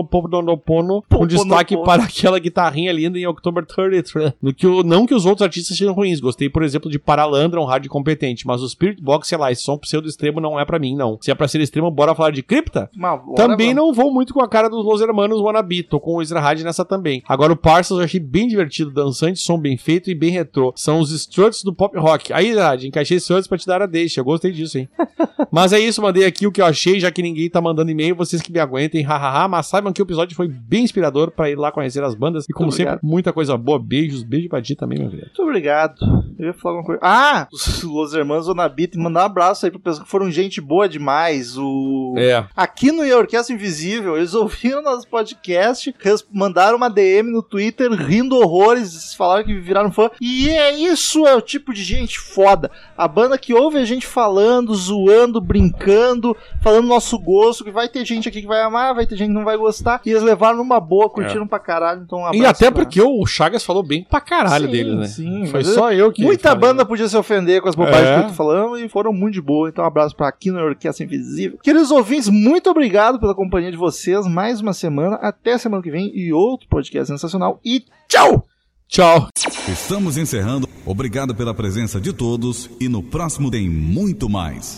Omononoponopono, 0.00 1.04
com 1.08 1.26
destaque 1.26 1.76
para 1.84 2.04
aquela 2.04 2.38
guitarrinha 2.38 2.92
linda 2.92 3.18
em 3.18 3.26
October 3.26 3.64
30. 3.64 4.34
No 4.40 4.52
que 4.52 4.66
o, 4.66 4.82
não 4.82 5.06
que 5.06 5.14
os 5.14 5.26
outros 5.26 5.42
artistas 5.42 5.76
sejam 5.76 5.94
ruins. 5.94 6.20
Gostei, 6.20 6.48
por 6.48 6.62
exemplo, 6.62 6.90
de 6.90 6.98
Paralandra, 6.98 7.60
um 7.60 7.64
hard 7.64 7.86
competente, 7.88 8.46
mas 8.46 8.62
o 8.62 8.68
Spirit 8.68 9.02
Box, 9.02 9.28
sei 9.28 9.38
lá, 9.38 9.52
esse 9.52 9.62
som 9.62 9.78
pseudo 9.78 10.08
extremo 10.08 10.40
não 10.40 10.58
é 10.58 10.64
pra 10.64 10.78
mim, 10.78 10.96
não. 10.96 11.18
Se 11.20 11.30
é 11.30 11.34
pra 11.34 11.48
ser 11.48 11.60
extremo, 11.60 11.90
bora 11.90 12.14
falar 12.14 12.30
de 12.30 12.42
cripta? 12.42 12.90
Também 13.36 13.74
não 13.74 13.92
vou 13.92 14.12
muito 14.12 14.32
com 14.32 14.42
a 14.42 14.48
cara 14.48 14.68
dos 14.68 14.84
Los 14.84 15.00
Hermanos 15.00 15.40
Wannabe, 15.40 15.82
tô 15.82 16.00
com 16.00 16.16
o 16.16 16.22
Ezra 16.22 16.40
Had 16.40 16.62
nessa 16.62 16.84
também. 16.84 17.22
Agora 17.28 17.52
o 17.52 17.56
Parsons 17.56 17.98
eu 17.98 18.04
achei 18.04 18.20
bem 18.20 18.48
divertido, 18.48 18.90
dançante, 18.90 19.40
som 19.40 19.58
bem 19.58 19.76
feito 19.76 20.10
e 20.10 20.14
bem 20.14 20.30
retrô. 20.30 20.72
São 20.76 21.00
os 21.00 21.10
Struts 21.10 21.62
do 21.62 21.74
pop 21.74 21.96
rock. 21.98 22.32
Aí, 22.32 22.48
Ezra 22.48 22.70
Had, 22.70 22.84
encaixei 22.84 23.16
Struts 23.18 23.46
pra 23.46 23.58
te 23.58 23.66
dar 23.66 23.82
a 23.82 23.86
deixa, 23.86 24.20
eu 24.20 24.24
gostei 24.24 24.52
disso, 24.52 24.78
hein. 24.78 24.88
mas 25.50 25.72
é 25.72 25.78
isso, 25.78 26.02
mandei 26.02 26.24
aqui 26.24 26.46
o 26.46 26.52
que 26.52 26.60
eu 26.60 26.66
achei, 26.66 26.98
já 26.98 27.10
que 27.10 27.22
ninguém 27.22 27.48
tá 27.48 27.60
mandando 27.60 27.90
e-mail, 27.90 28.14
vocês 28.14 28.42
que 28.42 28.52
me 28.52 28.58
aguentem, 28.58 29.02
hahaha, 29.02 29.48
mas 29.48 29.66
saibam 29.84 29.92
que 29.92 30.02
o 30.02 30.04
episódio 30.04 30.34
foi 30.34 30.48
bem 30.48 30.84
inspirador 30.84 31.30
pra 31.30 31.50
ir 31.50 31.56
lá 31.56 31.70
conhecer 31.70 32.02
as 32.02 32.14
bandas 32.14 32.46
e 32.48 32.52
como 32.52 32.66
Muito 32.66 32.76
sempre, 32.76 32.92
obrigado. 32.94 33.08
muita 33.08 33.32
coisa 33.32 33.56
boa, 33.56 33.78
beijos, 33.78 34.22
beijo 34.22 34.48
pra 34.48 34.62
ti 34.62 34.74
também, 34.74 34.98
meu 34.98 35.10
querido. 35.10 35.26
Muito 35.26 35.42
obrigado. 35.42 35.94
Eu 36.38 36.46
ia 36.46 36.52
falar 36.54 36.76
alguma 36.76 36.86
coisa. 36.86 37.00
Ah! 37.02 37.46
Os 37.52 37.82
Los 37.82 38.14
Hermanos 38.14 38.48
Onabit, 38.48 38.96
mandar 38.98 39.22
um 39.22 39.26
abraço 39.26 39.66
aí 39.66 39.70
pro 39.70 39.80
pessoal 39.80 40.04
que 40.04 40.10
foram 40.10 40.30
gente 40.30 40.60
boa 40.60 40.88
demais. 40.88 41.56
O. 41.58 42.14
É. 42.16 42.44
Aqui 42.56 42.90
no 42.90 43.04
Orquestra 43.16 43.54
Invisível, 43.54 44.16
eles 44.16 44.34
ouviram 44.34 44.82
nosso 44.82 45.08
podcast, 45.08 45.94
mandaram 46.32 46.76
uma 46.76 46.88
DM 46.88 47.30
no 47.30 47.42
Twitter, 47.42 47.90
rindo 47.92 48.36
horrores, 48.36 49.14
falaram 49.14 49.44
que 49.44 49.54
viraram 49.54 49.92
fã. 49.92 50.10
E 50.20 50.48
é 50.48 50.76
isso, 50.76 51.26
é 51.26 51.34
o 51.34 51.40
tipo 51.40 51.72
de 51.72 51.82
gente 51.84 52.18
foda. 52.18 52.70
A 52.96 53.06
banda 53.06 53.38
que 53.38 53.54
ouve 53.54 53.78
a 53.78 53.84
gente 53.84 54.06
falando, 54.06 54.74
zoando, 54.74 55.40
brincando, 55.40 56.36
falando 56.62 56.88
nosso 56.88 57.18
gosto, 57.18 57.64
que 57.64 57.70
vai 57.70 57.88
ter 57.88 58.04
gente 58.04 58.28
aqui 58.28 58.40
que 58.40 58.46
vai 58.46 58.62
amar, 58.62 58.94
vai 58.94 59.06
ter 59.06 59.16
gente 59.16 59.28
que 59.28 59.34
não 59.34 59.44
vai 59.44 59.56
gostar. 59.56 59.73
E 60.06 60.10
eles 60.10 60.22
levaram 60.22 60.58
numa 60.58 60.78
boa, 60.80 61.08
curtiram 61.10 61.46
pra 61.46 61.58
caralho, 61.58 62.02
então 62.02 62.20
um 62.20 62.28
É. 62.28 62.36
E 62.36 62.46
até 62.46 62.70
porque 62.70 63.00
o 63.00 63.24
Chagas 63.26 63.64
falou 63.64 63.82
bem 63.82 64.04
pra 64.08 64.20
caralho 64.20 64.66
Sim, 64.66 64.72
dele, 64.72 64.96
né? 64.96 65.06
sim, 65.06 65.46
Foi 65.46 65.64
só 65.64 65.92
eu 65.92 66.12
que. 66.12 66.22
Muita 66.22 66.50
falei. 66.50 66.60
banda 66.60 66.84
podia 66.86 67.08
se 67.08 67.16
ofender 67.16 67.60
com 67.62 67.68
as 67.68 67.74
bobagens 67.74 68.06
É. 68.08 68.14
que 68.18 68.24
eu 68.24 68.28
tô 68.28 68.34
falando 68.34 68.78
e 68.78 68.88
foram 68.88 69.12
muito 69.12 69.34
de 69.34 69.40
boa. 69.42 69.68
Então, 69.68 69.84
um 69.84 69.86
abraço 69.86 70.14
pra 70.16 70.28
aqui 70.28 70.50
no 70.50 70.58
Orquestra 70.60 71.04
Invisível. 71.04 71.58
Queridos 71.62 71.90
ouvintes, 71.90 72.28
muito 72.28 72.68
obrigado 72.70 73.18
pela 73.18 73.34
companhia 73.34 73.70
de 73.70 73.76
vocês. 73.76 74.26
Mais 74.26 74.60
uma 74.60 74.72
semana. 74.72 75.16
Até 75.16 75.56
semana 75.58 75.82
que 75.82 75.90
vem 75.90 76.10
e 76.14 76.32
outro 76.32 76.68
podcast 76.68 77.08
sensacional. 77.08 77.60
E 77.64 77.84
tchau! 78.08 78.44
Tchau. 78.86 79.28
Estamos 79.66 80.16
encerrando. 80.18 80.68
Obrigado 80.86 81.34
pela 81.34 81.54
presença 81.54 82.00
de 82.00 82.12
todos 82.12 82.70
e 82.78 82.86
no 82.88 83.02
próximo 83.02 83.50
tem 83.50 83.68
muito 83.68 84.28
mais. 84.28 84.72